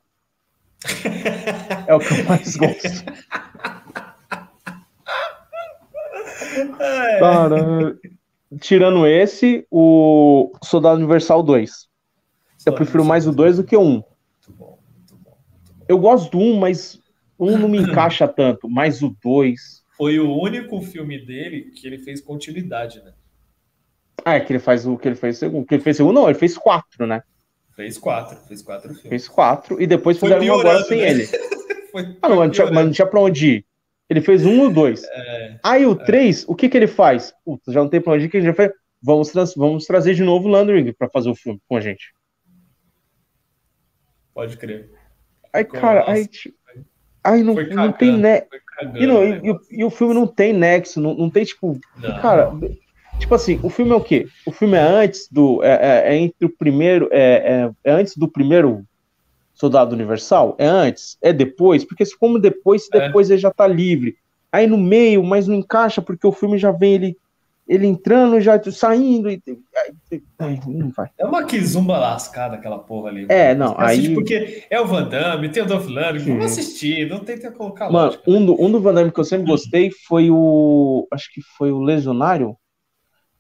[1.85, 2.87] é o que eu mais gosto.
[7.19, 7.97] Cara,
[8.59, 11.87] tirando esse, o Soldado Universal 2.
[12.65, 13.83] Eu prefiro mais o 2 do que o 1.
[13.85, 14.03] Muito
[14.49, 15.37] bom, muito bom, muito bom.
[15.87, 16.99] Eu gosto do 1, mas
[17.37, 18.69] o 1 não me encaixa tanto.
[18.69, 19.83] Mas o 2.
[19.95, 23.13] Foi o único filme dele que ele fez continuidade, né?
[24.25, 25.65] Ah, é que ele faz o que ele fez segundo.
[25.65, 27.21] Que ele fez segundo, não, ele fez 4, né?
[27.75, 29.07] Fez quatro, fez quatro filmes.
[29.07, 31.09] Fez 4 e depois Foi fizeram um agora sem né?
[31.11, 31.27] ele.
[31.91, 33.65] Foi, Ah, não, mas não, tinha, mas não tinha pra onde ir.
[34.09, 35.03] Ele fez um ou dois.
[35.03, 37.33] É, Aí o três, o que que ele faz?
[37.43, 38.71] Puta, já não tem onde ir, que ele já fez.
[39.01, 42.13] Vamos, vamos trazer de novo o Landry pra fazer o filme com a gente.
[44.33, 44.89] pode crer.
[45.53, 46.29] Aí, cara, nossa, aí,
[47.23, 48.41] aí não, foi não tem cagando, né.
[48.77, 51.43] cagando, E, não, e, e o- e o filme não tem nexo, não, não tem
[51.43, 51.79] tipo.
[51.97, 52.21] Não.
[52.21, 52.51] Cara,
[53.19, 54.27] Tipo assim, o filme é o quê?
[54.45, 55.63] O filme é antes do.
[55.63, 57.09] É, é- é entre o primeiro.
[57.11, 58.83] É, é- é antes do primeiro
[59.57, 60.55] Soldado Universal?
[60.59, 61.17] É antes?
[61.21, 61.83] É depois?
[61.83, 63.07] Porque se como depois, se É.
[63.07, 64.15] depois ele já tá livre.
[64.51, 67.17] Aí no meio, mas não encaixa, porque o filme já vem ele,
[67.67, 69.29] ele entrando, já saindo.
[69.29, 69.41] E,
[69.75, 71.09] aí, aí, não vai.
[71.17, 73.25] É uma kizumba lascada aquela porra ali.
[73.29, 73.71] É, mano.
[73.73, 77.51] não, aí- Porque é o Van Damme, tem o Dolph Lundgren, vamos assistir, não tenta
[77.51, 78.23] colocar Mano, lógica.
[78.31, 81.07] um do, um do Van Damme que eu sempre gostei foi o.
[81.11, 82.55] Acho que foi o Legionário.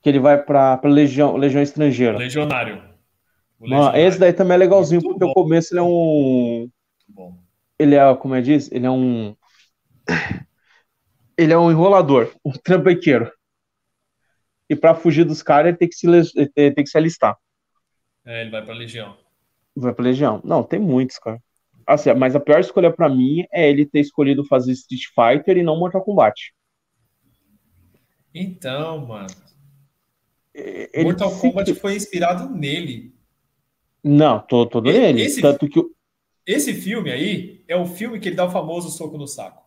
[0.01, 2.17] Que ele vai pra, pra Legião, Legião Estrangeira.
[2.17, 2.81] Legionário.
[3.59, 5.31] Mano, esse daí também é legalzinho, Muito porque bom.
[5.31, 6.69] o começo ele é um.
[7.79, 8.71] Ele é, como é diz?
[8.71, 9.35] Ele é um.
[11.39, 13.31] Ele é um enrolador, um trampequeiro.
[14.67, 17.37] E pra fugir dos caras, ele tem que se, ele tem que se alistar.
[18.25, 19.15] É, ele vai pra Legião.
[19.75, 20.41] Vai pra Legião.
[20.43, 21.39] Não, tem muitos, cara.
[21.85, 25.63] Assim, mas a pior escolha pra mim é ele ter escolhido fazer Street Fighter e
[25.63, 26.53] não Mortal Kombat.
[28.33, 29.27] Então, mano.
[30.53, 33.15] Ele Mortal se- Kombat foi inspirado nele.
[34.07, 35.21] Não, tô todo Esse- nele.
[35.23, 35.91] esse- Tanto que, o-
[36.45, 39.65] Esse filme aí é o filme que ele dá o famoso soco no saco.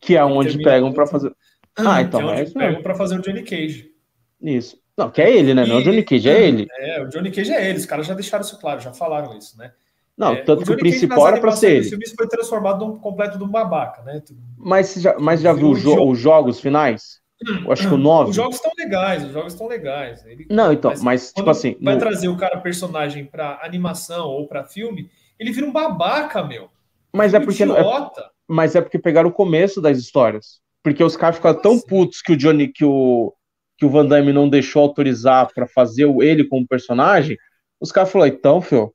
[0.00, 1.06] que é onde pegam isso.
[1.06, 1.32] fazer.
[1.76, 3.92] Ah, então, que é onde é pegam pra fazer o Johnny Cage.
[4.40, 4.76] Isso.
[4.98, 5.64] Não, que é ele, né?
[5.64, 6.66] Não é o E- Johnny Cage, é ele.
[6.80, 7.78] É, o Johnny Cage é ele.
[7.78, 9.72] Os caras já deixaram isso claro, já falaram isso, né?
[10.18, 11.80] Não, É, tanto que o Johnny Cage, principal era pra ser ele.
[11.82, 14.20] dos filmes foi transformado num completo de um babaca, né?
[14.58, 17.21] Mas você já, mas já Viu o jo- os jogos finais?
[17.64, 18.30] Eu acho que o 9.
[18.30, 20.24] Os jogos estão legais, os jogos estão legais.
[20.26, 24.28] Ele, Não, então, Mas mas, tipo assim, vai no- trazer o cara personagem pra animação
[24.28, 26.70] ou pra filme, ele vira um babaca, meu.
[27.12, 28.30] mas é porque é, idiota.
[28.46, 30.60] mas é porque pegaram o começo das histórias.
[30.84, 31.86] Porque os caras ficaram tão Assim.
[31.86, 33.32] putos que o Johnny que o
[33.78, 37.36] que o Van Damme não deixou autorizar pra fazer o- ele como personagem.
[37.80, 38.94] Os caras falaram, então, filho,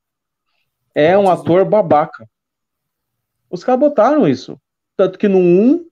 [0.96, 2.26] é um ator babaca.
[3.50, 4.58] Os caras botaram isso.
[4.96, 5.87] Tanto que no 1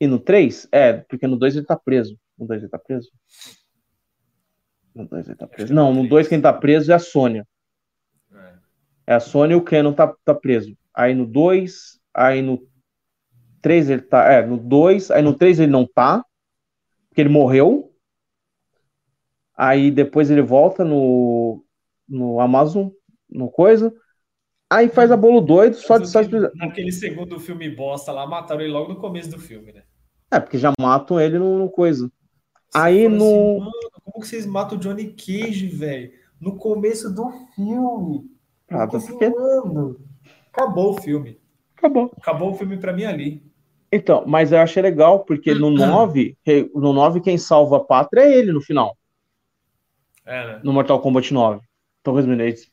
[0.00, 2.18] e no 3, é, porque no 2 ele tá preso.
[2.38, 3.10] No 2 ele tá preso?
[4.94, 5.74] No 2 ele tá preso.
[5.74, 7.46] Não, no 2 quem tá preso é a Sônia.
[8.32, 8.54] É.
[9.08, 10.76] É a Sônia e o Kenan tá, tá preso.
[10.94, 12.66] Aí no 2, aí no
[13.60, 14.24] 3 ele tá.
[14.32, 16.24] É, no 2, aí no 3 ele não tá,
[17.08, 17.92] porque ele morreu.
[19.56, 21.64] Aí depois ele volta no,
[22.08, 22.90] no Amazon,
[23.28, 23.92] no coisa.
[24.70, 28.60] Aí faz a bolo doido, só de só de- Naquele segundo filme bosta lá, mataram
[28.60, 29.82] ele logo no começo do filme, né?
[30.30, 32.06] É, porque já matam ele no, no coisa.
[32.70, 33.72] Você Aí no- assim, "Mano,
[34.04, 36.12] como que vocês matam o Johnny Cage, velho?
[36.40, 38.30] No começo do filme.
[38.70, 40.00] Ah, porque- assim, mano,
[40.52, 41.40] Acabou o filme.
[41.76, 42.10] Acabou.
[42.16, 43.42] Acabou o filme pra mim ali.
[43.92, 45.70] Então, mas eu achei legal, porque no
[46.10, 48.96] 9, que- no 9 quem salva a pátria é ele no final.
[50.26, 50.60] É, né?
[50.62, 51.60] no Mortal Kombat 9.
[52.00, 52.70] Então, resumindo, eles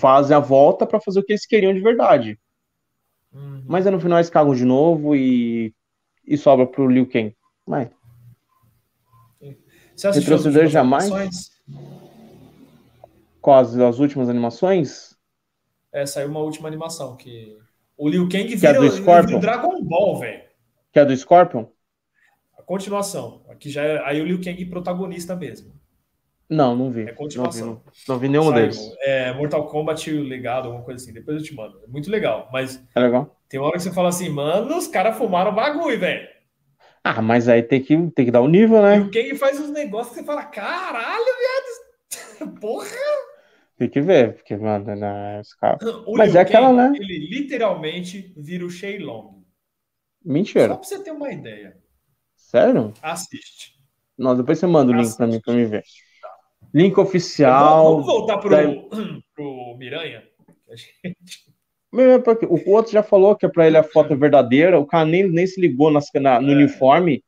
[0.00, 2.38] fazem a volta pra fazer o que eles queriam de verdade.
[3.32, 3.62] Uhum.
[3.66, 5.74] Mas aí no final eles cagam de novo e,
[6.28, 7.34] e sobra pro Liu Kang.
[7.66, 7.88] Mas,
[9.94, 11.04] Você assistiu as Retroceder últimas jamais?
[11.10, 11.50] animações?
[13.40, 15.16] com as, as últimas animações,
[15.92, 17.56] É, saiu uma última animação que.
[17.96, 19.26] O Liu Kang Que é vira, do Scorpion?
[19.26, 20.42] vira o Dragon Ball, velho.
[20.92, 21.66] que é do Scorpion,
[22.56, 23.44] A continuação.
[23.48, 25.72] Aqui já é, aí o Liu Kang protagonista mesmo.
[26.48, 27.02] não, não vi.
[27.02, 27.66] É não vi, continuação.
[27.66, 28.78] não, não vi nenhum Saiu, deles.
[29.00, 31.12] É, Mortal Kombat o legado, alguma coisa assim.
[31.12, 31.80] Depois eu te mando.
[31.82, 32.48] É muito legal.
[32.52, 33.37] Mas É legal?
[33.48, 36.28] Tem hora que você fala assim, mano, os caras fumaram o bagulho, velho.
[37.02, 38.98] Ah, mas aí tem que, tem que dar o nível, E né?
[39.00, 42.54] o Kang faz uns negócios que você fala, caralho, viado.
[42.60, 42.86] Porra.
[43.76, 45.78] Tem que ver, porque, mano, né, os caras...
[46.06, 46.92] O Mas Liu é aquela, Kang, né?
[46.98, 49.38] Ele literalmente vira o Shenlong.
[49.38, 50.74] Só Mentira.
[50.74, 51.76] pra você ter uma ideia.
[52.36, 52.92] Sério?
[53.00, 53.74] Assiste.
[54.18, 55.84] Não, depois você manda o link pra mim, pra mim ver.
[56.74, 57.92] Link Vamos, oficial.
[57.92, 58.88] vamos voltar pro, daí-
[59.34, 60.24] pro Miranha?
[60.70, 60.98] A gente-
[61.92, 65.46] O outro já falou que é pra ele a foto verdadeira, o cara nem, nem
[65.46, 66.54] se ligou nas- na- no É.
[66.54, 67.22] uniforme.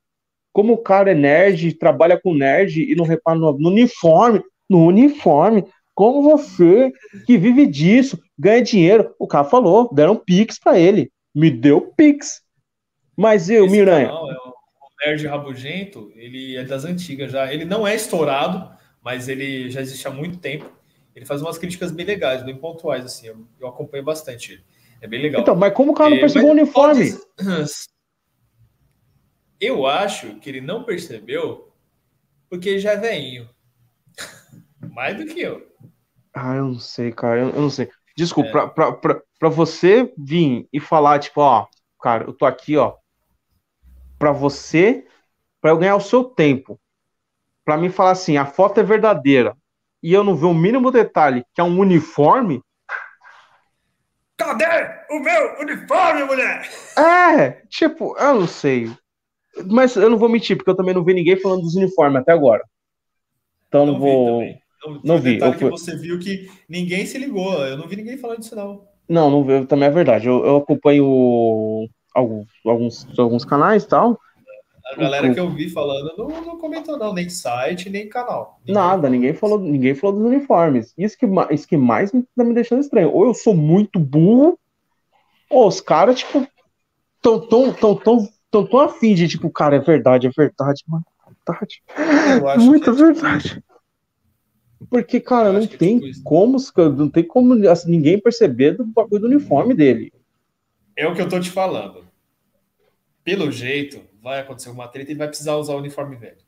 [0.53, 4.85] Como o cara é nerd, trabalha com nerd e não repara no, no uniforme, no
[4.87, 5.65] uniforme.
[5.95, 6.93] Como você,
[7.27, 9.15] que vive disso, ganha dinheiro.
[9.19, 11.11] O cara falou, deram pix pra ele.
[11.35, 12.43] Me deu pix.
[13.17, 17.51] Mas eu, Esse Miranha, canal é o o Nerd Rabugento, ele é das antigas já.
[17.53, 18.71] Ele não é estourado,
[19.03, 20.67] mas ele já existe há muito tempo.
[21.21, 23.27] Ele faz umas críticas bem legais, bem pontuais, assim.
[23.27, 24.65] Eu, eu acompanho bastante ele.
[25.03, 25.43] É bem legal.
[25.43, 27.13] então, mas como o cara não É, percebeu o mas uniforme?
[29.61, 31.71] Eu acho que ele não percebeu
[32.49, 33.51] porque já é velhinho.
[34.95, 35.71] Mais do que eu.
[36.33, 37.91] Ah, eu não sei, cara, eu, eu não sei.
[38.17, 38.53] Desculpa, É.
[38.53, 41.67] pra, pra, pra, pra você vir e falar, tipo, ó,
[42.01, 42.97] cara, eu tô aqui, ó,
[44.19, 45.07] pra você,
[45.61, 46.81] pra eu ganhar o seu tempo,
[47.65, 49.57] pra mim falar assim, a foto é verdadeira,
[50.03, 52.63] e eu não ver o mínimo detalhe, que é um uniforme,
[54.37, 54.65] Cadê
[55.11, 56.63] o meu uniforme, mulher?
[56.97, 58.91] é, tipo, eu não sei.
[59.71, 62.33] Mas eu não vou mentir, porque eu também não vi ninguém falando dos uniformes até
[62.33, 62.63] agora.
[63.69, 64.27] Então não, vi vou.
[64.39, 64.61] também.
[64.83, 67.53] Não, não foi o vi, eu fui- que você viu que ninguém se ligou.
[67.67, 68.89] Eu não vi ninguém falando disso, não.
[69.09, 70.27] Não, não vi, também é verdade.
[70.27, 74.19] Eu, eu acompanho alguns, alguns, alguns canais e tal.
[74.91, 78.59] A galera que eu vi falando não, não comentou, não, nem site, nem canal.
[78.61, 80.93] Ninguém Nada, ninguém falou, ninguém falou dos uniformes.
[80.99, 83.13] Isso que, isso que mais me, tá me deixando estranho.
[83.13, 84.59] Ou eu sou muito burro,
[85.49, 86.47] ou os caras, tipo,
[87.23, 91.05] tão tão, tão, tão, tão, tão afim de, tipo, cara, é verdade, é verdade, mano.
[91.25, 91.83] é Verdade.
[92.41, 93.65] Eu acho Muita é tipo verdade.
[94.89, 96.57] Porque, cara, não é tem tipo como,
[96.97, 100.13] não tem como assim, ninguém perceber do bagulho do uniforme dele.
[100.97, 102.05] É o que eu tô te falando.
[103.23, 106.39] Pelo jeito, vai acontecer uma treta e vai precisar usar o uniforme velho.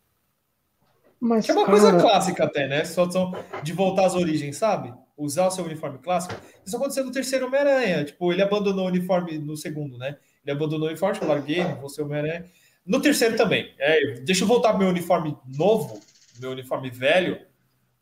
[1.21, 2.85] Mas, Que é uma cara, coisa clássica até, né?
[2.85, 3.33] Só só
[3.63, 4.93] de voltar às origens, sabe?
[5.17, 6.35] Usar o seu uniforme clássico.
[6.67, 8.05] Isso aconteceu no terceiro Homem-Aranha.
[8.05, 10.17] Tipo, ele abandonou o uniforme no segundo, né?
[10.45, 12.45] Ele abandonou o uniforme, eu larguei, não vou ser Homem-Aranha.
[12.85, 13.73] No terceiro também.
[13.79, 16.01] É, deixa eu voltar pro meu uniforme novo,
[16.41, 17.39] meu uniforme velho,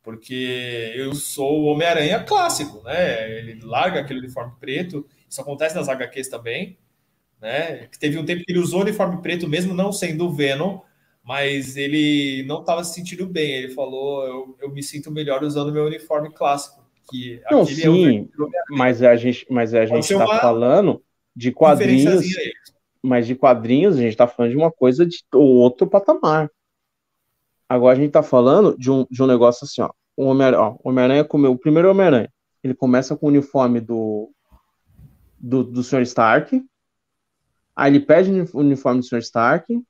[0.03, 3.31] porque eu sou o Homem-Aranha clássico, né?
[3.39, 5.07] Ele larga aquele uniforme preto.
[5.29, 6.79] Isso acontece nas HQs também,
[7.41, 7.87] né?
[7.87, 10.81] Que teve um tempo que ele usou o uniforme preto, mesmo não sendo o Venom,
[11.23, 13.53] mas ele não estava se sentindo bem.
[13.53, 16.81] Ele falou: eu, eu me sinto melhor usando meu uniforme clássico.
[17.11, 18.31] Que Não, é sim, verdadeiro
[18.71, 21.03] mas a gente, mas a gente tá uma falando
[21.35, 22.25] de quadrinhos,
[23.03, 26.51] mas de quadrinhos a gente tá falando de uma coisa de outro patamar.
[27.69, 29.91] Agora a gente tá falando de um, de um negócio assim, ó.
[30.17, 32.31] O Homem-Aranha, Homem-Aranha comeu, o primeiro Homem-Aranha,
[32.63, 34.31] ele começa com o uniforme do,
[35.39, 36.03] do, do Sr.
[36.03, 36.63] Stark,
[37.75, 39.19] aí ele pede o uniforme do Sr.
[39.19, 39.83] Stark,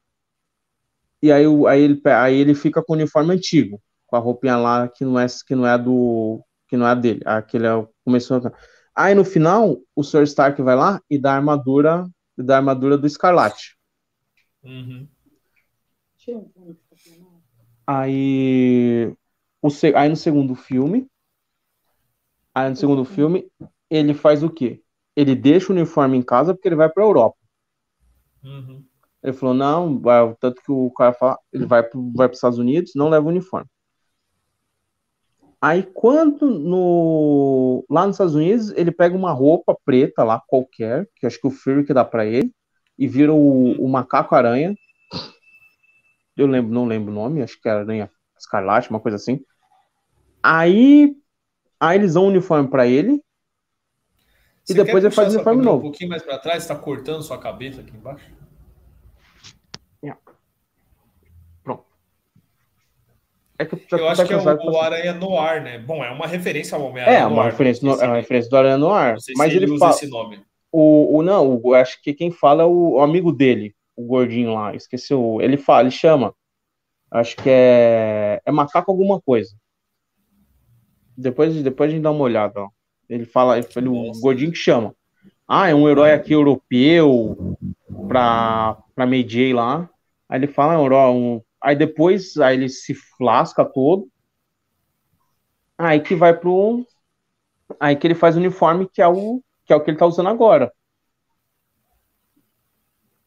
[1.22, 4.88] e aí, aí, ele, aí ele fica com o uniforme antigo, com a roupinha lá
[4.88, 7.74] que não é, que não é a do que não é a dele, aquele é
[7.74, 8.40] o começou
[8.94, 10.22] Aí no final, o Sr.
[10.22, 13.76] Stark vai lá e dá a armadura, dá a armadura do Escarlate.
[14.62, 15.08] Uhum.
[17.86, 19.12] Aí,
[19.62, 21.08] o, aí no segundo filme,
[22.54, 23.50] aí no segundo filme,
[23.88, 24.82] ele faz o quê?
[25.16, 27.39] Ele deixa o uniforme em casa porque ele vai para Europa.
[28.42, 28.84] Uhum.
[29.22, 30.00] Ele falou, não,
[30.40, 33.28] tanto que o cara fala, ele vai vai para os Estados Unidos, não leva o
[33.28, 33.68] uniforme.
[35.60, 41.26] Aí quando no lá nos Estados Unidos, ele pega uma roupa preta lá qualquer, que
[41.26, 42.50] acho que o Fury que dá para ele,
[42.98, 44.74] e vira o, o macaco aranha.
[46.34, 49.44] Eu lembro, não lembro o nome, acho que era aranha escarlate, uma coisa assim.
[50.42, 51.14] Aí
[51.78, 53.22] aí eles dão um uniforme para ele
[54.64, 55.78] Você depois quer ele faz uniforme novo.
[55.78, 58.30] Um pouquinho mais para trás, está cortando sua cabeça aqui embaixo.
[63.60, 64.80] É que eu, Eu acho que é o, o.
[64.80, 65.78] Aranha Noir, né?
[65.78, 68.56] Bom, é uma referência ao Homem-Aranha É, uma referência, não no, é uma referência do
[68.56, 69.12] Aranha Noir.
[69.12, 69.90] não sei se Mas ele, usa fala.
[69.92, 70.42] esse nome.
[70.72, 74.54] O, o não, o, acho que quem fala é o, o amigo dele, o gordinho
[74.54, 75.42] lá, esqueci o.
[75.42, 76.34] Ele fala, ele chama.
[77.10, 78.40] Acho que é.
[78.46, 79.54] É macaco alguma coisa.
[81.14, 82.68] Depois, depois a gente dá uma olhada, ó.
[83.10, 84.20] Ele fala, ele, o Nossa.
[84.20, 84.94] gordinho que chama.
[85.46, 87.58] Ah, é um herói aqui europeu
[88.06, 89.90] pra, pra May J lá.
[90.28, 91.42] Aí ele fala, é um.
[91.60, 94.08] Aí depois aí ele se lasca todo.
[95.76, 96.86] Aí que vai pro.
[97.80, 100.06] Aí que ele faz o uniforme que é o que é o que ele tá
[100.06, 100.72] usando agora.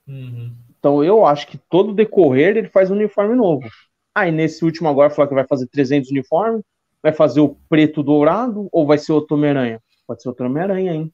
[0.08, 0.54] Uhum.
[0.80, 3.68] Então eu acho que todo decorrer ele faz um uniforme novo.
[4.16, 6.64] Aí nesse último agora falou que vai fazer 300 uniformes,
[7.04, 9.80] vai fazer o preto dourado ou vai ser outro Homem-Aranha?
[10.08, 11.14] Pode ser outro Homem-Aranha, hein?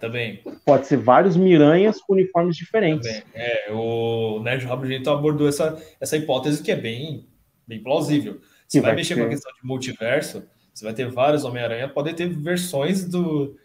[0.00, 3.06] Também, Pode ser vários Miranhas com uniformes diferentes.
[3.06, 3.22] também.
[3.34, 7.28] É, o Nerd Rabugento abordou essa, essa hipótese que é bem,
[7.68, 8.40] bem plausível.
[8.66, 10.42] Você vai vai mexer com a questão de multiverso,
[10.74, 13.56] você vai ter vários Homem-Aranha, podem ter versões do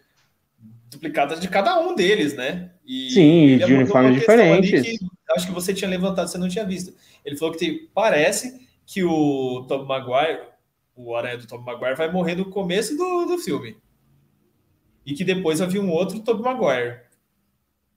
[0.90, 2.70] duplicadas de cada um deles, né?
[2.86, 4.98] E Sim, de uniformes diferentes.
[4.98, 6.94] que acho que você tinha levantado, você não tinha visto.
[7.24, 10.40] Ele falou que tem- parece que o Tom Maguire,
[10.98, 13.76] o Aranha do Tom Maguire, vai morrer no começo do, do filme.
[15.06, 17.00] E que depois vai vir um outro Tom Maguire.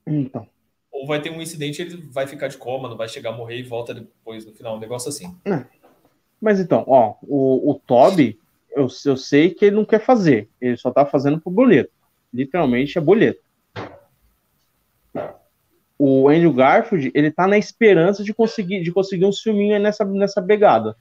[0.06, 0.48] Então,
[0.92, 3.58] Ou vai ter um incidente, ele vai ficar de coma, não vai chegar a morrer
[3.58, 5.36] e volta depois no final, um negócio assim.
[6.40, 8.40] mas então, ó, o, o Toby,
[8.72, 10.48] eu, eu sei que ele não quer fazer.
[10.60, 11.92] Ele só tá fazendo pro boleto.
[12.34, 13.42] Literalmente é boleto.
[15.98, 20.42] O Andrew Garfield, ele tá na esperança de conseguir, de conseguir um filminho nessa, nessa
[20.42, 20.96] pegada.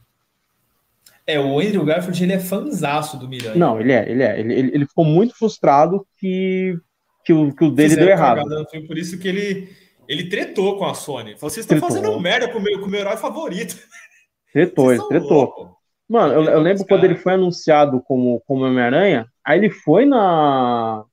[1.26, 3.54] É, o Andrew Garfield, ele é fanzaço do Miranha.
[3.54, 4.40] Não, ele é, ele é.
[4.40, 6.76] Ele, ele, ele ficou muito frustrado que,
[7.24, 8.70] que, o, que o dele Fizeram deu errado.
[8.70, 9.68] filme, por isso que ele,
[10.08, 11.36] ele tretou com a Sony.
[11.36, 11.88] Falou, vocês estão Tretou.
[11.88, 13.76] fazendo merda com o meu, com o meu herói favorito.
[14.52, 15.76] Tretou, ele tretou.
[16.08, 20.04] Mano, eu, eu Tretou lembro quando ele foi anunciado como, como Homem-Aranha, aí ele foi
[20.04, 21.04] na.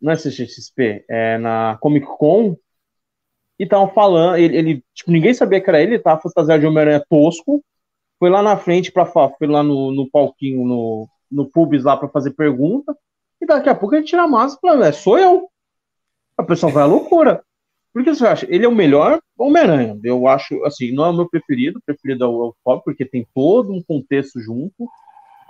[0.00, 2.56] Não é CXP, é na Comic Con.
[3.58, 6.66] E estavam falando, ele, ele, tipo, ninguém sabia que era ele, ele tava fantasiado de
[6.66, 7.64] Homem-Aranha tosco.
[8.18, 12.08] Foi lá na frente para foi lá no, no palquinho, no, no pubs lá para
[12.08, 12.96] fazer pergunta.
[13.40, 15.48] E daqui a pouco ele tira a máscara e fala, é, sou eu.
[16.36, 17.42] A pessoa vai à loucura.
[17.92, 18.46] Por que você acha?
[18.50, 19.98] Ele é o melhor Homem-Aranha.
[20.04, 21.80] Eu acho, assim, não é o meu preferido.
[21.84, 24.86] Preferido é o, é o Bob, porque tem todo um contexto junto.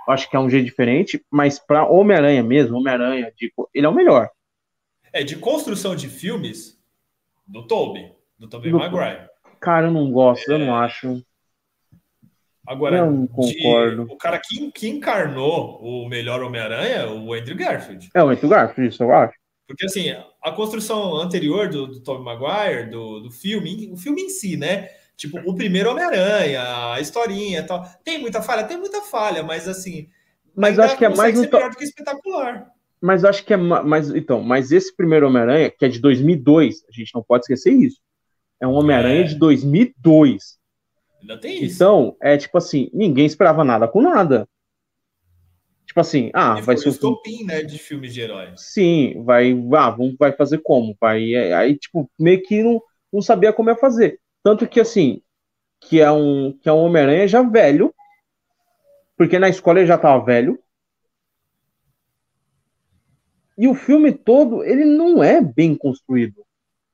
[0.07, 1.21] Acho que é um jeito diferente.
[1.29, 4.29] Mas para Homem-Aranha mesmo, Homem-Aranha, tipo, ele é o melhor.
[5.11, 6.81] É, de construção de filmes,
[7.45, 8.13] do Tobey.
[8.39, 9.27] Do Tobey Maguire.
[9.59, 11.21] Cara, eu não gosto, eu não acho.
[12.67, 14.03] Agora, não de- concordo.
[14.09, 18.09] o cara que, que encarnou o melhor Homem-Aranha é o Andrew Garfield.
[18.13, 19.33] É o Andrew Garfield, isso eu acho.
[19.67, 20.09] Porque, assim,
[20.43, 24.89] a construção anterior do, do Tobey Maguire, do, do filme, o filme em si, né?
[25.15, 27.83] Tipo, o primeiro Homem-Aranha, a historinha e tal.
[28.03, 28.63] Tem muita falha?
[28.65, 30.07] Tem muita falha, mas, assim...
[30.55, 32.67] Mas acho que é mais ser to- melhor do que espetacular.
[33.01, 36.83] Mas acho que é ma- mas então, mas esse primeiro Homem-Aranha, que é de 2002,
[36.89, 37.97] a gente não pode esquecer isso.
[38.59, 39.23] É um Homem-Aranha É.
[39.23, 40.57] de 2002.
[41.21, 41.75] Ainda tem isso.
[41.75, 44.47] Então, é tipo assim, ninguém esperava nada com nada.
[45.85, 48.53] Tipo assim, ah, E vai ser um estopim, né, de filmes de heróis.
[48.57, 50.95] Sim, vai, ah, vamos, vai fazer como?
[50.99, 52.81] Vai, é, aí, tipo, meio que não,
[53.11, 54.19] não sabia como ia fazer.
[54.43, 55.21] Tanto que, assim,
[55.79, 57.93] que é um, que é um Homem-Aranha já velho,
[59.15, 60.59] porque na escola ele já tava velho.
[63.57, 66.45] E o filme todo, ele não é bem construído.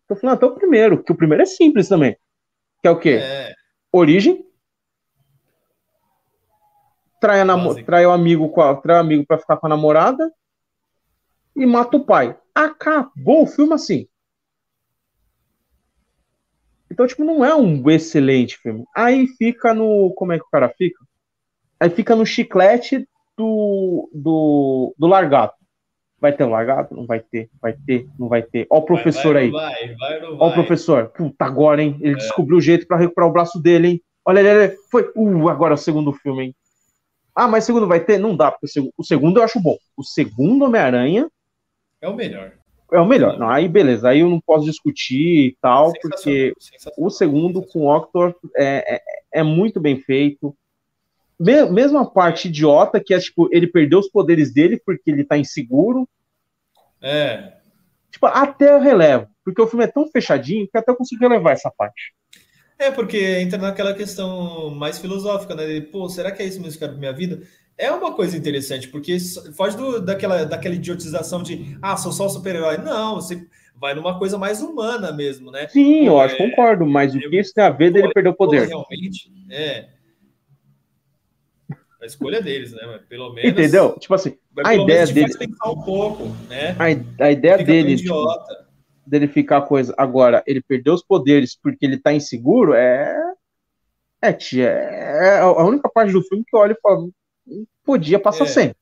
[0.07, 2.15] Tô falando até o primeiro, que o primeiro é simples também.
[2.81, 3.19] Que é o quê?
[3.21, 3.52] É,
[3.95, 4.43] Origem.
[7.21, 9.69] Trai, a namo- trai o amigo com a- trai o amigo pra ficar com a
[9.69, 10.33] namorada.
[11.55, 12.35] E mata o pai.
[12.55, 14.07] Acabou o filme assim.
[16.91, 18.83] Então, tipo, não é um excelente filme.
[18.95, 20.11] Aí fica no.
[20.15, 20.99] Como é que o cara fica?
[21.79, 23.07] Aí fica no chiclete
[23.37, 25.62] do, do, do largato.
[26.23, 26.95] Vai ter um largato?
[26.95, 27.49] Não vai ter.
[27.61, 28.65] Vai ter, não vai ter.
[28.69, 29.51] Ó o professor vai, aí.
[29.51, 30.49] Vai, vai, não Ó o vai.
[30.51, 30.53] É.
[30.53, 31.97] professor, puta, agora, hein?
[31.99, 34.01] Ele descobriu o jeito pra recuperar o braço dele, hein?
[34.23, 35.11] Olha, ele, ele foi.
[35.17, 36.55] Uh, agora é o segundo filme, hein?
[37.35, 38.17] Ah, mas segundo vai ter?
[38.17, 39.75] Não dá, porque o segundo, o segundo eu acho bom.
[39.97, 41.27] O segundo Homem-Aranha
[42.01, 42.53] É o melhor.
[42.93, 43.37] é o melhor.
[43.37, 46.95] Não, aí beleza, aí eu não posso discutir e tal, porque sensacional.
[47.05, 49.01] o segundo com o Octor é, é,
[49.41, 50.55] é muito bem feito.
[51.43, 55.23] Me- Mesmo a parte idiota, que é tipo, ele perdeu os poderes dele porque ele
[55.23, 56.07] tá inseguro.
[57.01, 57.53] É.
[58.11, 59.27] Tipo, até eu relevo.
[59.43, 62.13] Porque o filme é tão fechadinho que até eu consigo relevar essa parte.
[62.79, 65.65] É, porque entra naquela questão mais filosófica, né?
[65.65, 67.41] De, Pô, será que é isso mesmo que pra minha vida?
[67.77, 69.17] É uma coisa interessante, porque
[69.55, 72.77] foge do- daquela, daquela idiotização de, ah, sou só super-herói.
[72.77, 75.67] Não, você vai numa coisa mais humana mesmo, né?
[75.67, 78.35] Sim, eu acho, é- concordo, mas o que isso tem a ver dele perder o
[78.35, 78.67] poder?
[78.67, 79.87] realmente, é.
[82.03, 82.81] A escolha deles, né?
[82.85, 83.49] Mas pelo menos.
[83.49, 83.97] Entendeu?
[83.97, 84.35] Tipo assim,
[84.65, 86.75] a ideia dele, pensar um pouco, né?
[86.77, 88.25] a, a ideia Fica dele, tipo,
[89.07, 89.93] dele ficar coisa.
[89.97, 93.15] Agora, ele perdeu os poderes porque ele tá inseguro, é.
[94.21, 97.09] É, tia, é a única parte do filme que eu olho e falo,
[97.47, 98.47] "Hum, podia passar É.
[98.47, 98.75] sem.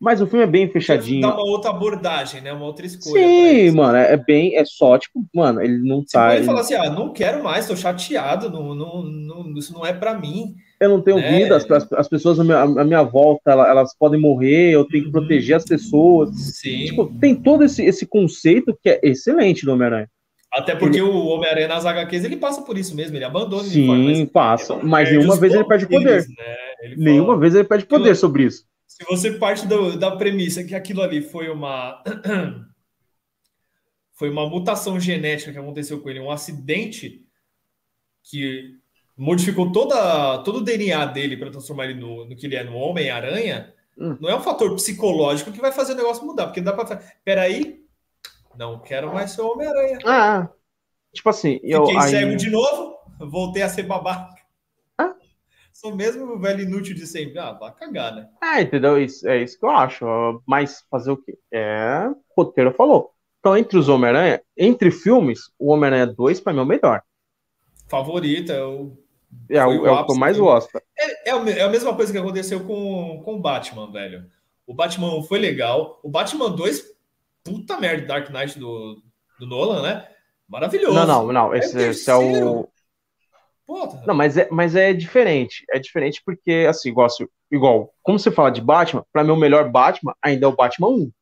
[0.00, 1.26] Mas o filme é bem Dá fechadinho.
[1.26, 2.52] uma outra abordagem, né?
[2.52, 3.20] Uma outra escolha.
[3.22, 4.54] Sim, mano, é bem.
[4.56, 6.36] É só, tipo, mano, ele não Se tá.
[6.36, 9.92] ele falar assim, ah, não quero mais, tô chateado, não, não, não- isso não é
[9.92, 10.54] pra mim.
[10.80, 11.38] Eu não tenho É.
[11.38, 14.84] vida, as, as- as pessoas à minha, à minha volta, ela- elas podem morrer, eu
[14.84, 15.12] tenho que Uhum.
[15.12, 16.30] proteger as pessoas.
[16.56, 16.84] Sim.
[16.86, 20.08] Tipo, tem todo esse, esse conceito que é excelente do Homem-Aranha.
[20.52, 24.14] Até porque o Homem-Aranha nas HQs ele passa por isso mesmo, ele abandona o uniforme,
[24.14, 24.74] Sim, mas passa.
[24.74, 26.26] ele Mas perde nenhuma vez ele perde poder.
[26.26, 26.56] né?
[26.82, 28.64] Ele Nenhuma fala- vez ele perde poder sobre isso.
[28.86, 32.02] Se você parte do- da premissa que aquilo ali foi uma
[34.14, 37.22] foi uma mutação genética que aconteceu com ele, um acidente
[38.24, 38.74] que
[39.18, 42.76] modificou toda, todo o DNA dele para transformar ele no, no que ele é, no
[42.76, 44.16] Homem-Aranha, Hum.
[44.20, 47.80] não é um fator psicológico que vai fazer o negócio mudar, porque dá para peraí,
[48.56, 49.98] não quero mais ser Homem-Aranha.
[50.06, 50.48] Ah,
[51.12, 51.84] tipo assim, eu.
[51.84, 54.40] Fiquei aí- cego de novo, voltei a ser babaca.
[54.96, 55.14] Ah.
[55.72, 57.40] Sou mesmo o velho inútil de sempre.
[57.40, 58.28] Ah, vai cagar, né?
[58.40, 59.02] É, entendeu?
[59.02, 60.04] Isso, é isso que eu acho.
[60.46, 61.36] Mas fazer o quê?
[61.52, 62.08] É.
[62.36, 63.12] O roteiro falou.
[63.40, 67.02] Então, entre os Homem-Aranha, entre filmes, o Homem-Aranha 2, pra mim, é o melhor.
[67.88, 68.96] Favorita, eu
[69.50, 70.76] É, o, é o que eu mais gosto.
[70.96, 74.26] É, é é a mesma coisa que aconteceu com, com o Batman, velho.
[74.66, 75.98] O Batman 1 foi legal.
[76.02, 76.84] O Batman 2,
[77.44, 79.02] puta merda, Dark Knight do,
[79.38, 80.08] do Nolan, né?
[80.46, 80.94] Maravilhoso.
[80.94, 81.54] Não, não, não.
[81.54, 82.68] É Esse, o esse é o.
[83.66, 84.02] Puta.
[84.06, 85.64] Não, mas é, mas é diferente.
[85.70, 89.70] É diferente porque, assim, gosto, igual, como você fala de Batman, pra mim o melhor
[89.70, 91.12] Batman ainda é o Batman 1.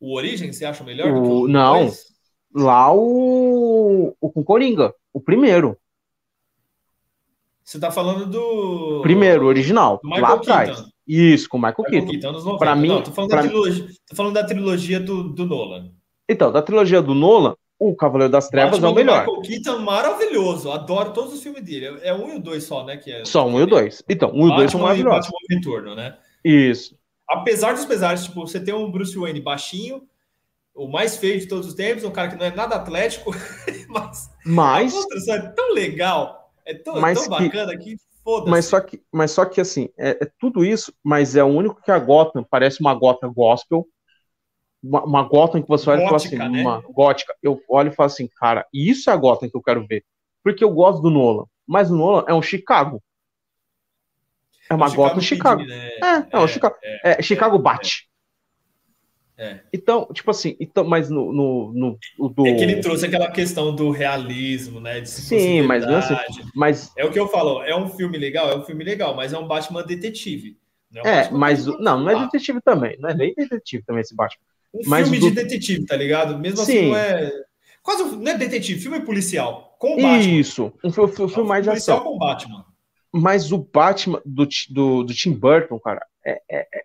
[0.00, 1.80] O Origem, você acha melhor do que O- o não.
[1.86, 2.06] 2?
[2.58, 4.14] Lá o.
[4.20, 5.76] O com Coringa, o primeiro.
[7.62, 9.00] Você tá falando do.
[9.02, 10.00] Primeiro, original.
[10.02, 10.84] do lá atrás.
[11.06, 12.10] Isso, com o Michael Michael Keaton.
[12.12, 12.58] Keaton, anos 90.
[12.58, 15.90] Pra mim- não, tô falando, pra mim- trilogia, tô falando da trilogia do, do Nolan.
[16.28, 19.20] Então, da trilogia do Nolan, o Cavaleiro das Trevas Batman é o melhor.
[19.26, 20.70] Michael Keaton maravilhoso.
[20.72, 21.98] Adoro todos os filmes dele.
[22.02, 22.96] É um e o dois só, né?
[22.96, 24.02] Que é, Só um e o dois.
[24.08, 25.30] Então, um e o dois são maravilhosos.
[25.30, 26.18] Batman Retorno, né?
[26.44, 26.96] Isso.
[27.28, 30.02] Apesar dos pesares, tipo, você tem um Bruce Wayne baixinho,
[30.78, 33.30] o mais feio de todos os tempos, um cara que não é nada atlético,
[33.88, 38.50] mas Mas, construção é tão legal, é tão, Mas tão que- bacana que foda-se.
[38.50, 41.82] mas, só que, mas só que, assim, é, é tudo isso, mas é o único
[41.82, 43.86] que a Gotham parece uma Gotham gospel.
[44.82, 46.60] Uma, uma Gotham que você olha e fala assim, Gótica, né?
[46.62, 47.34] uma gótica.
[47.42, 50.04] Eu olho e falo assim, cara, isso é a Gotham que eu quero ver.
[50.44, 51.46] Porque eu gosto do Nolan.
[51.66, 53.02] Mas o Nolan é um Chicago.
[54.70, 55.62] É uma O Gotham Chicago.
[55.64, 55.88] Né?
[55.98, 56.76] É, não, Chicago.
[57.02, 58.07] É, Chicago bate.
[59.38, 59.60] É.
[59.72, 61.72] Então, tipo assim, então, mas no, no,
[62.18, 62.46] no do.
[62.46, 65.04] É que ele trouxe aquela questão do realismo, né?
[65.04, 66.42] Sim, mas não é assim.
[66.54, 69.32] Mas É o que eu falo, é um filme legal, é um filme legal, mas
[69.32, 70.58] é um Batman detetive.
[70.90, 72.96] Não um é, Batman mas o- não, não é Ah, detetive também.
[72.98, 74.42] Não é nem detetive também esse Batman.
[74.74, 76.36] Um mas filme do- de detetive, tá ligado?
[76.38, 76.88] Mesmo assim, Sim.
[76.88, 77.30] não é.
[77.82, 79.76] Quase não é detetive, filme policial.
[79.78, 80.18] Com o Batman.
[80.18, 82.10] Isso, um filme, filme É mais de policial ação.
[82.10, 82.64] com o Batman.
[83.12, 86.84] Mas o Batman do, do, do Tim Burton, cara, é, é- é-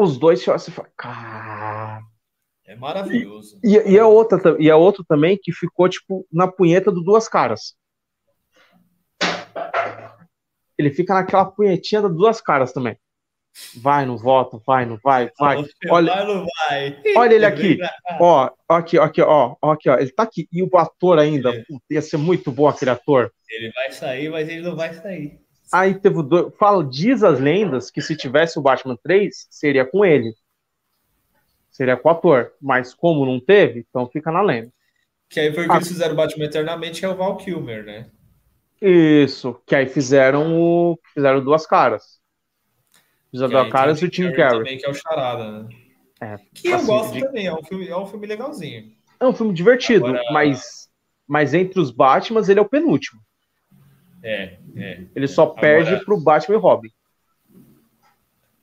[0.00, 2.02] os dois você olha e fala, cara.
[2.66, 3.58] É maravilhoso.
[3.64, 7.28] E, e, a outra, e a outra também que ficou, tipo, na punheta do Duas
[7.28, 7.74] Caras.
[10.76, 12.96] Ele fica naquela punhetinha das duas caras também.
[13.76, 15.64] Vai, não volta, vai, não vai, vai.
[15.90, 17.02] Olha, Vai, não vai.
[17.16, 17.78] olha ele aqui.
[18.20, 19.96] Ó, ó aqui, ó, aqui, ó, ó, aqui, ó.
[19.98, 20.46] Ele tá aqui.
[20.52, 21.64] E o ator ainda, É.
[21.64, 23.32] puta, ia ser muito bom aquele ator.
[23.50, 25.40] Ele vai sair, mas ele não vai sair.
[25.72, 26.54] Aí teve o dois.
[26.56, 30.34] Fala, diz as lendas que se tivesse o Batman 3, seria com ele.
[31.70, 32.52] Seria com o ator.
[32.60, 34.72] Mas como não teve, então fica na lenda.
[35.28, 35.76] Que aí foi o que Ah.
[35.76, 38.10] eles fizeram o Batman Eternamente, que é o Val Kilmer, né?
[38.80, 39.60] Isso.
[39.66, 40.98] Que aí fizeram o.
[41.12, 42.18] Fizeram duas caras.
[43.30, 44.58] Fizeram duas caras e o Tim Carrey.
[44.58, 45.68] Também, que é o Charada, né?
[46.20, 48.90] É, Que eu assim, gosto de- também, é um, filme, é um filme legalzinho.
[49.20, 50.88] É um filme divertido, Agora- mas,
[51.26, 53.20] mas entre os Batmans ele é o penúltimo.
[54.22, 55.04] É, é.
[55.14, 56.90] Ele só Agora- perde pro Batman e Robin.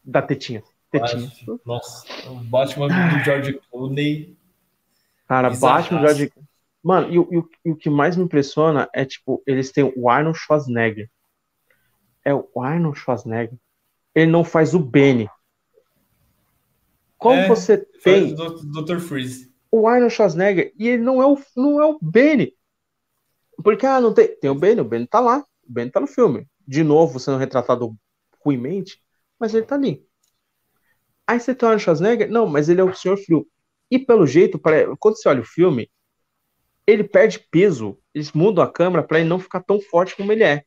[0.03, 0.63] Da tetinha.
[0.91, 1.31] Tetinha.
[1.65, 4.37] Nossa, o Batman do George Clooney.
[5.27, 5.49] Cara.
[5.49, 6.31] Batman George.
[6.83, 10.09] Mano, e, e o- e o que mais me impressiona é, tipo, eles têm o
[10.09, 11.09] Arnold Schwarzenegger.
[12.23, 13.57] É o Arnold Schwarzenegger.
[14.13, 15.27] Ele não faz o Benny.
[17.17, 18.99] Como É, você tem do Dr.
[18.99, 19.51] Freeze.
[19.71, 22.53] o Arnold Schwarzenegger e ele não é o, não é o Benny.
[23.65, 24.27] Porque, ah, não tem.
[24.39, 25.39] Tem o Benny, o Benny tá lá.
[25.67, 26.47] O Benny tá no filme.
[26.67, 27.95] De novo, sendo retratado
[28.45, 29.01] ruimmente,
[29.39, 30.07] mas ele tá ali.
[31.25, 33.17] Aí você tem o Schwarzenegger, não, mas ele é o Sr.
[33.17, 33.47] Frio.
[33.89, 34.59] E pelo jeito,
[34.99, 35.89] quando você olha o filme,
[36.85, 37.97] ele perde peso.
[38.13, 40.63] Eles mudam a câmera pra ele não ficar tão forte como ele é.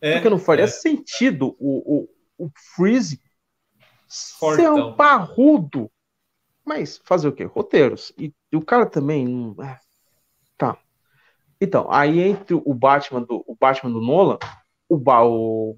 [0.00, 0.68] É, Porque não faria é.
[0.68, 2.08] sentido o,
[2.38, 3.22] o, o Freeze
[4.08, 4.88] ser Fortão.
[4.88, 5.88] um parrudo.
[6.66, 7.44] Mas fazer o quê?
[7.44, 8.12] Roteiros.
[8.18, 9.24] E, e o cara também.
[9.24, 9.78] não- é.
[10.56, 10.76] Tá.
[11.60, 14.38] Então, aí entre o Batman do, o Batman do Nolan,
[14.88, 15.76] o, Ba- o,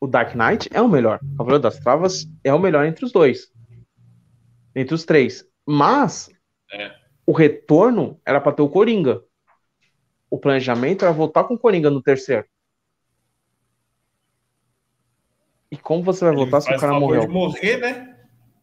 [0.00, 1.20] o Dark Knight é o melhor.
[1.22, 3.50] O Cavaleiro das Travas é o melhor entre os dois.
[4.74, 5.46] Entre os três.
[5.66, 6.28] Mas
[6.70, 6.94] É.
[7.26, 9.22] o retorno era pra ter o Coringa.
[10.30, 12.46] O planejamento era voltar com o Coringa no terceiro.
[15.70, 17.28] E como você vai Ele voltar se o cara morreu?
[17.28, 18.18] morrer, né?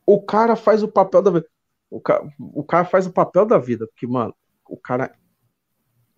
[0.05, 1.47] O cara faz o papel da vida.
[1.89, 4.35] O cara, o cara faz o papel da vida, porque, mano,
[4.67, 5.15] o cara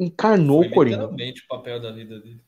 [0.01, 1.05] encarnou Foi o Coringa.
[1.07, 2.41] o papel da vida dele.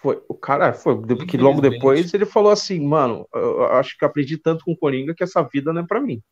[0.00, 4.36] Foi, o cara foi, porque logo depois ele falou assim, mano, eu, acho que aprendi
[4.38, 6.22] tanto com o Coringa que essa vida não é pra mim.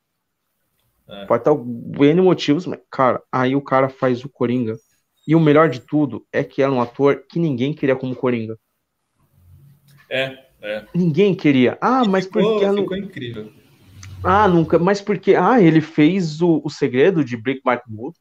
[1.08, 1.24] É.
[1.26, 4.76] Pode estar N motivos, mas, cara, aí o cara faz o Coringa.
[5.26, 8.56] E o melhor de tudo é que era um ator que ninguém queria como Coringa.
[10.08, 10.84] É, é.
[10.94, 11.76] Ninguém queria.
[11.80, 13.52] Ah, mas ficou, porque não, ficou incrível.
[14.22, 14.78] Ah, nunca.
[14.78, 15.34] Mas porque.
[15.34, 18.16] Ah, ele fez o, o segredo de Brick Mark Wood.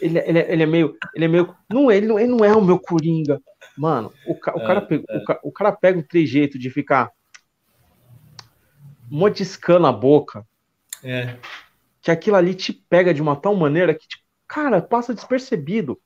[0.00, 0.96] Ele, ele, é- ele é meio.
[1.14, 1.54] Ele é meio.
[1.70, 3.40] Não, ele, não, ele não é o meu Coringa.
[3.76, 6.70] Mano, o, ca- o, É, cara, pega, o, ca- o cara pega o trejeito de
[6.70, 7.10] ficar
[9.10, 10.44] modiscando a boca,
[11.02, 11.36] É.
[12.00, 16.00] que aquilo ali te pega de uma tal maneira que, tipo, cara, passa despercebido.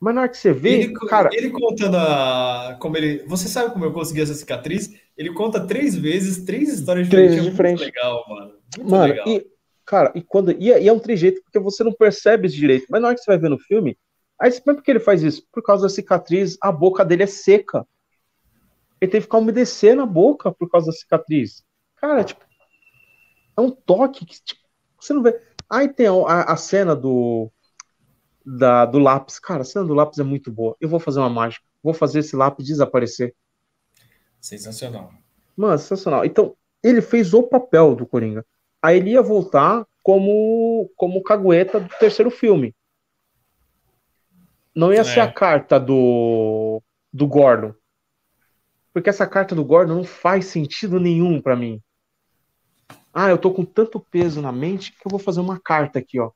[0.00, 3.24] Mas na hora que você vê, Ele, cara, ele contando a, como ele.
[3.26, 4.90] Você sabe como eu consegui essa cicatriz?
[5.16, 7.82] Ele conta três vezes, três histórias Três diferentes.
[7.82, 8.52] É muito legal, mano.
[8.76, 9.28] Muito Mano, legal.
[9.28, 9.46] e,
[9.88, 10.52] cara, e quando.
[10.52, 12.86] E, é- e é um trejeito porque você não percebe isso direito.
[12.90, 13.98] Mas na hora que você vai ver no filme,
[14.38, 15.42] aí você, mas por que ele faz isso?
[15.50, 17.86] Por causa da cicatriz, a boca dele é seca.
[19.00, 21.64] Ele tem que ficar umedecendo a boca por causa da cicatriz.
[21.96, 22.44] Cara, tipo,
[23.56, 24.60] é um toque que tipo,
[25.00, 25.40] você não vê.
[25.70, 27.50] Aí tem a, a cena do.
[28.44, 29.38] Da, do lápis.
[29.38, 30.76] Cara, a cena do lápis é muito boa.
[30.80, 31.64] Eu vou fazer uma mágica.
[31.82, 33.34] Vou fazer esse lápis desaparecer.
[34.40, 35.12] Sensacional.
[35.56, 36.24] Mano, sensacional.
[36.24, 38.44] Então, ele fez o papel do Coringa.
[38.82, 42.74] Aí ele ia voltar como como cagueta do terceiro filme.
[44.74, 45.04] Não ia É.
[45.04, 46.82] ser a carta do,
[47.12, 47.74] do Gordon.
[48.92, 51.82] Porque essa carta do Gordon não faz sentido nenhum pra mim.
[53.12, 56.18] Ah, eu tô com tanto peso na mente que eu vou fazer uma carta aqui,
[56.18, 56.30] ó.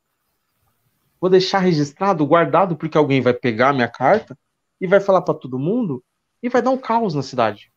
[1.19, 4.37] Vou deixar registrado, guardado, porque alguém vai pegar a minha carta
[4.79, 6.03] e vai falar pra todo mundo
[6.43, 7.72] e vai dar um caos na cidade.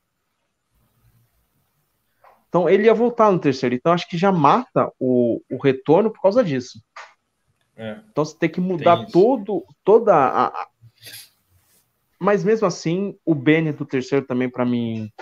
[2.48, 3.74] Então ele ia voltar no terceiro.
[3.74, 6.80] Então acho que já mata o, o retorno por causa disso.
[7.76, 8.00] É.
[8.10, 10.68] Então você tem que mudar Tem todo, toda a,
[12.18, 15.12] Mas mesmo assim, o Benny do terceiro também, pra mim.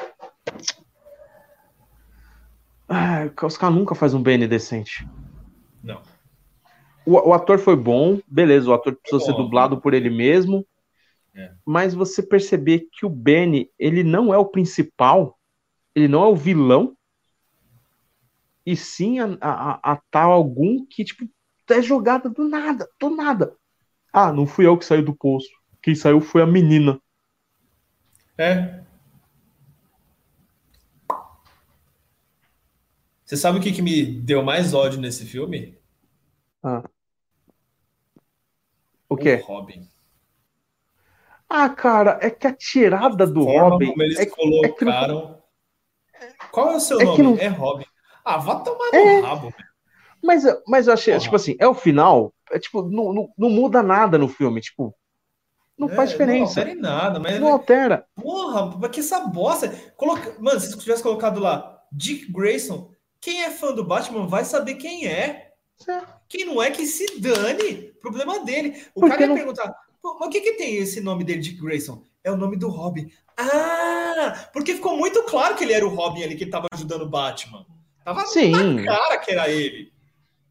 [2.88, 5.09] Ah, os caras nunca fazem um Benny decente.
[5.82, 6.01] Não.
[7.05, 10.64] O, o ator foi bom, beleza, o ator precisou ser dublado por ele mesmo.
[11.34, 11.52] É.
[11.66, 15.36] Mas você perceber que o Benny, ele não é o principal,
[15.94, 16.96] ele não é o vilão,
[18.66, 21.28] e sim a, a, a- tal algum que, tipo,
[21.70, 23.57] é jogada do nada, do nada.
[24.12, 25.49] Ah, não fui eu que saí do poço.
[25.82, 27.01] Quem saiu foi a menina.
[28.39, 28.82] É.
[33.24, 35.78] Você sabe o que, que me deu mais ódio nesse filme?
[36.62, 36.82] Ah.
[39.09, 39.36] O quê?
[39.36, 39.89] Robin.
[41.49, 43.86] Ah, cara, é que a tirada do Robin.
[43.89, 45.43] como eles é que- colocaram.
[46.51, 47.23] Qual é o seu É nome?
[47.23, 47.85] não- É Robin.
[48.24, 49.20] Ah, vá tomar no É.
[49.20, 49.55] rabo.
[50.22, 51.22] Mas, eu- mas eu achei, Porra.
[51.24, 52.32] tipo assim, é o final.
[52.51, 54.60] É tipo, não, não, não muda nada no filme.
[54.60, 54.94] Tipo,
[55.76, 56.38] não É, faz diferença.
[56.40, 57.40] Não altera em nada, mas.
[57.40, 58.06] Não altera.
[58.14, 59.68] Porra, mas que essa bosta.
[59.96, 60.34] Coloca...
[60.40, 62.90] Mano, se tivesse colocado lá Dick Grayson,
[63.20, 65.51] quem é fã do Batman vai saber quem é.
[66.28, 67.92] Quem não é, que se dane.
[68.01, 68.82] Problema dele.
[68.94, 71.40] O Por cara ia não- perguntar, "Pô, mas o que, que tem esse nome dele,
[71.40, 72.02] Dick Grayson?
[72.22, 73.10] É o nome do Robin.
[73.36, 77.02] Ah, porque ficou muito claro que ele era o Robin ali, que ele tava ajudando
[77.02, 77.66] o Batman.
[78.05, 78.51] Tava Sim.
[78.51, 79.93] na cara que era ele.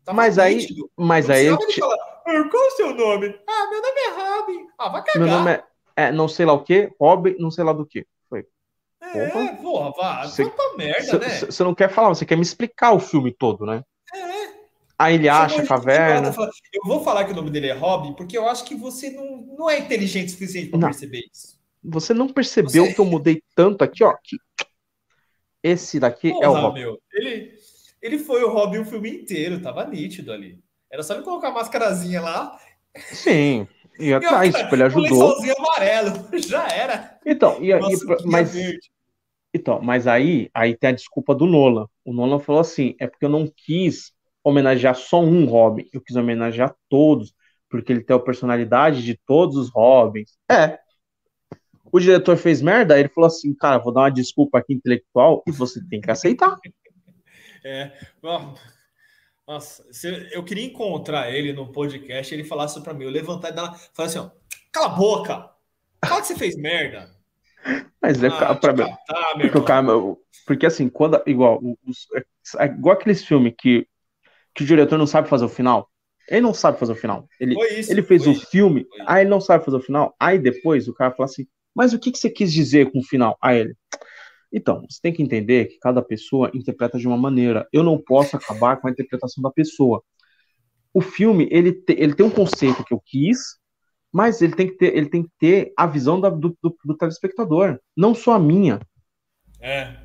[0.03, 0.67] Tava Mas aí,
[0.97, 3.39] mas Não aí eu ti- falar, "Ah, qual é o seu nome?
[3.47, 4.09] Ah, meu nome é
[4.39, 4.67] Robin.
[4.77, 5.21] Ah, vai cagar.
[5.27, 5.63] meu nome é,
[5.95, 8.05] é não sei lá o que, Robin, não sei lá do que.
[8.29, 8.45] Foi.
[9.01, 9.27] É,
[9.61, 10.23] porra, vá.
[10.27, 10.49] Você- Você...
[10.49, 11.29] Puta merda, né?
[11.29, 13.83] Você não quer falar, você quer me explicar o filme todo, né?
[14.13, 14.53] É.
[14.97, 16.33] Aí ele Chamou acha a caverna.
[16.33, 19.09] fala, Eu vou falar que o nome dele é Robin, porque eu acho que você
[19.09, 20.87] não, não é inteligente o suficiente para Não.
[20.89, 21.57] perceber isso.
[21.83, 24.13] Você não percebeu Você- que eu mudei tanto aqui, ó.
[24.23, 24.37] Que
[25.63, 26.81] esse daqui é o Porra, Robin.
[26.81, 27.01] meu.
[27.11, 27.53] Ele,
[28.01, 30.59] ele foi o Robin o filme inteiro, tava nítido ali.
[30.91, 32.57] Era só ele colocar a mascarazinha lá
[33.11, 33.67] Sim.
[33.99, 35.01] E e atrás, tipo, ele um ajudou.
[35.01, 36.29] lençolzinho amarelo.
[36.47, 37.19] Já era.
[37.25, 38.91] Então, e, e- Nossa, mas, verde.
[39.53, 41.87] então, mas aí, aí tem a desculpa do Nolan.
[42.05, 44.13] O Nolan falou assim: é porque eu não quis
[44.43, 47.33] homenagear só um Robin, eu quis homenagear todos,
[47.69, 50.37] porque ele tem a personalidade de todos os Robins.
[50.49, 50.82] É.
[51.93, 55.51] O diretor fez merda, ele falou assim: cara, vou dar uma desculpa aqui intelectual e
[55.51, 56.57] você tem que aceitar.
[57.65, 57.93] É.
[58.21, 58.55] ó,
[59.47, 59.85] Nossa,
[60.33, 64.07] eu queria encontrar ele no podcast, ele falasse para mim, eu levantar e dar, falar
[64.09, 64.29] assim, ó,
[64.69, 65.49] cala a boca.
[66.05, 67.09] Fala que você fez merda.
[68.01, 69.87] Mas é Ah, pra, catar, meu Porque, cara,
[70.45, 71.23] porque assim, quando.
[71.25, 72.05] Igual, os-
[72.59, 73.87] é igual aqueles filmes que,
[74.53, 75.89] que o diretor não sabe fazer o final.
[76.27, 77.25] Ele não sabe fazer o final.
[77.39, 77.89] Ele, isso.
[77.89, 80.13] ele fez o filme, aí ele não sabe fazer o final.
[80.19, 83.03] Aí depois o cara fala assim: Mas o que, que você quis dizer com o
[83.03, 83.37] final?
[83.41, 83.75] Aí ele.
[84.51, 87.67] Então, você tem que entender que cada pessoa interpreta de uma maneira.
[87.73, 90.03] Eu não posso acabar com a interpretação da pessoa.
[90.93, 93.57] O filme, ele, te- ele tem um conceito que eu quis,
[94.11, 96.95] mas ele tem que ter, ele tem que ter a visão da- do, do- do
[96.95, 98.79] telespectador, não só a minha.
[99.59, 99.97] É.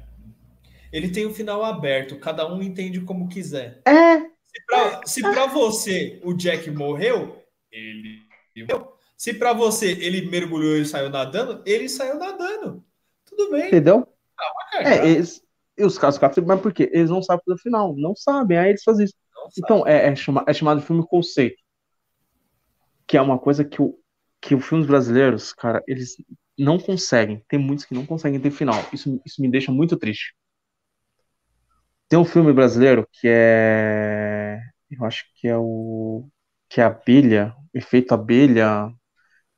[0.90, 3.82] Ele tem o final aberto, cada um entende como quiser.
[3.86, 8.22] É, Se pra, se pra você o Jack morreu, ele
[8.56, 8.97] morreu.
[9.18, 12.84] Se pra você ele mergulhou e saiu nadando, ele saiu nadando.
[13.26, 13.66] Tudo bem.
[13.66, 14.08] entendeu?
[14.72, 15.42] vai É, eles,
[15.76, 16.88] e os caras, caras, mas por quê?
[16.92, 19.14] Eles não sabem fazer o final, não sabem, aí eles fazem isso.
[19.34, 19.60] Não sabe.
[19.64, 21.56] Então, é, é, chama- é chamado de filme conceito.
[23.06, 23.98] Que é uma coisa que, o,
[24.40, 26.16] que os filmes brasileiros, cara, eles
[26.58, 27.42] não conseguem.
[27.48, 28.76] Tem muitos que não conseguem ter final.
[28.92, 30.34] Isso, isso me deixa muito triste.
[32.08, 34.58] Tem um filme brasileiro que é.
[34.90, 36.28] Eu acho que é o.
[36.68, 38.90] Que é Abelha, Efeito Abelha.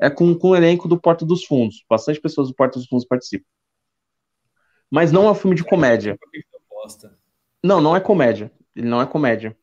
[0.01, 1.85] É com, com o elenco do Porta dos Fundos.
[1.89, 3.47] Bastante pessoas do Porta dos Fundos participam.
[4.91, 6.17] Mas não é um filme de comédia.
[7.63, 8.51] Não, não é comédia.
[8.75, 9.57] Ele não é comédia.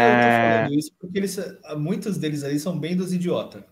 [0.00, 0.30] Eu tô É...
[0.30, 1.36] falando isso porque eles,
[1.78, 3.64] muitos deles ali são bem dos idiotas.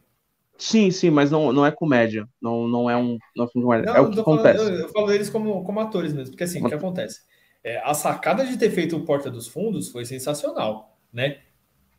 [0.59, 2.29] Sim, sim, mas não, não é comédia.
[2.41, 3.87] Não, não é um, não é um filme de comédia.
[3.87, 4.65] Não, é o eu que tô falando- acontece.
[4.73, 7.21] eu, eu falo deles como, como atores mesmo, porque assim, o que acontece?
[7.65, 11.41] É, a sacada de ter feito o Porta dos Fundos foi sensacional, né?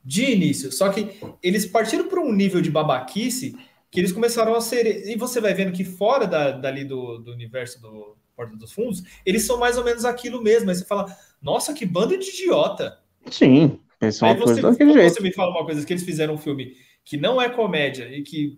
[0.04, 3.56] De início, só que eles partiram para um nível de babaquice
[3.90, 5.08] que eles começaram a ser.
[5.08, 9.04] E você vai vendo que fora da, dali do, do universo do Porta dos Fundos,
[9.26, 10.70] eles são mais ou menos aquilo mesmo.
[10.70, 13.00] Aí você fala, nossa, que bando de idiota.
[13.30, 15.14] Sim, eles são Aí você, daquele quando jeito.
[15.14, 16.76] você me fala uma coisa que eles fizeram um filme
[17.06, 18.58] que não é comédia e que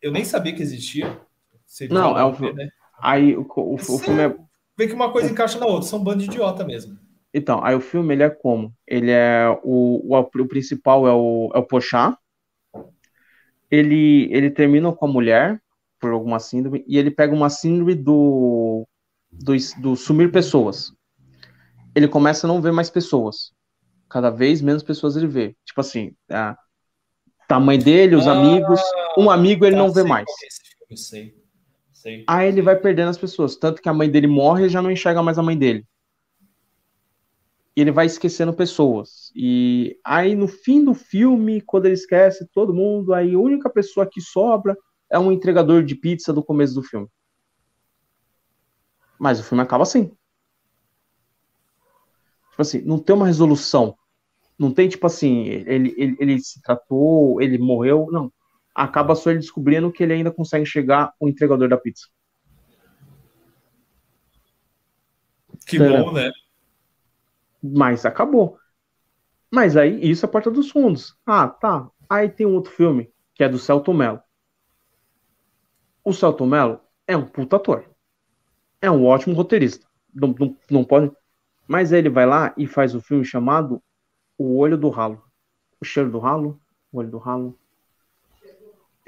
[0.00, 1.20] eu nem sabia que existia.
[1.90, 2.68] Não, é um ver, né?
[2.98, 4.36] Aí o, o, o filme é.
[4.76, 6.98] Vê que uma coisa encaixa na outra, são um bando de idiota mesmo.
[7.32, 8.74] Então, aí o filme ele é como?
[8.86, 12.16] Ele é o, o, o principal é o, é o Pochá.
[13.70, 15.60] Ele, ele termina com a mulher
[16.00, 18.86] por alguma síndrome e ele pega uma síndrome do,
[19.30, 20.92] do, do sumir pessoas.
[21.94, 23.52] Ele começa a não ver mais pessoas.
[24.08, 25.54] Cada vez menos pessoas ele vê.
[25.64, 26.56] Tipo assim, a,
[27.60, 28.80] mãe dele, os Ah, amigos.
[29.16, 30.26] Um amigo ele Tá, não vê mais.
[30.28, 31.34] é filme, sei.
[31.92, 32.24] Sei.
[32.26, 33.56] Aí ele vai perdendo as pessoas.
[33.56, 35.84] Tanto que a mãe dele morre e já não enxerga mais a mãe dele.
[37.76, 39.30] E ele vai esquecendo pessoas.
[39.34, 44.06] E aí no fim do filme, quando ele esquece todo mundo, aí a única pessoa
[44.06, 44.76] que sobra
[45.08, 47.08] é um entregador de pizza do começo do filme.
[49.18, 50.12] Mas o filme acaba assim.
[52.50, 53.96] Tipo assim, não tem uma resolução.
[54.58, 58.08] Não tem, tipo assim, ele, ele, ele se tratou, ele morreu.
[58.10, 58.32] Não.
[58.74, 62.08] Acaba só ele descobrindo que ele ainda consegue chegar o entregador da pizza.
[65.66, 66.02] Que Será?
[66.02, 66.30] bom, né?
[67.62, 68.58] Mas acabou.
[69.50, 71.16] Mas aí, isso é a Porta dos Fundos.
[71.26, 71.88] Ah, tá.
[72.08, 74.20] Aí tem um outro filme, que é do Celto Mello.
[76.04, 77.84] O Celto Mello é um puta ator.
[78.80, 79.86] É um ótimo roteirista.
[80.14, 81.12] Não, não, não pode.
[81.68, 83.82] Mas ele vai lá e faz o filme chamado
[84.38, 85.22] O Olho do Ralo.
[85.80, 86.60] O cheiro do ralo?
[86.92, 87.58] O olho do ralo?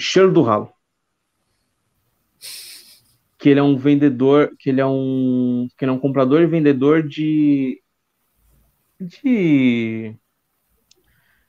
[0.00, 0.72] Cheiro do ralo.
[3.38, 6.46] Que ele é um vendedor, que ele é um, que ele é um comprador e
[6.46, 7.81] vendedor de
[9.06, 10.16] de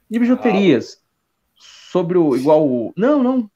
[0.09, 0.97] de bijuterias
[1.55, 3.51] sobre o igual o não não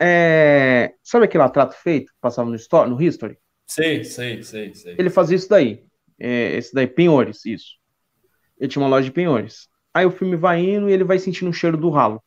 [0.00, 3.38] é, sabe aquele atrato feito que passava no story, no history?
[3.66, 4.94] Sei, sei, sei, sei.
[4.98, 5.84] ele fazia isso daí
[6.18, 7.76] é, esse daí penhores isso.
[8.58, 9.68] Ele tinha uma loja de penhores.
[9.94, 12.22] Aí o filme vai indo e ele vai sentindo o cheiro do ralo.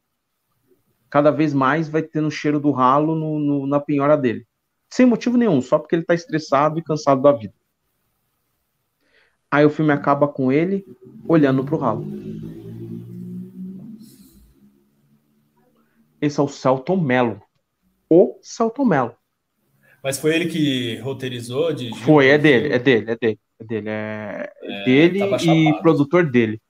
[1.10, 4.46] Cada vez mais vai tendo o cheiro do ralo no, no- na penhora dele.
[4.92, 7.54] Sem motivo nenhum só porque ele tá estressado e cansado da vida
[9.56, 10.86] aí o filme acaba com ele
[11.28, 12.06] olhando pro ralo.
[16.22, 17.42] Esse é o Celton Mello.
[18.10, 19.16] O Celton Mello.
[20.04, 22.04] Mas foi ele que roteirizou, dirigiu?
[22.04, 24.54] Foi, é dele, é dele, é dele, é dele, é,
[24.86, 26.62] dele tava e produtor dele.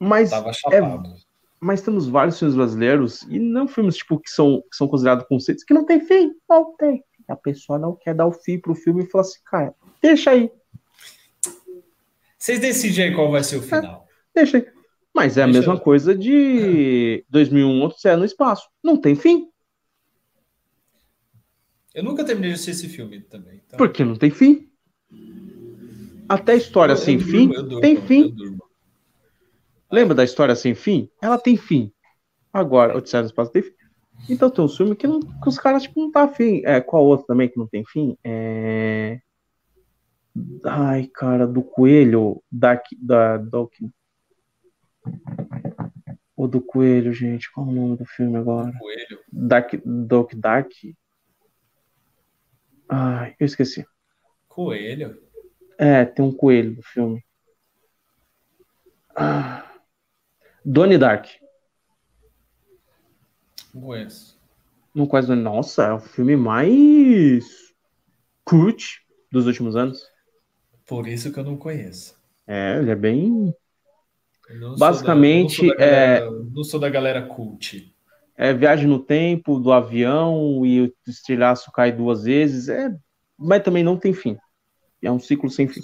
[0.00, 0.80] Mas, é,
[1.60, 5.64] mas temos vários filmes brasileiros e não filmes tipo que são, que são considerados conceitos
[5.64, 7.04] que não tem fim, não tem.
[7.28, 10.50] A pessoa não quer dar o fim pro filme e fala assim, cara, deixa aí,
[12.38, 14.06] Vocês decidem aí qual vai ser o final.
[14.34, 14.66] deixa aí.
[15.14, 18.68] Mas é a Deixa mesma eu- coisa de 2001, Odisseia no Espaço.
[18.82, 19.48] Não tem fim,
[21.94, 23.60] Eu nunca terminei de assistir esse filme também.
[23.66, 24.68] então- porque não tem fim.
[26.28, 28.36] Até a história Eu- sem eu fim durmo, tem fim.
[29.90, 31.10] Lembra da história sem fim?
[31.20, 31.90] Ela tem fim.
[32.52, 33.72] Agora, Odisseia no Espaço tem fim.
[34.28, 36.62] Então tem um filme que, não, que os caras tipo, não tá afim.
[36.64, 38.16] É, qual outro também que não tem fim?
[38.22, 39.18] É...
[40.64, 43.70] Ai, cara, do Coelho, da, da, do...
[46.36, 48.72] O do Coelho, gente, qual é o nome do filme agora?
[48.78, 49.20] Coelho.
[49.32, 50.70] Dark, Doc Dark?
[52.88, 53.84] Ai, eu esqueci.
[54.46, 55.20] Coelho.
[55.78, 57.24] É, tem um coelho no filme.
[59.14, 59.64] Ah.
[60.64, 61.26] Donnie Dark.
[63.72, 64.38] Não conheço.
[64.94, 65.34] Não quase.
[65.34, 67.74] Nossa, é o filme mais
[68.44, 70.02] cult dos últimos anos.
[70.88, 72.16] Por isso que eu não conheço.
[72.46, 73.54] É, ele é bem.
[74.78, 77.94] Basicamente, da, não sou da galera, não sou da galera cult.
[78.34, 82.70] É viagem no tempo do avião e o estilhaço cai duas vezes.
[82.70, 82.96] É,
[83.36, 84.38] mas também não tem fim.
[85.02, 85.82] É um ciclo sem fim.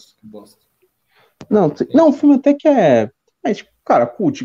[1.51, 3.11] Não, tem- não, o filme até que é.
[3.45, 4.43] é tipo, cara, cult,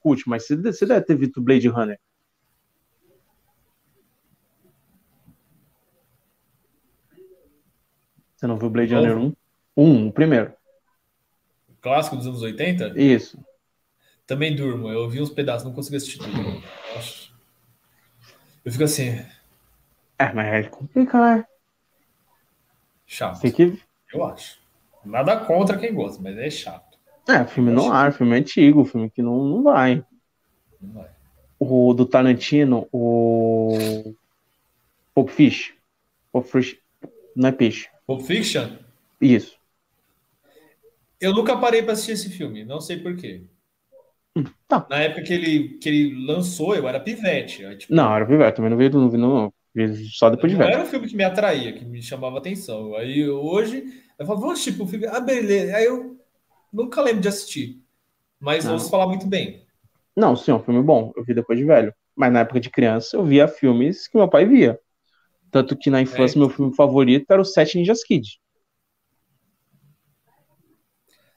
[0.00, 1.98] cult, mas você, você deve ter visto Blade Runner.
[8.36, 8.94] Você não viu Blade?
[8.94, 9.32] Runner 1?
[9.76, 10.52] 1, o primeiro.
[11.80, 12.94] Clássico dos anos 80?
[13.00, 13.38] Isso.
[14.26, 14.88] Também durmo.
[14.88, 16.32] Eu vi uns pedaços, não consegui assistir tudo.
[16.94, 17.28] Nossa.
[18.64, 19.22] Eu fico assim,
[20.18, 21.46] É, mas é complicado, né?
[23.06, 23.40] chato.
[23.40, 23.80] Tem que.
[24.12, 24.58] Eu acho.
[25.04, 26.98] Nada contra quem gosta, mas é chato.
[27.28, 30.04] É, filme no ar, filme antigo, filme que não, não vai.
[30.80, 31.08] Não vai.
[31.58, 34.14] O do Tarantino, o.
[35.14, 35.74] Pulp Fish.
[36.32, 36.76] Pulp Fish.
[37.36, 37.88] Não é peixe.
[38.06, 38.76] Pulp Fiction?
[39.20, 39.56] Isso.
[41.24, 43.44] Eu nunca parei pra assistir esse filme, não sei porquê.
[44.68, 44.86] tá.
[44.90, 47.64] Na época que ele, que ele lançou, eu era pivete.
[47.64, 49.52] Aí, tipo, Não, era Pivete, também não vi, não vi, não.
[49.74, 50.74] Vi só depois de não velho.
[50.76, 52.94] era um filme que me atraía, que me chamava atenção.
[52.94, 53.84] Aí hoje,
[54.18, 55.06] eu falo, vamos assistir o filme.
[55.06, 55.76] Ah, beleza.
[55.76, 56.16] Aí eu
[56.72, 57.80] nunca lembro de assistir.
[58.40, 58.74] Mas Não.
[58.74, 59.62] ouço falar muito bem.
[60.16, 61.12] Não, sim, é um filme bom.
[61.16, 61.92] Eu vi depois de velho.
[62.16, 64.78] Mas na época de criança, eu via filmes que meu pai via.
[65.50, 66.40] Tanto que na infância, É.
[66.40, 68.38] meu filme favorito era o Sete Ninjas Kid.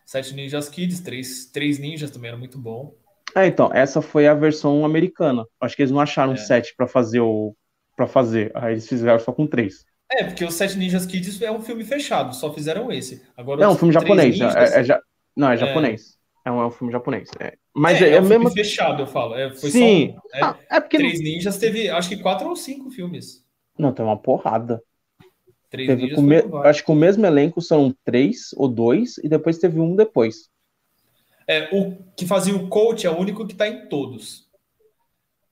[0.08, 2.96] Sete Ninjas Kids, três, três ninjas também era muito bom.
[3.36, 5.46] É, então, essa foi a versão americana.
[5.60, 6.38] Acho que eles não acharam É.
[6.38, 7.54] sete pra fazer o.
[7.96, 8.52] para fazer.
[8.56, 9.84] Aí eles fizeram só com três.
[10.10, 13.22] É, porque o Sete Ninjas Kids é um filme fechado, só fizeram esse.
[13.36, 14.36] Agora, É um filme japonês.
[14.40, 15.02] Ninjas é- é ja-
[15.36, 15.58] Não, é É.
[15.58, 16.16] japonês.
[16.46, 17.30] É um, é um filme japonês.
[17.42, 17.56] é.
[17.76, 18.46] Mas é, é, é é um mesmo.
[18.50, 19.36] filme fechado, eu falo.
[19.36, 20.14] É, foi Sim.
[20.14, 20.44] só um, é.
[20.46, 20.98] Ah, é porque.
[20.98, 23.44] Três Ninjas teve, acho que quatro ou cinco filmes.
[23.78, 24.82] Não, tem uma porrada.
[25.70, 26.44] Três Teve com me-.
[26.64, 30.50] Acho que o mesmo elenco são três ou dois, e depois teve um depois.
[31.48, 34.48] É, o que fazia o coach é o único que tá em todos.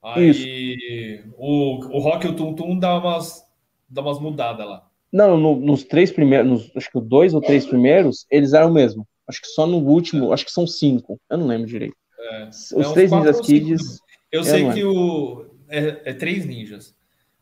[0.04, 3.44] Aí o, o Rock e o Tum Tum dá umas,
[3.90, 4.88] dá umas mudadas lá.
[5.12, 8.70] Não, no- nos três primeiros, nos- acho que os dois ou três primeiros, eles eram
[8.70, 9.08] o mesmo.
[9.28, 11.20] Acho que só no último, acho que são cinco.
[11.30, 11.96] Eu não lembro direito.
[12.20, 12.48] É.
[12.50, 14.00] Os É três Ninjas Kids.
[14.32, 15.46] Eu, Eu sei que o.
[15.70, 16.94] É, é três ninjas.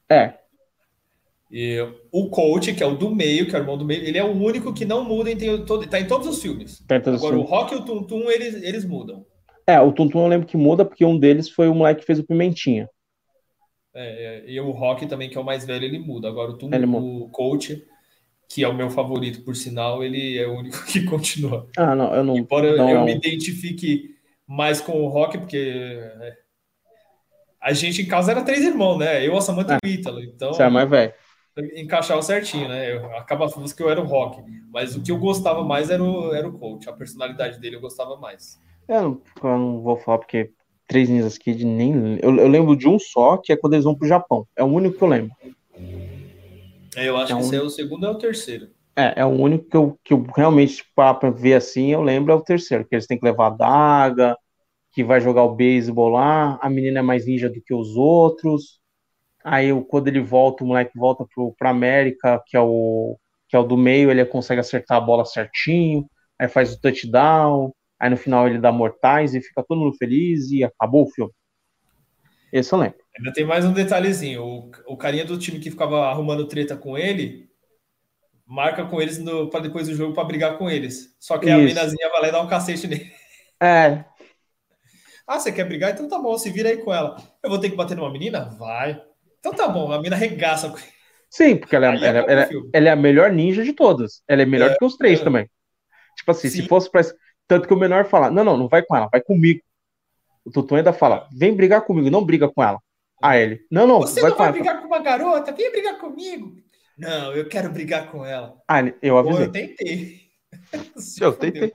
[0.09, 0.35] É,
[1.55, 1.77] E
[2.11, 4.23] o coach, que é o do meio, que é o irmão do meio, ele é
[4.23, 6.83] o único que não muda em tem- todo, tá em todos os filmes.
[6.87, 7.49] perto do Agora, o filme.
[7.51, 9.23] Rock e o Tum Tum, eles, eles mudam.
[9.67, 12.17] É, o Tuntum eu lembro que muda porque um deles foi o moleque que fez
[12.17, 12.89] o Pimentinha.
[13.95, 16.27] É, é, e o Rock também, que é o mais velho, ele muda.
[16.27, 17.83] Agora, o, Tum, o coach,
[18.49, 21.69] que é o meu favorito, por sinal, ele é o único que continua.
[21.77, 22.35] Ah, não, eu não.
[22.35, 23.05] Embora eu- não, eu não.
[23.05, 24.09] me identifique
[24.47, 26.33] mais com o Rock, porque é,
[27.61, 29.25] a gente em casa era três irmãos, né?
[29.25, 30.21] Eu, a Samantha e o Ítalo.
[30.23, 31.13] Então, Você é mais velho.
[31.75, 32.93] Encaixava certinho, né?
[32.95, 34.41] Eu acaba falando que eu era o Rock.
[34.71, 36.89] Mas o que eu gostava mais era o, era o coach.
[36.89, 38.59] A personalidade dele eu gostava mais.
[38.87, 40.51] Eu não, eu não vou falar porque
[40.87, 42.17] Três Ninjas Kid nem.
[42.21, 44.47] Eu, eu lembro de um só, que é quando eles vão pro Japão.
[44.55, 45.31] É o único que eu lembro.
[46.95, 48.69] É, Eu acho É que um- esse é o segundo ou o terceiro.
[48.95, 52.31] É, é o único que eu, que eu realmente, para pra ver assim, eu lembro
[52.31, 54.37] é o terceiro, que eles têm que levar a daga,
[54.91, 58.79] que vai jogar o beisebol lá, a menina é mais ninja do que os outros.
[59.43, 63.17] Aí quando ele volta, o moleque volta pro, pra América, que é o
[63.47, 66.09] que é o do meio, ele consegue acertar a bola certinho,
[66.39, 70.49] aí faz o touchdown, aí no final ele dá mortais e fica todo mundo feliz
[70.49, 71.31] e acabou o filme.
[72.51, 72.97] Esse eu lembro.
[73.15, 74.43] Ainda tem mais um detalhezinho.
[74.43, 77.47] O, o carinha do time que ficava arrumando treta com ele
[78.45, 81.15] marca com eles para depois do jogo para brigar com eles.
[81.19, 81.67] Só que a Isso.
[81.67, 83.11] minazinha vai lá e dá um cacete nele.
[83.61, 84.03] É,
[85.25, 85.91] Ah, você quer brigar?
[85.91, 87.15] Então tá bom, se vira aí com ela.
[87.41, 88.45] Eu vou ter que bater numa menina?
[88.59, 89.01] Vai.
[89.43, 90.87] Então tá bom, a mina regaça com ele.
[91.29, 92.69] sim, porque ela, é- ela, o ela, filme.
[92.71, 94.23] ela é a melhor ninja de todas.
[94.25, 95.23] Ela é melhor do que os três é.
[95.23, 95.49] também.
[96.15, 96.61] Tipo assim, Sim.
[96.61, 97.01] se fosse pra.
[97.47, 99.59] Tanto que o menor fala: não, não, não vai com ela, vai comigo.
[100.45, 102.79] O Tutu ainda fala: vem brigar comigo, não briga com ela.
[103.21, 104.53] Aí ele: não, não, Você vai não vai ela.
[104.53, 105.51] brigar com uma garota?
[105.51, 106.55] Vem brigar comigo.
[106.97, 108.55] Não, eu quero brigar com ela.
[108.67, 109.45] Ah, eu Pô, avisei.
[109.45, 110.21] eu tentei.
[111.19, 111.73] Eu tentei.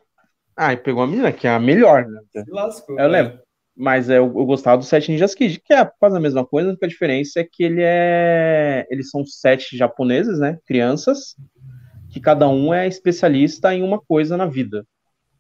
[0.57, 2.20] Ah, e pegou a menina, que é a melhor, né?
[2.32, 2.99] Se lascou.
[2.99, 3.40] Eu lembro.
[3.81, 6.69] Mas é, eu, eu gostava do Sete Ninjas Kid, que é quase a mesma coisa,
[6.69, 8.85] a única diferença é que ele é.
[8.91, 10.59] Eles são sete japoneses, né?
[10.67, 11.37] Crianças,
[12.11, 14.85] que cada um é especialista em uma coisa na vida.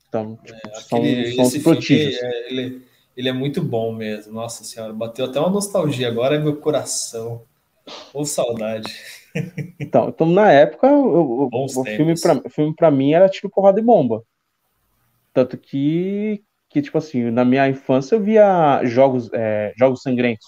[0.08, 0.58] Então, tipo,
[0.88, 2.14] são, Aquele- são filme, prodígios.
[2.14, 2.82] é, ele,
[3.16, 4.32] ele é muito bom mesmo.
[4.32, 7.42] Nossa senhora, bateu até uma nostalgia agora é meu coração.
[8.14, 8.88] Ou saudade.
[9.80, 13.82] Então, então, na época, eu- o filme pra, filme pra mim era tiro, porrada e
[13.82, 14.22] bomba.
[15.32, 20.46] Tanto que, que, tipo assim, na minha infância eu via jogos, é, jogos sangrentos.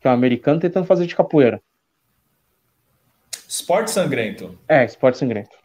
[0.00, 1.60] Que é um americano tentando fazer de capoeira.
[3.48, 5.56] Esporte Sangrento, É, esporte sangrento.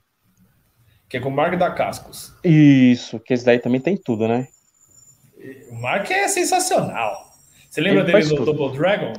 [1.07, 2.33] que é com o Mark da Cascos.
[2.43, 4.47] Isso, que esse daí também tem tudo, né?
[5.69, 7.15] O Mark é sensacional.
[7.69, 8.53] Você lembra Ele dele no tudo.
[8.53, 9.13] Double Dragon?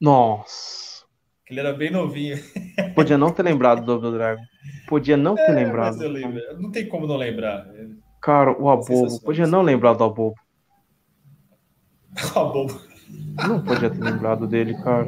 [0.00, 1.04] Nossa.
[1.46, 2.36] Que ele era bem novinho.
[2.94, 4.42] Podia não ter lembrado do Double Dragon.
[4.88, 5.92] Podia não ter É, lembrado.
[5.94, 6.40] mas eu lembro.
[6.60, 7.64] Não tem como não lembrar.
[8.20, 9.20] Cara, o Abobo.
[9.20, 10.34] Podia não lembrar do Abobo.
[12.34, 12.80] O Abobo.
[13.46, 15.06] Não podia ter lembrado dele, cara.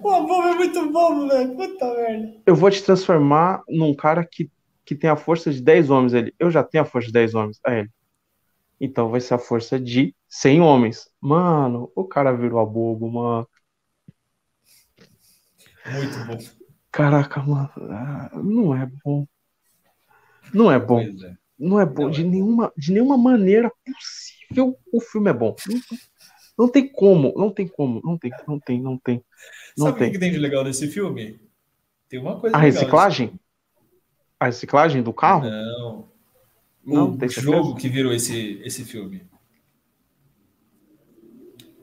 [0.00, 1.56] O Abobo é muito bom, velho.
[1.56, 2.34] Puta merda.
[2.44, 4.50] Eu vou te transformar num cara que,
[4.84, 6.12] que tem a força de 10 homens.
[6.12, 7.58] Ele, eu já tenho a força de 10 homens.
[7.66, 7.90] Aí ele.
[8.80, 11.08] Então vai ser a força de 100 homens.
[11.20, 13.48] Mano, o cara virou a bobo, mano.
[15.86, 16.38] Muito bom.
[16.92, 17.70] Caraca, mano.
[17.90, 19.26] ah, Não é bom.
[20.52, 21.02] Não é bom.
[21.02, 21.34] Pois é.
[21.58, 22.04] Não é bom.
[22.04, 22.24] Não de, é.
[22.24, 25.54] nenhuma, de nenhuma maneira possível o filme é bom.
[25.68, 25.80] Não,
[26.58, 27.32] não tem como.
[27.36, 28.00] Não tem como.
[28.04, 29.24] Não tem, não tem, não tem.
[29.76, 31.40] Não Sabe o que tem de legal nesse filme?
[32.08, 33.38] Tem uma coisa A reciclagem?
[34.38, 35.44] A reciclagem do carro?
[35.48, 36.08] Não.
[36.84, 37.40] Não, o certeza?
[37.40, 39.26] jogo que virou esse, esse filme.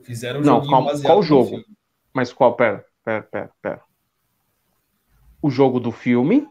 [0.02, 1.48] Fizeram um Não, calma, qual no jogo?
[1.50, 1.64] filme.
[2.12, 2.54] Mas qual?
[2.54, 3.82] Pera, pera, pera, pera.
[5.40, 6.46] O jogo do filme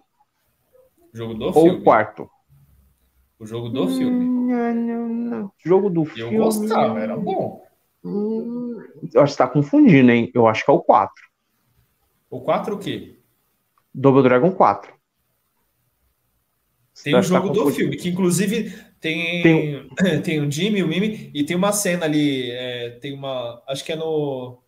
[1.14, 1.80] O jogo do ou filme.
[1.80, 2.30] o quarto?
[3.42, 4.26] O jogo do filme.
[4.26, 5.52] Hum, Não, não, não.
[5.66, 6.38] Jogo do Eu filme.
[6.38, 7.64] gostava, era bom.
[8.04, 8.78] Hum,
[9.14, 10.32] eu acho que você tá confundindo, hein?
[10.34, 11.14] Eu acho que é o 4.
[12.30, 13.18] O 4 o quê?
[13.94, 14.94] Double Dragon 4.
[17.04, 17.76] Tem o que tá jogo do confundindo.
[17.76, 19.42] filme, que inclusive tem,
[20.22, 23.62] tem, o Jimmy, o Mimi, e tem uma cena ali, é, tem uma.
[23.68, 24.60] Acho que é no.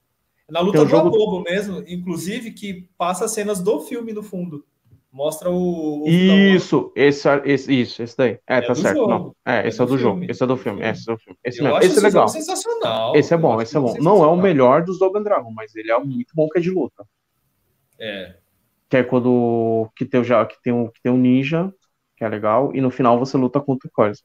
[0.49, 4.21] Na luta Tem um do jogo- Globo mesmo, inclusive, que passa cenas do filme no
[4.23, 4.65] fundo.
[5.13, 6.03] Mostra o.
[6.05, 8.39] o Isso, esse, esse, isso, esse daí.
[8.47, 8.97] É, É tá certo.
[8.97, 9.09] jogo.
[9.09, 9.35] Não.
[9.45, 10.25] É, esse é, É o do do jogo.
[10.27, 10.81] Esse é do filme.
[10.81, 11.39] É, esse é do filme.
[11.43, 11.77] Esse mesmo.
[11.77, 12.27] Esse é legal.
[12.27, 13.15] sensacional.
[13.15, 13.95] Esse é bom, esse é bom.
[13.99, 16.71] Não é o melhor dos Double Dragon, mas ele é muito bom que é de
[16.71, 17.05] luta.
[17.99, 18.37] É.
[18.89, 21.71] Que é quando que tem, o já, que tem, um, que tem um ninja,
[22.17, 24.19] que é legal, e no final você luta contra coisa.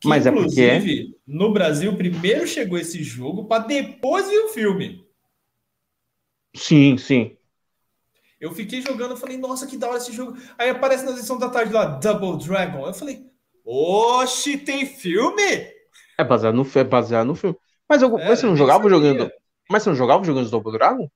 [0.00, 4.48] Que, Mas é porque- inclusive, no Brasil, primeiro chegou esse jogo para depois vir o
[4.50, 5.04] filme.
[6.54, 7.36] Sim, sim.
[8.42, 10.36] Eu fiquei jogando, eu falei, nossa, que da hora esse jogo.
[10.58, 12.84] Aí aparece na edição da tarde lá, Double Dragon.
[12.84, 13.24] Eu falei,
[13.64, 15.70] oxe, tem filme?
[16.18, 17.56] É baseado no, é baseado no filme.
[17.88, 18.96] Mas, eu, É, mas você não jogava sabia.
[18.98, 19.30] jogando.
[19.70, 21.08] Mas você não jogava jogando Double Dragon?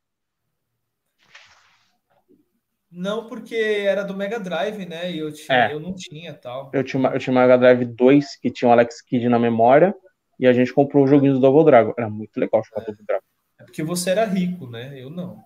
[2.90, 5.10] Não, porque era do Mega Drive, né?
[5.10, 5.72] E eu, tinha, É.
[5.72, 6.70] eu não tinha tal.
[6.72, 9.94] Eu tinha, eu tinha uma Mega Drive 2 que tinha o Alex Kidd na memória.
[10.38, 11.92] E a gente comprou o joguinho do Double Dragon.
[11.98, 13.24] Era muito legal jogar Double Dragon.
[13.58, 14.92] É porque você era rico, né?
[14.96, 15.42] Eu não.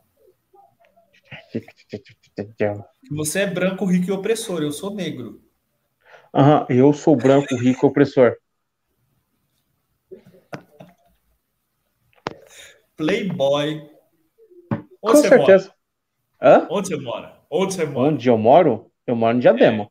[3.10, 4.62] Você é branco, rico e opressor.
[4.62, 5.42] Eu sou negro.
[6.34, 8.36] Aham, eu sou branco, rico, opressor.
[12.96, 13.90] Playboy.
[15.00, 15.74] Com Onde você certeza.
[16.42, 16.58] Hã?
[16.60, 16.68] mora?
[16.70, 17.40] Onde você mora?
[17.50, 18.08] Onde você mora?
[18.08, 18.90] Onde eu moro?
[19.06, 19.90] Eu moro em Diadema.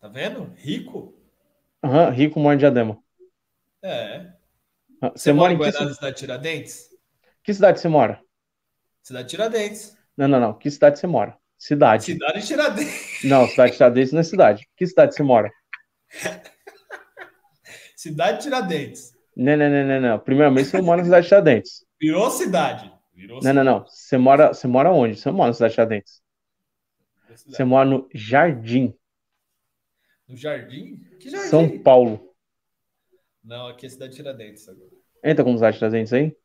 [0.00, 0.54] Tá vendo?
[0.56, 1.14] Rico?
[1.82, 3.02] Aham, rico mora em Diadema.
[3.82, 4.32] É.
[5.14, 6.90] Você, Você mora mora em em que, Guaraná, ci- cidade Tiradentes?
[7.42, 8.22] que cidade você mora?
[9.02, 9.95] Cidade Tiradentes.
[10.16, 10.54] Não, não, não.
[10.58, 11.36] Que cidade você mora?
[11.58, 12.04] Cidade.
[12.04, 13.24] Cidade Tiradentes.
[13.24, 14.68] Não, cidade de Tiradentes não é cidade.
[14.76, 15.50] Que cidade você mora?
[17.96, 19.14] Cidade Tiradentes.
[19.36, 20.18] Não, não, não, não, não.
[20.18, 21.84] Primeiramente, você mora na cidade de Tiradentes.
[22.00, 22.92] Virou cidade.
[23.14, 23.86] Virou Não, não, não.
[23.86, 25.16] Você mora, você mora onde?
[25.16, 26.22] Você mora na cidade de Tiradentes.
[27.34, 27.56] cidade.
[27.56, 28.94] Você mora no Jardim,
[30.28, 30.96] No Jardim?
[31.20, 31.48] Que Jardim?
[31.48, 32.34] São Paulo.
[33.42, 34.90] Não, aqui é cidade Tiradentes agora.
[35.24, 36.36] Entra como cidade de Tiradentes aí?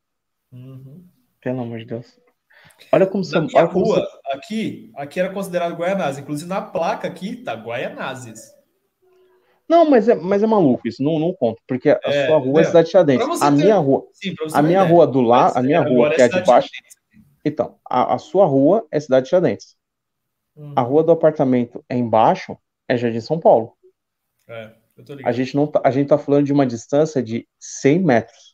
[0.50, 1.06] Uhum.
[1.40, 2.18] Pelo amor de Deus.
[2.90, 4.18] Olha como minha Olha como rua, você...
[4.36, 6.20] aqui, aqui era considerado Guaianazes.
[6.22, 8.50] Inclusive na placa aqui tá Guaianazes.
[9.68, 11.02] Não, mas é, mas é maluco isso.
[11.02, 11.60] Não, não conta.
[11.66, 12.64] Porque a É, sua rua é entendeu?
[12.64, 13.42] cidade de Tiradentes.
[13.42, 14.06] A ter- minha rua.
[14.12, 14.92] Sim, A minha ideia.
[14.94, 16.68] rua do lado, a minha rua, que é a de baixo.
[16.68, 16.96] Tiradentes.
[17.44, 19.76] Então, a, a sua rua é cidade de Tiradentes.
[20.54, 20.74] Uhum.
[20.76, 22.56] A rua do apartamento é embaixo,
[22.88, 23.72] é Jardim São Paulo.
[24.46, 25.32] É, eu tô A ligado.
[25.34, 28.52] gente, não tá, a gente tá falando de uma distância de 100 metros.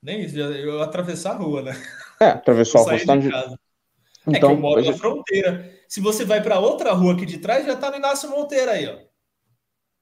[0.00, 1.72] Nem isso, eu atravessar a rua, né?
[2.22, 2.98] É, atravessou Eu a rua.
[2.98, 3.54] saí tá de casa.
[3.54, 5.72] é que eu Então, moro a na gente- fronteira.
[5.88, 8.86] Se você vai pra outra rua aqui de trás, já tá no Inácio Monteiro aí,
[8.86, 8.96] ó.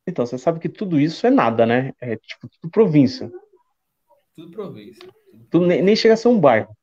[0.06, 1.92] então, você sabe que tudo isso é nada, né?
[2.00, 3.30] É tipo tudo província.
[4.36, 5.08] Tudo província.
[5.50, 6.76] Tudo, nem, nem chega a ser um bairro.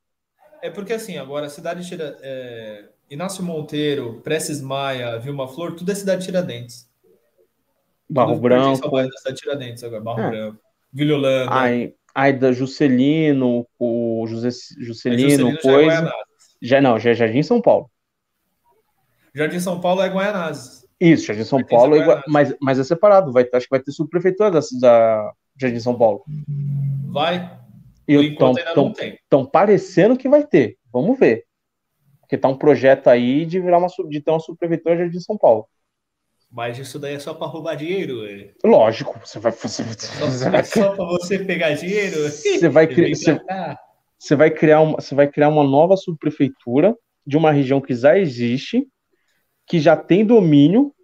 [0.62, 2.18] É porque assim, agora a cidade de Tira...
[2.20, 2.88] é...
[3.10, 6.86] Inácio Monteiro, Prestes Maia, Vilma Flor, tudo é cidade de Tiradentes.
[8.10, 8.76] Barro Tudo Branco.
[8.86, 10.30] cidade de Tiradentes agora, Barro É.
[10.30, 10.58] Branco.
[10.92, 11.94] Vila Holanda.
[12.18, 14.50] Aí, aí da Juscelino, o José
[14.80, 16.12] Juscelino, Juscelino já é coisa.
[16.60, 17.88] Já não, já é Jardim São Paulo.
[19.32, 20.84] Jardim São Paulo é Guaianazes.
[20.98, 23.32] Isso, Jardim São Pertence Paulo, é mas, mas é separado.
[23.32, 26.24] Vai, acho que vai ter subprefeitura da, da Jardim São Paulo.
[27.12, 27.56] Vai?
[28.08, 29.18] E ainda não tem.
[29.52, 30.76] parecendo que vai ter.
[30.92, 31.44] Vamos ver.
[32.20, 35.38] Porque tá um projeto aí de virar uma de ter uma subprefeitura de Jardim São
[35.38, 35.68] Paulo.
[36.50, 38.26] Mas isso daí é só para roubar dinheiro.
[38.26, 42.16] É Lógico, você vai, vai, é só para você pegar dinheiro.
[42.28, 43.40] você vai criar, vir você,
[44.18, 46.96] você vai criar uma, você vai criar uma nova subprefeitura
[47.26, 48.88] de uma região que já existe,
[49.66, 50.94] que já tem domínio,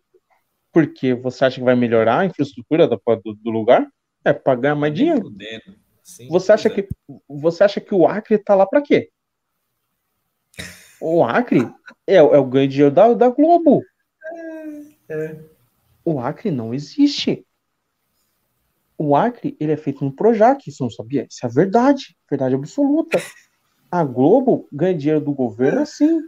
[0.73, 2.99] porque você acha que vai melhorar a infraestrutura do,
[3.35, 3.87] do, lugar?
[4.25, 5.31] É para ganhar mais dinheiro.
[6.03, 6.71] Sim, Você acha é.
[6.71, 6.89] que
[7.29, 9.11] você acha que o Acre tá lá para quê?
[11.01, 11.71] O Acre
[12.07, 13.83] é, é o ganho de dinheiro da, da Globo.
[15.09, 15.39] É.
[16.05, 17.47] O Acre não existe.
[18.97, 21.27] O Acre ele é feito no Projac, você não sabia?
[21.29, 23.19] Isso é verdade, verdade absoluta.
[23.91, 26.21] A Globo ganha dinheiro do governo assim.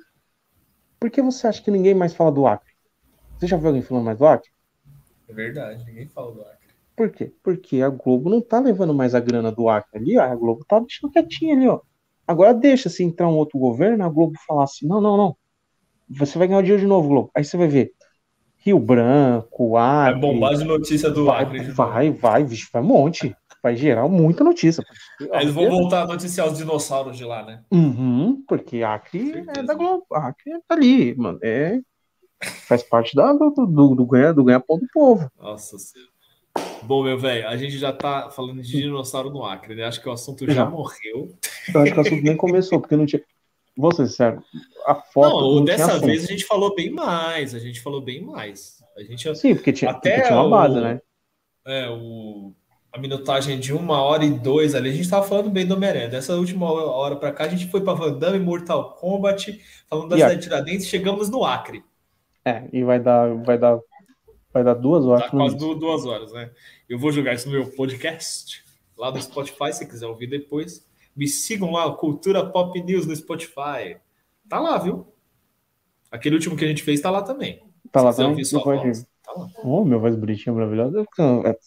[0.98, 2.72] Por que você acha que ninguém mais fala do Acre?
[3.38, 4.50] Você já viu alguém falando mais do Acre?
[5.28, 6.66] É verdade, ninguém fala do Acre.
[6.96, 7.32] Por quê?
[7.42, 10.22] Porque a Globo não tá levando mais a grana do Acre ali, ó.
[10.22, 11.80] A Globo tá deixando quietinha ali, ó.
[12.26, 15.36] Agora deixa se entrar um outro governo, a Globo falar assim: não, não, não.
[16.08, 17.30] Você vai ganhar o dinheiro de novo, Globo.
[17.34, 17.92] Aí você vai ver
[18.66, 20.20] Rio Branco, Vai Acre.
[20.20, 21.60] bombar de notícia do vai, Acre.
[21.70, 23.32] vai, vai, vixe, vai um monte.
[23.62, 24.84] Vai gerar muita notícia.
[25.32, 27.62] Aí eles vão voltar a noticiar os dinossauros de lá, né?
[27.70, 30.04] Uhum, porque Acre é da Globo.
[30.12, 31.38] Acre tá ali, mano.
[31.42, 31.78] É,
[32.68, 35.30] faz parte da, do, do, do, ganha, do ganha-pão do povo.
[35.40, 36.10] Nossa senhora.
[36.82, 39.84] Bom, meu velho, a gente já tá falando de dinossauro no Acre, né?
[39.84, 40.64] Acho que o assunto já, Já.
[40.66, 41.32] morreu.
[41.72, 43.22] Eu acho que o assunto nem começou, porque não tinha.
[43.76, 44.42] Vou ser sincero,
[44.86, 45.40] a foto.
[45.40, 47.54] Não, não dessa vez a gente falou bem mais.
[47.54, 48.82] A gente falou bem mais.
[48.96, 51.00] A gente Sim, porque tinha, Até porque tinha uma o- base, né?
[51.66, 52.54] É, o,
[52.90, 56.08] a minutagem de uma hora e dois ali, a gente tava falando bem do Homem-Aranha.
[56.08, 60.16] Dessa última hora pra cá, a gente foi pra Van Damme, Mortal Kombat, falando da
[60.16, 61.84] cidade de Tiradentes, chegamos no Acre.
[62.44, 63.78] É, e vai dar, vai dar,
[64.52, 65.24] vai dar duas horas.
[65.24, 66.50] Tá quase duas horas, né?
[66.88, 68.64] Eu vou jogar isso no meu podcast,
[68.96, 70.85] lá no Spotify, se quiser ouvir depois.
[71.16, 73.96] Me sigam lá, Cultura Pop News no Spotify.
[74.48, 75.06] Tá lá, viu?
[76.10, 77.62] Aquele último que a gente fez tá lá também.
[77.90, 78.42] Tá lá também?
[78.44, 79.48] tá lá.
[79.64, 81.04] Oh, meu voz bonitinha, maravilhosa.
[81.16, 81.58] Tem uma, é,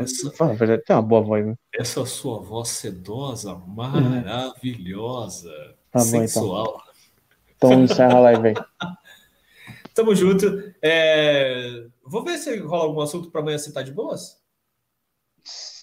[0.00, 1.54] Essa- fala tem uma boa voz, né?
[1.72, 5.50] Essa sua voz sedosa, maravilhosa,
[5.90, 6.26] Tá bom, então.
[6.28, 6.82] sensual.
[7.56, 8.54] Então encerra a live aí.
[9.94, 10.46] Tamo junto.
[10.80, 14.40] É, Vou ver se rola algum assunto para amanhã você tá de boas.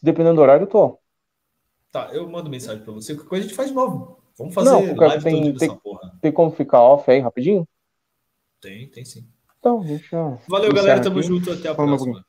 [0.02, 1.00] Dependendo do horário, eu tô.
[1.96, 3.14] Tá, eu mando mensagem para você.
[3.16, 4.18] Qualquer coisa a gente faz de novo.
[4.38, 6.12] Vamos fazer Não, live tem- todo tem- dessa porra.
[6.22, 7.66] Tem como ficar off aí rapidinho?
[8.60, 9.26] Tem, tem sim.
[9.58, 10.38] Então, deixa eu.
[10.50, 11.02] Valeu, galera.
[11.02, 11.28] Tamo aqui.
[11.30, 11.54] junto.
[11.54, 12.26] Até a Falou, próxima.